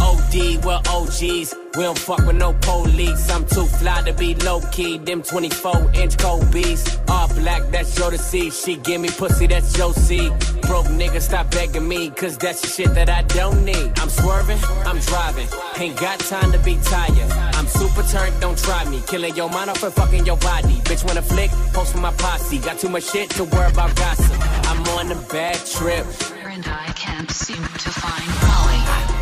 OD, 0.01 0.64
we're 0.64 0.80
OGs. 0.89 1.68
We 1.77 1.85
don't 1.85 1.99
fuck 1.99 2.25
with 2.27 2.37
no 2.37 2.55
police. 2.55 3.31
I'm 3.31 3.45
too 3.47 3.66
fly 3.66 4.03
to 4.03 4.12
be 4.12 4.35
low 4.37 4.61
key. 4.73 4.99
Them 4.99 5.23
24 5.23 5.93
inch 5.95 6.16
beats. 6.53 6.99
All 7.09 7.29
black, 7.29 7.62
that's 7.71 7.97
your 7.99 8.11
to 8.11 8.19
see. 8.19 8.51
She 8.51 8.77
give 8.77 9.01
me 9.01 9.09
pussy, 9.11 9.47
that's 9.47 9.77
your 9.77 9.93
seed. 9.93 10.33
Broke 10.62 10.87
nigga, 10.87 11.21
stop 11.21 11.51
begging 11.51 11.87
me, 11.87 12.11
cause 12.11 12.37
that's 12.39 12.62
the 12.62 12.69
shit 12.69 12.95
that 12.95 13.09
I 13.11 13.23
don't 13.23 13.64
need. 13.64 13.93
I'm 13.99 14.09
swerving, 14.09 14.59
I'm 14.87 14.99
driving. 15.01 15.49
Ain't 15.79 15.99
got 16.01 16.19
time 16.21 16.53
to 16.53 16.59
be 16.59 16.79
tired. 16.85 17.31
I'm 17.55 17.66
super 17.66 18.03
turned, 18.03 18.41
don't 18.41 18.59
try 18.59 18.85
me. 18.89 19.03
Killing 19.07 19.37
your 19.37 19.51
mind 19.51 19.71
off 19.71 19.83
and 19.83 19.93
fucking 19.93 20.27
your 20.27 20.39
body. 20.39 20.75
Bitch, 20.89 21.05
wanna 21.07 21.23
flick? 21.23 21.51
Post 21.73 21.95
with 21.95 22.03
my 22.03 22.12
posse. 22.12 22.59
Got 22.59 22.79
too 22.79 22.89
much 22.89 23.05
shit 23.11 23.31
to 23.31 23.45
worry 23.45 23.71
about 23.71 23.95
gossip. 23.95 24.37
I'm 24.71 24.83
on 24.99 25.12
a 25.12 25.21
bad 25.29 25.57
trip. 25.66 26.07
and 26.45 26.66
I 26.66 26.93
can't 26.97 27.31
seem 27.31 27.62
to 27.62 27.91
find. 27.91 28.27
Molly. 28.43 29.18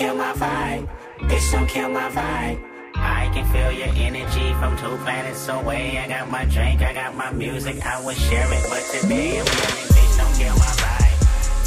Kill 0.00 0.14
my 0.14 0.32
vibe. 0.32 0.88
Bitch, 1.28 1.52
don't 1.52 1.68
kill 1.68 1.90
my 1.90 2.08
vibe. 2.08 2.58
I 2.94 3.30
can 3.34 3.44
feel 3.52 3.70
your 3.70 3.92
energy 4.08 4.48
from 4.54 4.72
two 4.78 4.96
planets 5.04 5.46
away. 5.48 5.98
I 5.98 6.08
got 6.08 6.30
my 6.30 6.46
drink, 6.46 6.80
I 6.80 6.94
got 6.94 7.14
my 7.14 7.30
music, 7.32 7.84
I 7.84 8.02
would 8.02 8.16
share 8.16 8.48
it, 8.50 8.64
but 8.70 8.82
today 8.92 9.40
I'm 9.40 9.44
feeling. 9.44 9.88
Bitch, 9.94 10.16
don't 10.16 10.34
kill 10.40 10.56
my 10.64 10.72
vibe. 10.82 11.18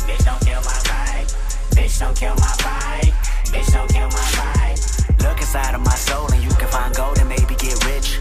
Bitch, 0.07 0.25
don't 0.25 0.41
kill 0.47 0.61
my 0.71 0.79
vibe. 0.89 1.29
Bitch, 1.75 1.99
don't 1.99 2.17
kill 2.17 2.35
my 2.45 2.53
vibe. 2.65 3.13
Bitch, 3.53 3.71
don't 3.71 3.89
kill 3.93 4.09
my 4.17 4.27
vibe. 4.39 4.79
Look 5.23 5.37
inside 5.37 5.75
of 5.75 5.81
my 5.81 5.97
soul 6.07 6.25
and 6.33 6.41
you 6.43 6.53
can 6.61 6.69
find 6.69 6.95
gold 6.95 7.19
and 7.19 7.29
maybe 7.29 7.53
get 7.53 7.77
rich. 7.85 8.17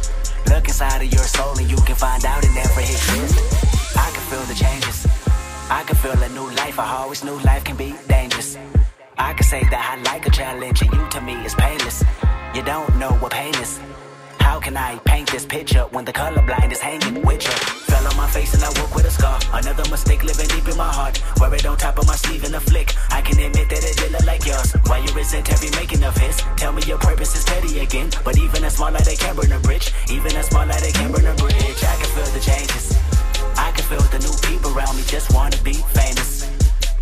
Look 0.52 0.64
inside 0.68 1.00
of 1.00 1.10
your 1.10 1.24
soul 1.36 1.56
and 1.56 1.70
you 1.70 1.80
can 1.88 1.96
find 1.96 2.22
out 2.26 2.44
it 2.44 2.52
never 2.54 2.80
exists. 2.80 3.96
I 3.96 4.10
can 4.12 4.24
feel 4.28 4.44
the 4.44 4.56
changes. 4.60 5.06
I 5.70 5.82
can 5.84 5.96
feel 5.96 6.20
a 6.20 6.28
new 6.36 6.48
life. 6.60 6.78
I 6.78 6.96
always 7.00 7.24
knew 7.24 7.38
life 7.48 7.64
can 7.64 7.76
be 7.76 7.94
dangerous. 8.08 8.58
I 9.18 9.34
can 9.34 9.44
say 9.44 9.62
that 9.64 9.98
I 9.98 10.02
like 10.10 10.26
a 10.26 10.30
challenge 10.30 10.82
and 10.82 10.92
you 10.92 11.08
to 11.10 11.20
me 11.20 11.34
is 11.44 11.54
painless. 11.54 12.02
You 12.54 12.62
don't 12.62 12.96
know 12.98 13.12
what 13.20 13.32
pain 13.32 13.54
is. 13.56 13.78
How 14.40 14.58
can 14.58 14.76
I 14.76 14.98
paint 15.04 15.30
this 15.30 15.46
picture 15.46 15.84
when 15.92 16.04
the 16.04 16.12
colorblind 16.12 16.72
is 16.72 16.80
hanging 16.80 17.22
with 17.22 17.42
you? 17.44 17.50
Fell 17.88 18.06
on 18.06 18.16
my 18.16 18.26
face 18.28 18.54
and 18.54 18.62
I 18.64 18.68
woke 18.80 18.94
with 18.94 19.06
a 19.06 19.10
scar. 19.10 19.38
Another 19.52 19.88
mistake 19.90 20.24
living 20.24 20.48
deep 20.48 20.66
in 20.68 20.76
my 20.76 20.90
heart. 20.92 21.22
Wear 21.38 21.54
it 21.54 21.66
on 21.66 21.76
top 21.76 21.98
of 21.98 22.06
my 22.06 22.16
sleeve 22.16 22.44
in 22.44 22.54
a 22.54 22.60
flick. 22.60 22.94
I 23.10 23.20
can 23.20 23.38
admit 23.38 23.68
that 23.70 23.84
it 23.84 23.96
did 23.96 24.12
look 24.12 24.26
like 24.26 24.44
yours. 24.46 24.72
Why 24.86 24.98
you 24.98 25.12
resent 25.14 25.52
every 25.52 25.70
making 25.70 26.02
of 26.04 26.16
his? 26.16 26.36
Tell 26.56 26.72
me 26.72 26.82
your 26.86 26.98
purpose 26.98 27.36
is 27.36 27.44
petty 27.44 27.80
again. 27.80 28.10
But 28.24 28.38
even 28.38 28.64
a 28.64 28.70
small 28.70 28.92
light 28.92 29.04
they 29.04 29.16
can 29.16 29.36
burn 29.36 29.52
a 29.52 29.60
bridge. 29.60 29.92
Even 30.10 30.36
a 30.36 30.42
small 30.42 30.66
light 30.66 30.80
they 30.80 30.92
can 30.92 31.12
burn 31.12 31.26
a 31.26 31.34
bridge. 31.34 31.84
I 31.84 31.96
can 32.00 32.10
feel 32.16 32.30
the 32.32 32.40
changes. 32.40 32.98
I 33.56 33.72
can 33.72 33.84
feel 33.84 34.02
the 34.08 34.18
new 34.18 34.34
people 34.48 34.76
around 34.76 34.96
me 34.96 35.02
just 35.06 35.32
wanna 35.32 35.56
be 35.62 35.74
famous. 35.94 36.41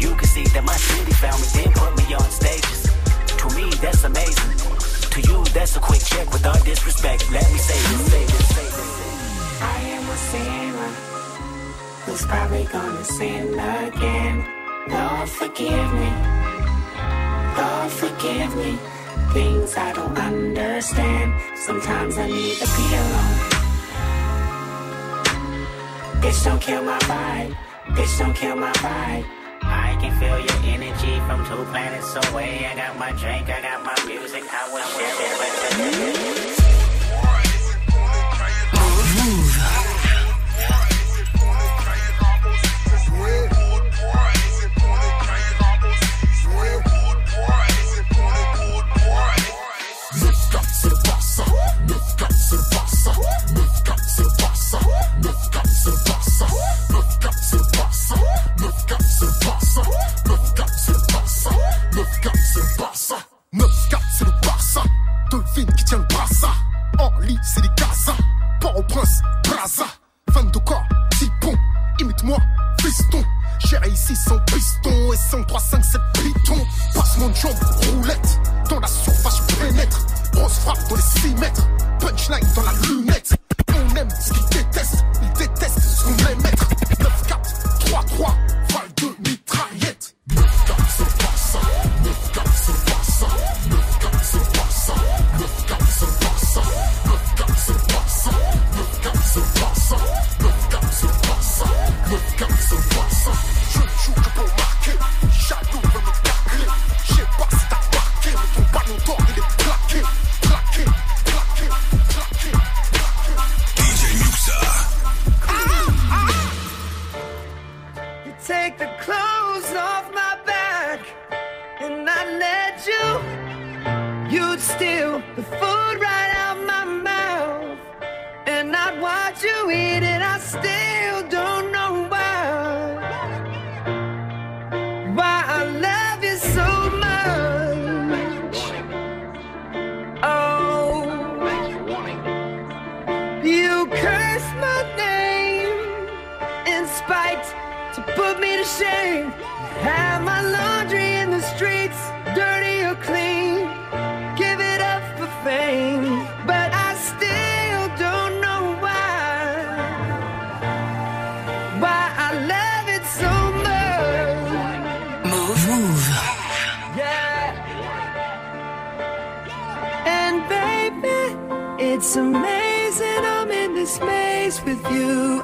You 0.00 0.14
can 0.16 0.26
see 0.26 0.44
that 0.56 0.64
my 0.64 0.76
city 0.76 1.12
found 1.12 1.38
me, 1.42 1.48
then 1.52 1.72
put 1.76 1.92
me 2.00 2.14
on 2.14 2.28
stages. 2.32 2.88
To 3.36 3.46
me, 3.54 3.68
that's 3.84 4.02
amazing. 4.02 4.56
To 5.12 5.20
you, 5.20 5.44
that's 5.52 5.76
a 5.76 5.80
quick 5.80 6.00
check 6.00 6.32
with 6.32 6.46
all 6.46 6.58
disrespect. 6.64 7.30
Let 7.30 7.44
me 7.52 7.58
say 7.58 7.78
this, 7.88 8.02
say 8.10 8.24
this, 8.24 8.48
say 8.56 8.64
this. 8.64 8.90
I 9.60 9.78
am 9.96 10.04
a 10.08 10.16
sinner 10.30 10.90
who's 12.06 12.24
probably 12.24 12.64
gonna 12.64 13.04
sin 13.04 13.52
again. 13.52 14.36
Lord, 14.88 15.28
forgive 15.28 15.90
me. 16.00 16.10
Lord, 17.60 17.90
forgive 17.92 18.56
me. 18.56 18.78
Things 19.34 19.76
I 19.76 19.92
don't 19.92 20.16
understand. 20.16 21.28
Sometimes 21.58 22.16
I 22.16 22.26
need 22.26 22.56
to 22.56 22.66
be 22.76 22.86
alone. 23.02 23.38
Bitch, 26.22 26.42
don't 26.42 26.60
kill 26.60 26.82
my 26.84 26.98
vibe. 27.00 27.54
Bitch, 27.96 28.18
don't 28.18 28.34
kill 28.34 28.56
my 28.56 28.72
vibe. 28.72 29.39
Can 30.00 30.18
feel 30.18 30.38
your 30.40 30.56
energy 30.64 31.20
from 31.26 31.44
two 31.44 31.62
planets 31.70 32.16
away. 32.30 32.64
I 32.64 32.74
got 32.74 32.98
my 32.98 33.12
drink, 33.12 33.50
I 33.50 33.60
got 33.60 33.84
my 33.84 34.04
music, 34.06 34.44
I 34.50 34.72
would 34.72 34.82
share 34.96 35.14
it, 35.20 35.36
but 35.38 36.54
today. 36.54 36.59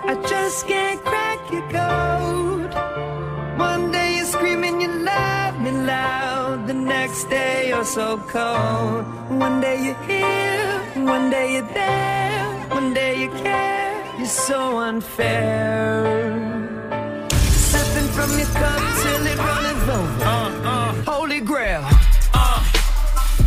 I 0.09 0.15
just 0.29 0.67
can't 0.69 1.01
crack 1.05 1.41
your 1.53 1.63
code. 1.69 2.73
One 3.59 3.91
day 3.91 4.17
you're 4.17 4.27
screaming 4.27 4.81
you 4.81 4.89
love 4.89 5.61
me 5.61 5.71
loud, 5.73 6.67
the 6.67 6.75
next 6.75 7.25
day 7.25 7.69
you're 7.69 7.85
so 7.85 8.19
cold. 8.19 9.05
One 9.31 9.61
day 9.61 9.85
you're 9.85 10.03
here, 10.05 11.05
one 11.05 11.31
day 11.31 11.55
you're 11.55 11.73
there, 11.75 12.45
one 12.71 12.95
day 12.95 13.23
you 13.23 13.29
care. 13.31 14.05
You're 14.19 14.27
so 14.27 14.79
unfair. 14.79 16.05
Sipping 17.71 18.09
from 18.17 18.31
your 18.39 18.49
cup 18.49 18.81
till 19.03 19.27
it 19.27 19.39
runneth 19.39 19.89
over. 19.89 20.25
Uh, 20.25 20.71
uh, 20.73 20.93
Holy 21.13 21.41
grail. 21.41 21.83
uh. 22.33 22.63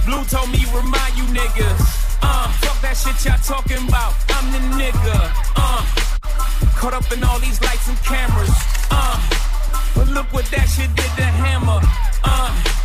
Blue 0.06 0.24
told 0.26 0.50
me 0.52 0.64
remind 0.74 1.18
you 1.18 1.24
niggas. 1.40 1.82
Uh, 2.22 2.48
fuck 2.62 2.82
that 2.82 2.96
shit 2.98 3.18
y'all 3.26 3.38
talking 3.44 3.88
about. 3.88 4.14
I'm 4.30 4.52
the 4.52 4.60
nigga. 4.84 5.18
Uh, 5.56 5.99
caught 6.80 6.94
up 6.94 7.12
in 7.12 7.22
all 7.26 7.38
these 7.40 7.62
lights 7.62 7.90
and 7.90 7.98
cameras. 8.04 8.50
Uh, 8.90 9.20
but 9.96 10.08
look 10.08 10.32
what 10.32 10.46
that 10.46 10.64
shit 10.64 10.88
did 10.96 11.12
to 11.20 11.28
Hammer. 11.44 11.82
Uh, 12.24 12.79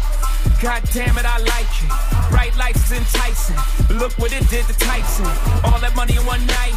God 0.65 0.81
damn 0.97 1.13
it, 1.21 1.29
I 1.29 1.37
like 1.45 1.69
it. 1.85 1.93
Bright 2.33 2.57
lights 2.57 2.89
is 2.89 2.97
enticing. 2.97 3.53
Look 4.01 4.17
what 4.17 4.33
it 4.33 4.49
did 4.49 4.65
to 4.65 4.73
Tyson. 4.81 5.29
All 5.61 5.77
that 5.85 5.93
money 5.93 6.17
in 6.17 6.25
one 6.25 6.41
night. 6.49 6.73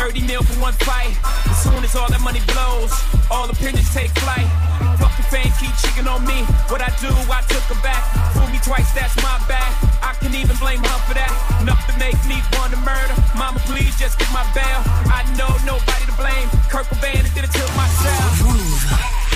30 0.00 0.24
mil 0.24 0.40
for 0.40 0.56
one 0.64 0.72
fight. 0.80 1.12
As 1.44 1.60
soon 1.60 1.84
as 1.84 1.92
all 1.92 2.08
that 2.08 2.24
money 2.24 2.40
blows, 2.48 2.88
all 3.28 3.44
opinions 3.44 3.92
take 3.92 4.08
flight. 4.24 4.48
Fuck 4.96 5.12
the 5.20 5.28
fame 5.28 5.52
keep 5.60 5.76
cheating 5.76 6.08
on 6.08 6.24
me. 6.24 6.40
What 6.72 6.80
I 6.80 6.88
do, 7.04 7.12
I 7.28 7.44
took 7.52 7.68
her 7.68 7.76
back. 7.84 8.00
Fool 8.32 8.48
me 8.48 8.64
twice, 8.64 8.96
that's 8.96 9.12
my 9.20 9.36
bad. 9.44 9.76
I 10.00 10.16
can 10.24 10.32
even 10.32 10.56
blame 10.56 10.80
her 10.80 10.98
for 11.04 11.12
that. 11.12 11.28
Enough 11.60 11.84
to 11.84 11.94
make 12.00 12.16
me 12.24 12.40
want 12.56 12.72
to 12.72 12.80
murder. 12.80 13.12
Mama, 13.36 13.60
please 13.68 13.92
just 14.00 14.16
get 14.16 14.32
my 14.32 14.48
bail. 14.56 14.80
I 15.12 15.20
know 15.36 15.52
nobody 15.68 16.08
to 16.08 16.16
blame. 16.16 16.48
Kurt 16.72 16.88
Cobain 16.88 17.28
did 17.36 17.44
it 17.44 17.52
to 17.52 17.64
myself. 17.76 19.27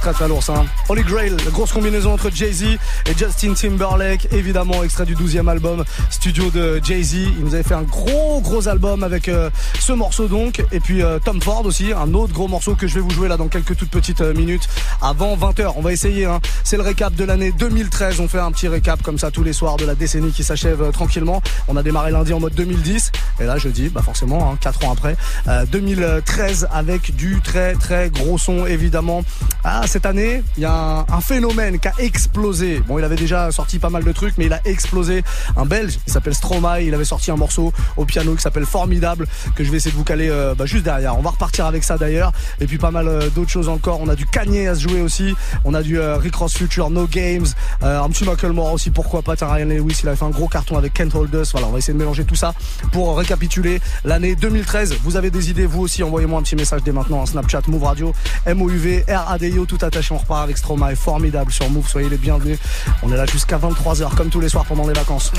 Très 0.00 0.12
très 0.14 0.28
lourd 0.28 0.42
ça. 0.42 0.54
hein. 0.54 0.64
Holy 0.88 1.02
Grail, 1.02 1.30
la 1.44 1.50
grosse 1.50 1.72
combinaison 1.72 2.14
entre 2.14 2.30
Jay-Z 2.30 2.62
et 2.64 2.78
Justin 3.18 3.52
Timberlake, 3.52 4.28
évidemment 4.32 4.82
extrait 4.82 5.04
du 5.04 5.14
12e 5.14 5.46
album 5.46 5.84
studio 6.08 6.50
de 6.50 6.80
Jay-Z. 6.82 7.14
Il 7.38 7.44
nous 7.44 7.54
avait 7.54 7.62
fait 7.62 7.74
un 7.74 7.82
gros 7.82 8.40
gros 8.40 8.66
album 8.66 9.04
avec 9.04 9.28
euh, 9.28 9.50
ce 9.78 9.92
morceau 9.92 10.26
donc, 10.26 10.64
et 10.72 10.80
puis 10.80 11.02
euh, 11.02 11.18
Tom 11.22 11.42
Ford 11.42 11.66
aussi, 11.66 11.92
un 11.92 12.14
autre 12.14 12.32
gros 12.32 12.48
morceau 12.48 12.74
que 12.76 12.86
je 12.86 12.94
vais 12.94 13.00
vous 13.02 13.10
jouer 13.10 13.28
là 13.28 13.36
dans 13.36 13.48
quelques 13.48 13.76
toutes 13.76 13.90
petites 13.90 14.22
euh, 14.22 14.32
minutes 14.32 14.68
avant 15.02 15.36
20h. 15.36 15.74
On 15.76 15.82
va 15.82 15.92
essayer, 15.92 16.24
hein. 16.24 16.40
c'est 16.64 16.78
le 16.78 16.82
récap 16.82 17.14
de 17.14 17.24
l'année 17.24 17.52
2013. 17.52 18.20
On 18.20 18.28
fait 18.28 18.40
un 18.40 18.52
petit 18.52 18.68
récap 18.68 19.02
comme 19.02 19.18
ça 19.18 19.30
tous 19.30 19.42
les 19.42 19.52
soirs 19.52 19.76
de 19.76 19.84
la 19.84 19.94
décennie 19.94 20.32
qui 20.32 20.44
s'achève 20.44 20.90
tranquillement. 20.92 21.42
On 21.68 21.76
a 21.76 21.82
démarré 21.82 22.10
lundi 22.10 22.32
en 22.32 22.40
mode 22.40 22.54
2010, 22.54 23.12
et 23.40 23.44
là 23.44 23.58
jeudi, 23.58 23.90
bah 23.90 24.00
forcément, 24.02 24.50
hein, 24.50 24.56
4 24.62 24.86
ans 24.86 24.92
après, 24.92 25.16
euh, 25.48 25.66
2013 25.66 26.68
avec 26.72 27.14
du 27.14 27.40
très 27.42 27.74
très 27.74 28.08
gros 28.08 28.38
son 28.38 28.64
évidemment. 28.64 29.22
Ah, 29.62 29.82
cette 29.90 30.06
année, 30.06 30.44
il 30.56 30.62
y 30.62 30.66
a 30.66 31.04
un, 31.08 31.20
phénomène 31.20 31.80
qui 31.80 31.88
a 31.88 31.92
explosé. 31.98 32.80
Bon, 32.86 32.98
il 33.00 33.04
avait 33.04 33.16
déjà 33.16 33.50
sorti 33.50 33.80
pas 33.80 33.90
mal 33.90 34.04
de 34.04 34.12
trucs, 34.12 34.38
mais 34.38 34.46
il 34.46 34.52
a 34.52 34.60
explosé. 34.64 35.24
Un 35.56 35.66
Belge, 35.66 35.98
il 36.06 36.12
s'appelle 36.12 36.34
Stromae, 36.34 36.82
il 36.82 36.94
avait 36.94 37.04
sorti 37.04 37.32
un 37.32 37.36
morceau 37.36 37.72
au 37.96 38.04
piano 38.04 38.34
qui 38.36 38.40
s'appelle 38.40 38.66
Formidable, 38.66 39.26
que 39.56 39.64
je 39.64 39.70
vais 39.70 39.78
essayer 39.78 39.90
de 39.90 39.96
vous 39.96 40.04
caler 40.04 40.28
euh, 40.30 40.54
bah, 40.54 40.64
juste 40.64 40.84
derrière. 40.84 41.18
On 41.18 41.22
va 41.22 41.30
repartir 41.30 41.66
avec 41.66 41.82
ça 41.82 41.98
d'ailleurs, 41.98 42.32
et 42.60 42.66
puis 42.66 42.78
pas 42.78 42.92
mal 42.92 43.08
euh, 43.08 43.30
d'autres 43.30 43.50
choses 43.50 43.68
encore. 43.68 44.00
On 44.00 44.08
a 44.08 44.14
du 44.14 44.26
Kanye 44.26 44.68
à 44.68 44.76
se 44.76 44.88
jouer 44.88 45.00
aussi, 45.00 45.34
on 45.64 45.74
a 45.74 45.82
du 45.82 45.98
euh, 45.98 46.20
Future, 46.48 46.90
No 46.90 47.08
Games, 47.08 47.46
euh, 47.82 48.00
un 48.00 48.08
petit 48.10 48.24
Macklemore 48.24 48.72
aussi, 48.72 48.90
pourquoi 48.90 49.22
pas. 49.22 49.34
T'as 49.34 49.52
Ryan 49.52 49.66
Lewis, 49.66 49.98
il 50.04 50.08
a 50.08 50.14
fait 50.14 50.24
un 50.24 50.30
gros 50.30 50.46
carton 50.46 50.78
avec 50.78 50.94
Kent 50.94 51.16
Holders. 51.16 51.46
Voilà, 51.50 51.66
on 51.66 51.72
va 51.72 51.78
essayer 51.78 51.94
de 51.94 51.98
mélanger 51.98 52.24
tout 52.24 52.36
ça 52.36 52.54
pour 52.92 53.18
récapituler 53.18 53.80
l'année 54.04 54.36
2013. 54.36 54.98
Vous 55.02 55.16
avez 55.16 55.30
des 55.30 55.50
idées, 55.50 55.66
vous 55.66 55.80
aussi, 55.80 56.04
envoyez-moi 56.04 56.38
un 56.38 56.42
petit 56.42 56.56
message 56.56 56.82
dès 56.84 56.92
maintenant, 56.92 57.22
un 57.22 57.26
Snapchat, 57.26 57.62
Move 57.66 57.82
Radio, 57.82 58.14
M-O-U-V, 58.46 59.04
R-A-D-I-O, 59.08 59.66
tout 59.66 59.79
attaché. 59.82 60.14
On 60.14 60.18
repart 60.18 60.42
avec 60.42 60.58
Stromae, 60.58 60.94
formidable 60.94 61.52
sur 61.52 61.68
Move. 61.70 61.88
Soyez 61.88 62.08
les 62.08 62.16
bienvenus. 62.16 62.58
On 63.02 63.12
est 63.12 63.16
là 63.16 63.26
jusqu'à 63.26 63.58
23h, 63.58 64.14
comme 64.14 64.28
tous 64.28 64.40
les 64.40 64.48
soirs 64.48 64.64
pendant 64.66 64.86
les 64.86 64.94
vacances. 64.94 65.32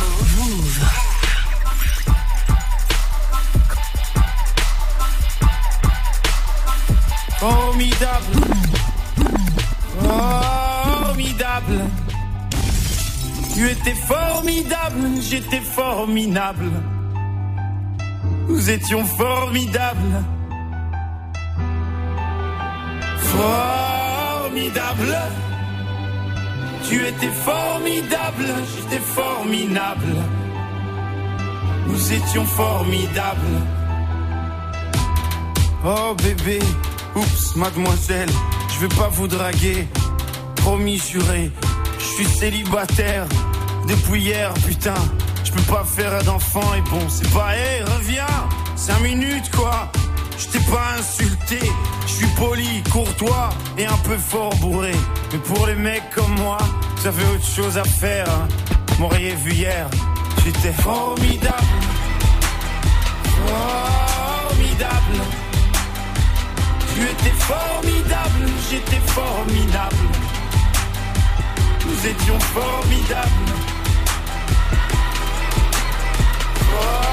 Formidable. 7.40 8.26
Formidable. 10.00 11.82
Tu 13.54 13.70
étais 13.70 13.96
formidable, 13.96 15.10
j'étais 15.22 15.60
formidable. 15.60 16.72
Nous 18.48 18.70
étions 18.70 19.04
formidables. 19.06 20.24
Formidable. 23.18 24.01
Tu 26.88 27.08
étais 27.08 27.30
formidable, 27.30 28.46
j'étais 28.76 29.02
formidable. 29.02 30.16
Nous 31.88 32.14
étions 32.14 32.46
formidables. 32.46 33.62
Oh 35.86 36.16
bébé, 36.22 36.60
oups, 37.16 37.56
mademoiselle, 37.56 38.30
je 38.74 38.86
vais 38.86 38.96
pas 38.96 39.08
vous 39.08 39.28
draguer. 39.28 39.88
Promis 40.58 41.00
juré, 41.00 41.52
je 41.98 42.04
suis 42.04 42.26
célibataire 42.26 43.26
depuis 43.88 44.22
hier, 44.22 44.54
putain. 44.68 45.02
Je 45.44 45.52
peux 45.52 45.74
pas 45.74 45.84
faire 45.84 46.22
d'enfant 46.24 46.74
et 46.76 46.82
bon, 46.90 47.08
c'est 47.10 47.32
pas, 47.32 47.56
hé, 47.56 47.84
reviens, 47.84 48.26
cinq 48.76 49.00
minutes 49.02 49.50
quoi. 49.56 49.92
Je 50.42 50.48
t'ai 50.48 50.72
pas 50.72 50.96
insulté, 50.98 51.60
je 52.08 52.12
suis 52.12 52.28
poli, 52.36 52.82
courtois 52.92 53.50
et 53.78 53.86
un 53.86 53.98
peu 53.98 54.18
fort 54.18 54.56
bourré. 54.56 54.92
Mais 55.32 55.38
pour 55.38 55.68
les 55.68 55.76
mecs 55.76 56.10
comme 56.16 56.34
moi, 56.40 56.58
j'avais 57.04 57.24
autre 57.26 57.46
chose 57.46 57.78
à 57.78 57.84
faire. 57.84 58.26
Hein. 58.28 58.48
M'auriez 58.98 59.36
vu 59.36 59.52
hier, 59.52 59.88
j'étais 60.44 60.74
formidable. 60.74 61.56
Formidable. 63.46 65.20
Tu 66.96 67.04
étais 67.04 67.36
formidable, 67.38 68.48
j'étais 68.72 69.02
formidable. 69.06 69.96
Nous 71.86 72.08
étions 72.08 72.40
formidables. 72.40 73.30
Formidable. 76.58 77.11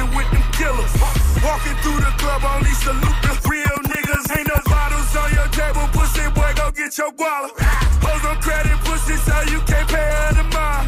Know 0.00 0.16
with 0.16 0.30
them 0.30 0.44
killers. 0.52 0.92
Walking 1.44 1.76
through 1.82 2.00
the 2.00 2.12
club, 2.16 2.42
only 2.44 2.72
salute 2.80 3.20
the 3.22 3.32
real 3.48 3.78
niggas. 3.88 4.24
Ain't 4.36 4.48
no 4.48 4.58
bottles 4.64 5.14
on 5.16 5.32
your 5.32 5.48
table, 5.52 5.86
pussy 5.92 6.24
boy, 6.32 6.52
go 6.56 6.70
get 6.70 6.96
your 6.96 7.12
guala. 7.12 7.50
Hoes 8.04 8.24
on 8.24 8.36
credit, 8.40 8.76
pussy, 8.84 9.16
so 9.16 9.36
you 9.52 9.60
can't 9.68 9.88
pay 9.88 10.00
her 10.00 10.32
the 10.40 10.44
mile. 10.54 10.84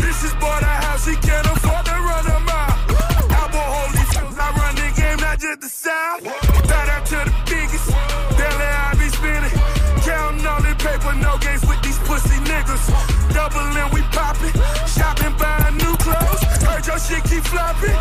This 0.00 0.24
is 0.24 0.34
boy 0.34 0.56
the 0.60 0.74
house, 0.84 1.06
he 1.06 1.16
can't 1.16 1.46
afford 1.46 1.84
to 1.86 1.92
run 1.92 2.26
a 2.26 2.40
mile. 2.40 2.76
I 3.28 3.44
Album 3.44 3.66
holy 3.76 4.04
shoes, 4.12 4.36
I 4.38 4.48
run 4.56 4.74
the 4.76 4.88
game, 4.96 5.18
not 5.20 5.38
just 5.40 5.60
the 5.60 5.68
south. 5.68 6.24
Shout 6.68 6.88
out 6.88 7.06
to 7.06 7.18
the 7.28 7.34
biggest. 7.48 7.88
Daily 8.38 8.68
I 8.68 8.94
be 8.98 9.08
spinning. 9.08 9.56
Counting 10.04 10.46
all 10.46 10.60
the 10.60 10.74
paper, 10.76 11.14
no 11.16 11.38
games 11.38 11.64
with 11.64 11.80
these 11.82 11.98
pussy 12.04 12.36
niggas. 12.44 12.84
Doubling, 13.32 13.88
we 13.92 14.02
popping. 14.12 14.52
Shopping, 14.84 15.34
buying 15.40 15.76
new 15.78 15.96
clothes. 15.96 16.42
Heard 16.60 16.86
your 16.86 16.98
shit 16.98 17.24
keep 17.24 17.44
flopping. 17.44 17.96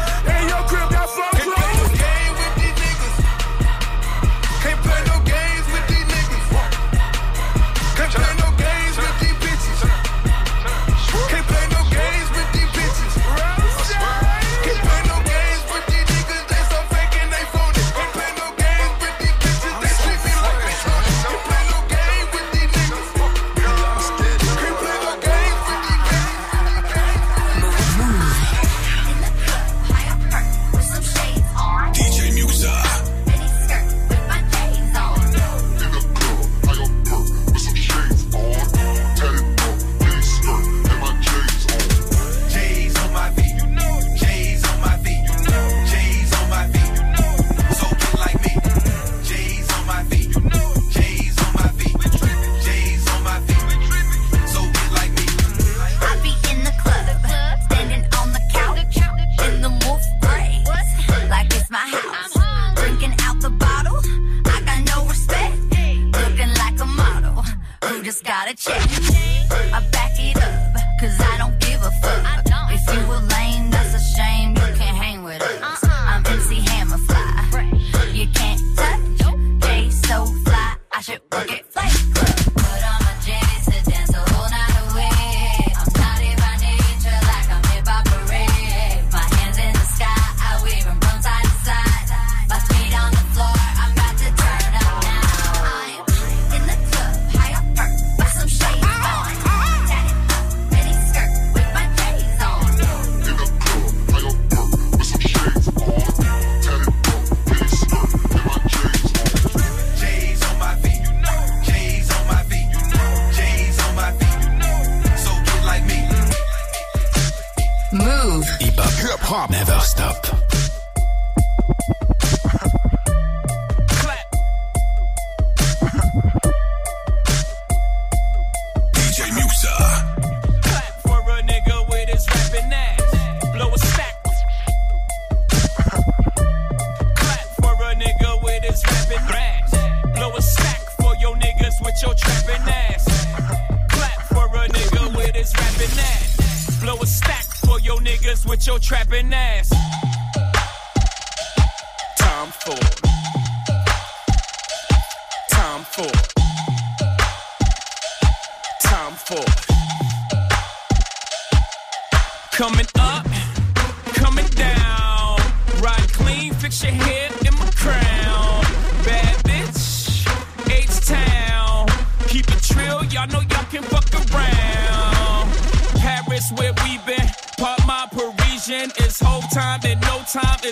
Your 148.67 148.79
trapping 148.79 149.33
ass. 149.33 149.72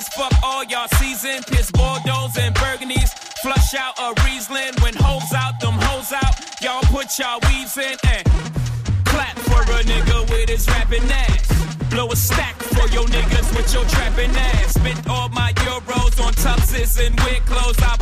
It's 0.02 0.10
fuck 0.16 0.34
all 0.41 0.64
y'all 0.64 0.88
season. 0.97 1.43
Piss 1.43 1.70
Bordeaux 1.70 2.28
and 2.39 2.56
Burgundies. 2.56 3.14
Flush 3.43 3.76
out 3.76 3.93
a 3.99 4.20
Riesling. 4.26 4.74
When 4.82 4.95
hoes 4.97 5.32
out, 5.32 5.60
them 5.60 5.78
hoes 5.78 6.12
out. 6.12 6.34
Y'all 6.60 6.82
put 6.89 7.20
y'all 7.20 7.38
weaves 7.45 7.78
in 7.78 7.95
and 8.10 8.26
clap 9.06 9.38
for 9.38 9.62
a 9.62 9.84
nigga 9.86 10.28
with 10.32 10.49
his 10.49 10.68
rapping 10.70 11.04
ass. 11.04 11.45
Blow 11.91 12.08
a 12.10 12.16
stack 12.16 12.56
for 12.74 12.88
your 12.89 13.06
niggas 13.14 13.56
with 13.56 13.72
your 13.76 13.86
trapping 13.93 14.32
ass. 14.32 14.74
Spent 14.74 15.08
all 15.08 15.30
my 15.30 15.54
euros 15.70 16.20
on 16.26 16.34
tuxes 16.34 16.97
and 17.06 17.14
weird 17.20 17.45
clothes. 17.45 17.78
I 17.84 18.01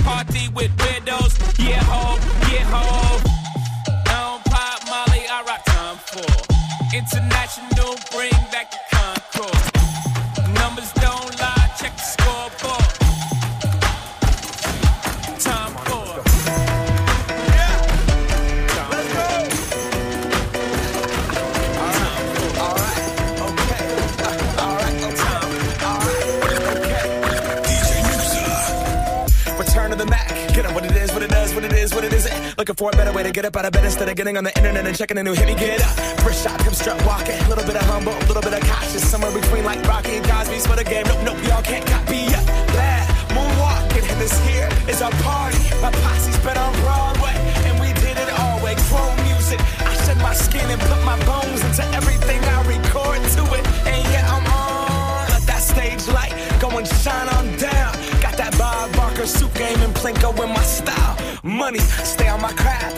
on 34.38 34.44
the 34.44 34.56
internet 34.58 34.86
and 34.86 34.96
checking 34.96 35.18
a 35.18 35.24
new 35.24 35.34
hit. 35.34 35.48
Me 35.48 35.56
get 35.56 35.82
up. 35.82 35.96
First 36.22 36.44
shot, 36.44 36.60
come 36.60 36.74
strut 36.74 37.04
walking. 37.06 37.40
A 37.40 37.50
little 37.50 37.66
bit 37.66 37.76
of 37.76 37.84
humble, 37.84 38.14
a 38.14 38.26
little 38.28 38.42
bit 38.42 38.54
of 38.54 38.62
cautious. 38.62 39.08
Somewhere 39.08 39.32
between 39.32 39.64
like 39.64 39.82
Rocky 39.88 40.18
and 40.18 40.26
Cosby's 40.26 40.68
for 40.68 40.76
the 40.76 40.84
game. 40.84 41.06
Nope, 41.08 41.24
nope, 41.24 41.38
y'all 41.48 41.62
can't 41.62 41.86
copy 41.86 42.28
up. 42.36 42.46
Glad 42.76 43.08
moonwalking, 43.34 44.06
and 44.12 44.20
this 44.22 44.36
here 44.48 44.70
is 44.88 45.02
our 45.02 45.12
party. 45.24 45.64
My 45.82 45.92
posse's 45.92 46.38
been 46.44 46.58
on 46.58 46.74
Broadway, 46.82 47.34
and 47.66 47.80
we 47.80 47.94
did 48.02 48.18
it 48.18 48.30
all 48.40 48.62
way. 48.64 48.76
Chrome 48.90 49.16
music. 49.24 49.60
I 49.82 49.94
shed 50.06 50.18
my 50.18 50.34
skin 50.34 50.68
and 50.70 50.82
put 50.82 51.02
my 51.06 51.18
bones 51.26 51.62
into 51.64 51.84
everything 51.96 52.44
I 52.44 52.60
record 52.68 53.22
to 53.38 53.44
it. 53.58 53.64
And 53.88 54.02
yeah, 54.12 54.26
I'm 54.30 54.46
on. 54.46 55.30
Let 55.30 55.44
that 55.48 55.62
stage 55.64 56.06
light 56.14 56.34
go 56.60 56.70
and 56.78 56.88
shine 56.88 57.30
on 57.38 57.46
down. 57.58 57.94
Got 58.22 58.38
that 58.38 58.54
Bob 58.58 58.94
Barker 58.96 59.26
suit 59.26 59.54
game 59.56 59.80
and 59.82 59.94
Plinko 59.96 60.32
in 60.44 60.50
my 60.50 60.64
style. 60.64 61.18
Money, 61.42 61.80
stay 61.80 62.28
on 62.28 62.42
my 62.42 62.52
craft 62.54 62.98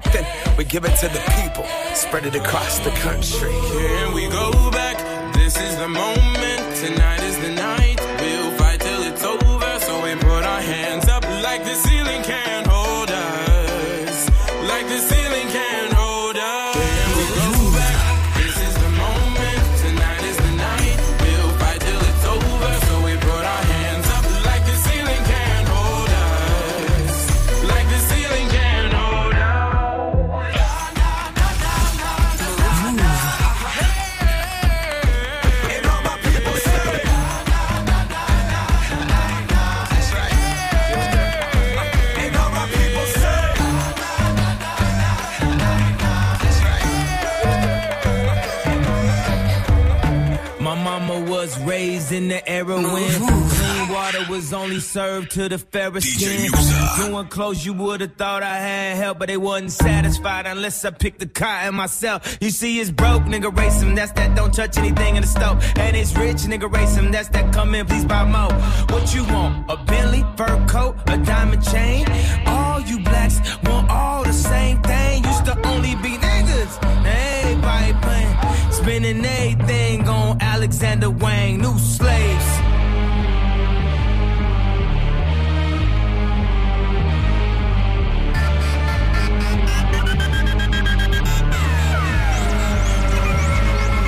We 0.61 0.65
give 0.65 0.85
it 0.85 0.95
to 0.97 1.07
the 1.07 1.19
people, 1.41 1.65
spread 1.95 2.27
it 2.27 2.35
across 2.35 2.77
the 2.77 2.91
country. 2.91 3.51
Here 3.51 4.11
we 4.13 4.27
go 4.27 4.51
back. 4.69 5.33
This 5.33 5.59
is 5.59 5.75
the 5.77 5.87
moment. 5.87 6.75
Tonight 6.77 7.23
is 7.23 7.39
the 7.39 7.49
night. 7.49 8.10
In 52.11 52.27
the 52.27 52.47
era 52.49 52.75
when 52.75 53.09
clean 53.49 53.89
water 53.89 54.25
was 54.29 54.53
only 54.53 54.79
served 54.79 55.31
to 55.31 55.49
the 55.49 55.57
fairest 55.57 56.07
skin. 56.07 56.51
Doing 56.97 57.27
clothes, 57.27 57.65
you 57.65 57.73
would've 57.73 58.13
thought 58.15 58.43
I 58.43 58.57
had 58.57 58.97
help, 58.97 59.19
but 59.19 59.27
they 59.27 59.37
wasn't 59.37 59.71
satisfied 59.71 60.45
unless 60.45 60.83
I 60.85 60.91
picked 60.91 61.19
the 61.19 61.27
cotton 61.27 61.75
myself. 61.75 62.37
You 62.41 62.49
see, 62.49 62.79
it's 62.79 62.91
broke, 62.91 63.23
nigga, 63.23 63.55
race 63.57 63.81
him. 63.81 63.95
That's 63.95 64.11
that 64.13 64.35
don't 64.35 64.53
touch 64.53 64.77
anything 64.77 65.15
in 65.15 65.21
the 65.21 65.27
stove. 65.27 65.63
And 65.77 65.95
it's 65.95 66.15
rich, 66.15 66.37
nigga, 66.51 66.71
race 66.71 66.95
him. 66.95 67.11
That's 67.11 67.29
that 67.29 67.53
come 67.53 67.75
in, 67.75 67.85
please 67.85 68.05
buy 68.05 68.23
more. 68.25 68.53
What 68.91 69.13
you 69.13 69.23
want? 69.25 69.69
A 69.69 69.77
Bentley, 69.77 70.23
fur 70.37 70.65
coat, 70.67 70.97
a 71.07 71.17
diamond 71.17 71.63
chain? 71.65 71.90
Alexander 80.61 81.09
Wang, 81.09 81.57
new 81.57 81.75
slaves. 81.79 82.45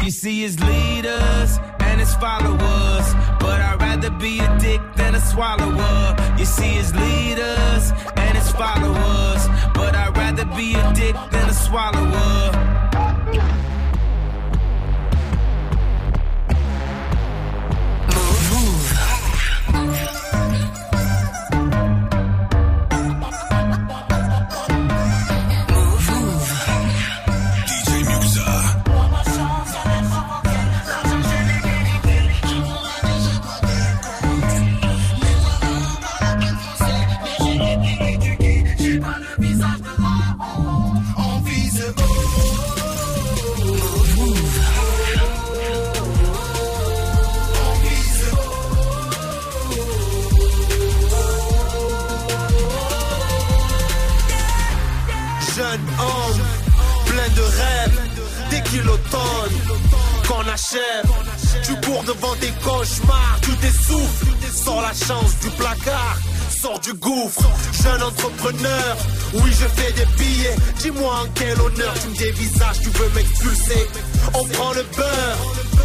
You 0.04 0.12
see 0.12 0.42
his 0.42 0.60
leaders 0.60 1.58
and 1.80 2.00
his 2.00 2.14
followers, 2.18 3.16
but 3.40 3.60
I'd 3.60 3.78
rather 3.82 4.12
be 4.12 4.38
a 4.38 4.60
dick 4.60 4.80
than 4.96 5.16
a 5.16 5.20
swallower. 5.20 6.16
You 6.38 6.46
see 6.46 6.74
his 6.74 6.94
leaders 6.94 7.92
and 8.16 8.38
his 8.38 8.52
followers, 8.52 9.48
but 9.74 9.96
I'd 9.96 10.16
rather 10.16 10.46
be 10.56 10.76
a 10.76 10.94
dick 10.94 11.16
than 11.32 11.50
a 11.50 11.54
swallower. 11.54 12.73
Tu 61.64 61.76
cours 61.86 62.04
devant 62.04 62.36
tes 62.36 62.52
cauchemars, 62.64 63.40
tu 63.42 63.52
t'essouffles, 63.58 64.26
sors 64.52 64.82
la 64.82 64.94
chance 64.94 65.38
du 65.40 65.50
placard, 65.52 66.18
sors 66.50 66.80
du 66.80 66.94
gouffre, 66.94 67.48
jeune 67.84 68.02
entrepreneur, 68.02 68.98
oui 69.36 69.52
je 69.52 69.68
fais 69.68 69.92
des 69.94 70.06
billets, 70.18 70.56
dis-moi 70.80 71.14
en 71.24 71.28
quel 71.36 71.60
honneur. 71.60 71.94
Tu 72.02 72.08
me 72.10 72.18
dévisages, 72.18 72.80
tu 72.82 72.90
veux 72.90 73.10
m'expulser, 73.16 73.88
on 74.34 74.44
prend 74.46 74.74
le 74.74 74.84
beurre, 74.96 75.38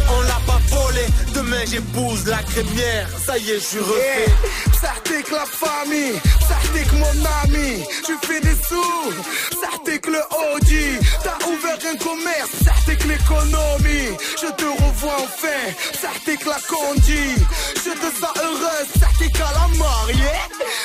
on 0.09 0.21
l'a 0.21 0.38
pas 0.69 0.75
volé, 0.75 1.05
demain 1.33 1.63
j'épouse 1.65 2.25
la 2.25 2.41
crémière, 2.43 3.09
ça 3.25 3.37
y 3.37 3.51
est 3.51 3.55
je 3.55 3.59
suis 3.59 3.79
refait. 3.79 4.31
Psartek 4.71 5.31
la 5.31 5.45
famille, 5.45 6.19
Psartek 6.39 6.91
mon 6.93 7.25
ami, 7.43 7.83
tu 8.05 8.13
fais 8.25 8.39
des 8.41 8.55
sous, 8.67 9.13
Psartek 9.51 10.07
le 10.07 10.21
Audi, 10.53 10.99
t'as 11.23 11.45
ouvert 11.47 11.77
un 11.91 11.97
commerce, 11.97 12.49
Psartek 12.61 13.05
l'économie, 13.05 14.17
je 14.41 14.47
te 14.53 14.65
revois 14.65 15.17
enfin, 15.23 15.63
Psartek 15.93 16.45
la 16.45 16.57
condi, 16.67 17.35
je 17.75 17.91
te 17.91 18.09
sens 18.19 18.35
heureuse, 18.37 18.89
Psartek 18.95 19.35
à 19.41 19.51
la 19.53 19.77
mariée, 19.77 20.39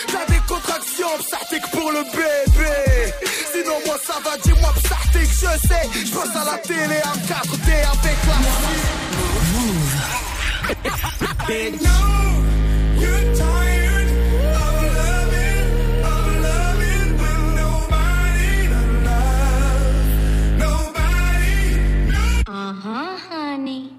t'as 0.09 0.33
des 0.33 0.41
contractions, 0.49 1.18
Psartek 1.20 1.62
pour 1.70 1.91
le 1.93 2.03
bébé, 2.05 3.14
sinon 3.53 3.79
moi 3.87 3.97
ça 4.05 4.14
va, 4.25 4.37
dis-moi 4.39 4.72
Psartek, 4.83 5.29
je 5.31 5.68
sais, 5.68 6.07
je 6.07 6.12
passe 6.12 6.37
à 6.37 6.45
la 6.45 6.59
télé 6.59 7.01
en 7.05 7.16
4D 7.27 7.70
avec 7.70 8.18
la 8.27 9.14
Bitch. 10.65 11.83
You're 13.01 13.27
tired 13.37 14.09
of 14.09 14.75
loving, 14.99 15.67
of 16.03 16.27
loving 16.47 17.09
when 17.21 17.39
nobody 17.55 18.69
to. 18.69 19.12
Uh 22.49 22.73
huh, 22.73 23.17
honey. 23.29 23.91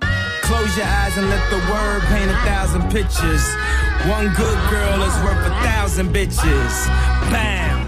Close 0.41 0.77
your 0.77 0.87
eyes 0.87 1.17
and 1.17 1.29
let 1.29 1.49
the 1.49 1.57
word 1.71 2.01
paint 2.03 2.31
a 2.31 2.35
thousand 2.45 2.89
pictures. 2.91 3.45
One 4.09 4.27
good 4.33 4.59
girl 4.69 5.03
is 5.03 5.15
worth 5.23 5.45
a 5.45 5.53
thousand 5.61 6.13
bitches. 6.13 6.87
Bam. 7.29 7.31
Bam. 7.31 7.84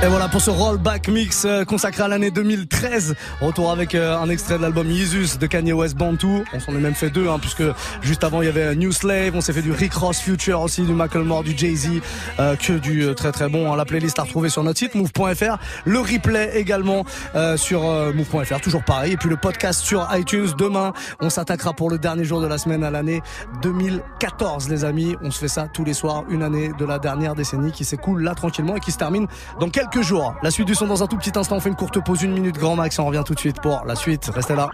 Et 0.00 0.06
voilà 0.06 0.28
pour 0.28 0.40
ce 0.40 0.50
rollback 0.50 1.08
mix 1.08 1.44
euh, 1.44 1.64
consacré 1.64 2.04
à 2.04 2.08
l'année 2.08 2.30
2013. 2.30 3.16
Retour 3.40 3.72
avec 3.72 3.96
euh, 3.96 4.16
un 4.16 4.28
extrait 4.28 4.56
de 4.56 4.62
l'album 4.62 4.88
Yeezus 4.88 5.38
de 5.40 5.46
Kanye 5.48 5.72
West 5.72 5.96
Bantu. 5.96 6.44
On 6.54 6.60
s'en 6.60 6.72
est 6.76 6.78
même 6.78 6.94
fait 6.94 7.10
deux, 7.10 7.28
hein, 7.28 7.40
puisque 7.40 7.64
juste 8.00 8.22
avant 8.22 8.40
il 8.40 8.44
y 8.44 8.48
avait 8.48 8.76
New 8.76 8.92
Slave, 8.92 9.32
on 9.34 9.40
s'est 9.40 9.52
fait 9.52 9.60
du 9.60 9.72
Rick 9.72 9.94
Ross 9.94 10.20
Future 10.20 10.60
aussi, 10.60 10.82
du 10.82 10.92
Macklemore, 10.92 11.42
du 11.42 11.58
Jay-Z, 11.58 12.00
euh, 12.38 12.54
que 12.54 12.74
du 12.74 13.02
euh, 13.02 13.14
très 13.14 13.32
très 13.32 13.48
bon. 13.48 13.72
hein. 13.72 13.76
La 13.76 13.84
playlist 13.84 14.20
à 14.20 14.22
retrouver 14.22 14.50
sur 14.50 14.62
notre 14.62 14.78
site 14.78 14.94
move.fr. 14.94 15.58
Le 15.84 15.98
replay 15.98 16.52
également 16.54 17.04
euh, 17.34 17.56
sur 17.56 17.82
move.fr, 17.82 18.60
toujours 18.60 18.84
pareil. 18.84 19.14
Et 19.14 19.16
puis 19.16 19.28
le 19.28 19.36
podcast 19.36 19.80
sur 19.80 20.06
iTunes. 20.14 20.50
Demain, 20.56 20.92
on 21.20 21.28
s'attaquera 21.28 21.72
pour 21.72 21.90
le 21.90 21.98
dernier 21.98 22.22
jour 22.24 22.40
de 22.40 22.46
la 22.46 22.58
semaine 22.58 22.84
à 22.84 22.92
l'année 22.92 23.20
2014, 23.62 24.68
les 24.68 24.84
amis. 24.84 25.16
On 25.24 25.32
se 25.32 25.40
fait 25.40 25.48
ça 25.48 25.66
tous 25.66 25.82
les 25.82 25.92
soirs, 25.94 26.22
une 26.30 26.44
année 26.44 26.70
de 26.78 26.84
la 26.84 27.00
dernière 27.00 27.34
décennie 27.34 27.72
qui 27.72 27.84
s'écoule 27.84 28.22
là 28.22 28.36
tranquillement 28.36 28.76
et 28.76 28.80
qui 28.80 28.92
se 28.92 28.98
termine 28.98 29.26
dans 29.58 29.68
quelques 29.68 29.87
jours. 30.02 30.34
La 30.42 30.50
suite 30.50 30.66
du 30.66 30.74
son 30.74 30.86
dans 30.86 31.02
un 31.02 31.06
tout 31.06 31.16
petit 31.16 31.36
instant. 31.36 31.56
On 31.56 31.60
fait 31.60 31.68
une 31.68 31.76
courte 31.76 32.02
pause, 32.04 32.22
une 32.22 32.32
minute 32.32 32.56
grand 32.56 32.76
max. 32.76 32.98
On 32.98 33.06
revient 33.06 33.22
tout 33.24 33.34
de 33.34 33.40
suite 33.40 33.60
pour 33.60 33.84
la 33.86 33.94
suite. 33.94 34.30
Restez 34.34 34.54
là. 34.54 34.68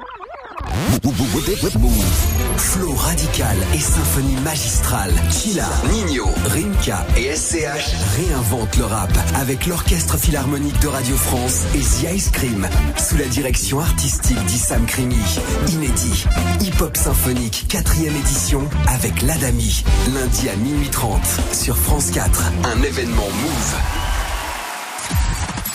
Flow 2.57 2.95
radical 2.95 3.57
et 3.75 3.79
symphonie 3.79 4.37
magistrale. 4.43 5.12
Chila, 5.31 5.69
Nino, 5.93 6.27
Rimka 6.47 7.05
et 7.17 7.35
SCH 7.35 7.95
réinventent 8.17 8.77
le 8.77 8.85
rap 8.85 9.11
avec 9.37 9.67
l'Orchestre 9.67 10.17
Philharmonique 10.17 10.79
de 10.81 10.89
Radio 10.89 11.17
France 11.17 11.65
et 11.75 11.81
The 11.81 12.15
Ice 12.15 12.31
Cream 12.31 12.67
sous 12.97 13.17
la 13.17 13.27
direction 13.27 13.81
artistique 13.81 14.43
d'Issam 14.47 14.85
Krimi. 14.87 15.23
Inédit, 15.69 16.27
hip-hop 16.61 16.97
symphonique, 16.97 17.67
quatrième 17.69 18.17
édition 18.17 18.62
avec 18.89 19.23
l'Adami. 19.23 19.85
Lundi 20.15 20.49
à 20.49 20.57
minuit 20.57 20.89
30 20.89 21.21
sur 21.53 21.77
France 21.77 22.11
4. 22.11 22.53
Un 22.65 22.83
événement 22.83 23.23
Move. 23.23 24.14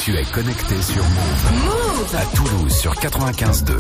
Tu 0.10 0.18
es 0.18 0.24
connecté 0.24 0.82
sur 0.82 1.04
Move. 1.04 1.52
Move 1.66 2.16
À 2.16 2.26
Toulouse 2.36 2.74
sur 2.74 2.96
95.2. 2.96 3.78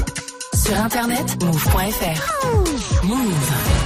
Sur 0.53 0.77
internet, 0.79 1.43
move.fr. 1.43 3.03
Move. 3.03 3.79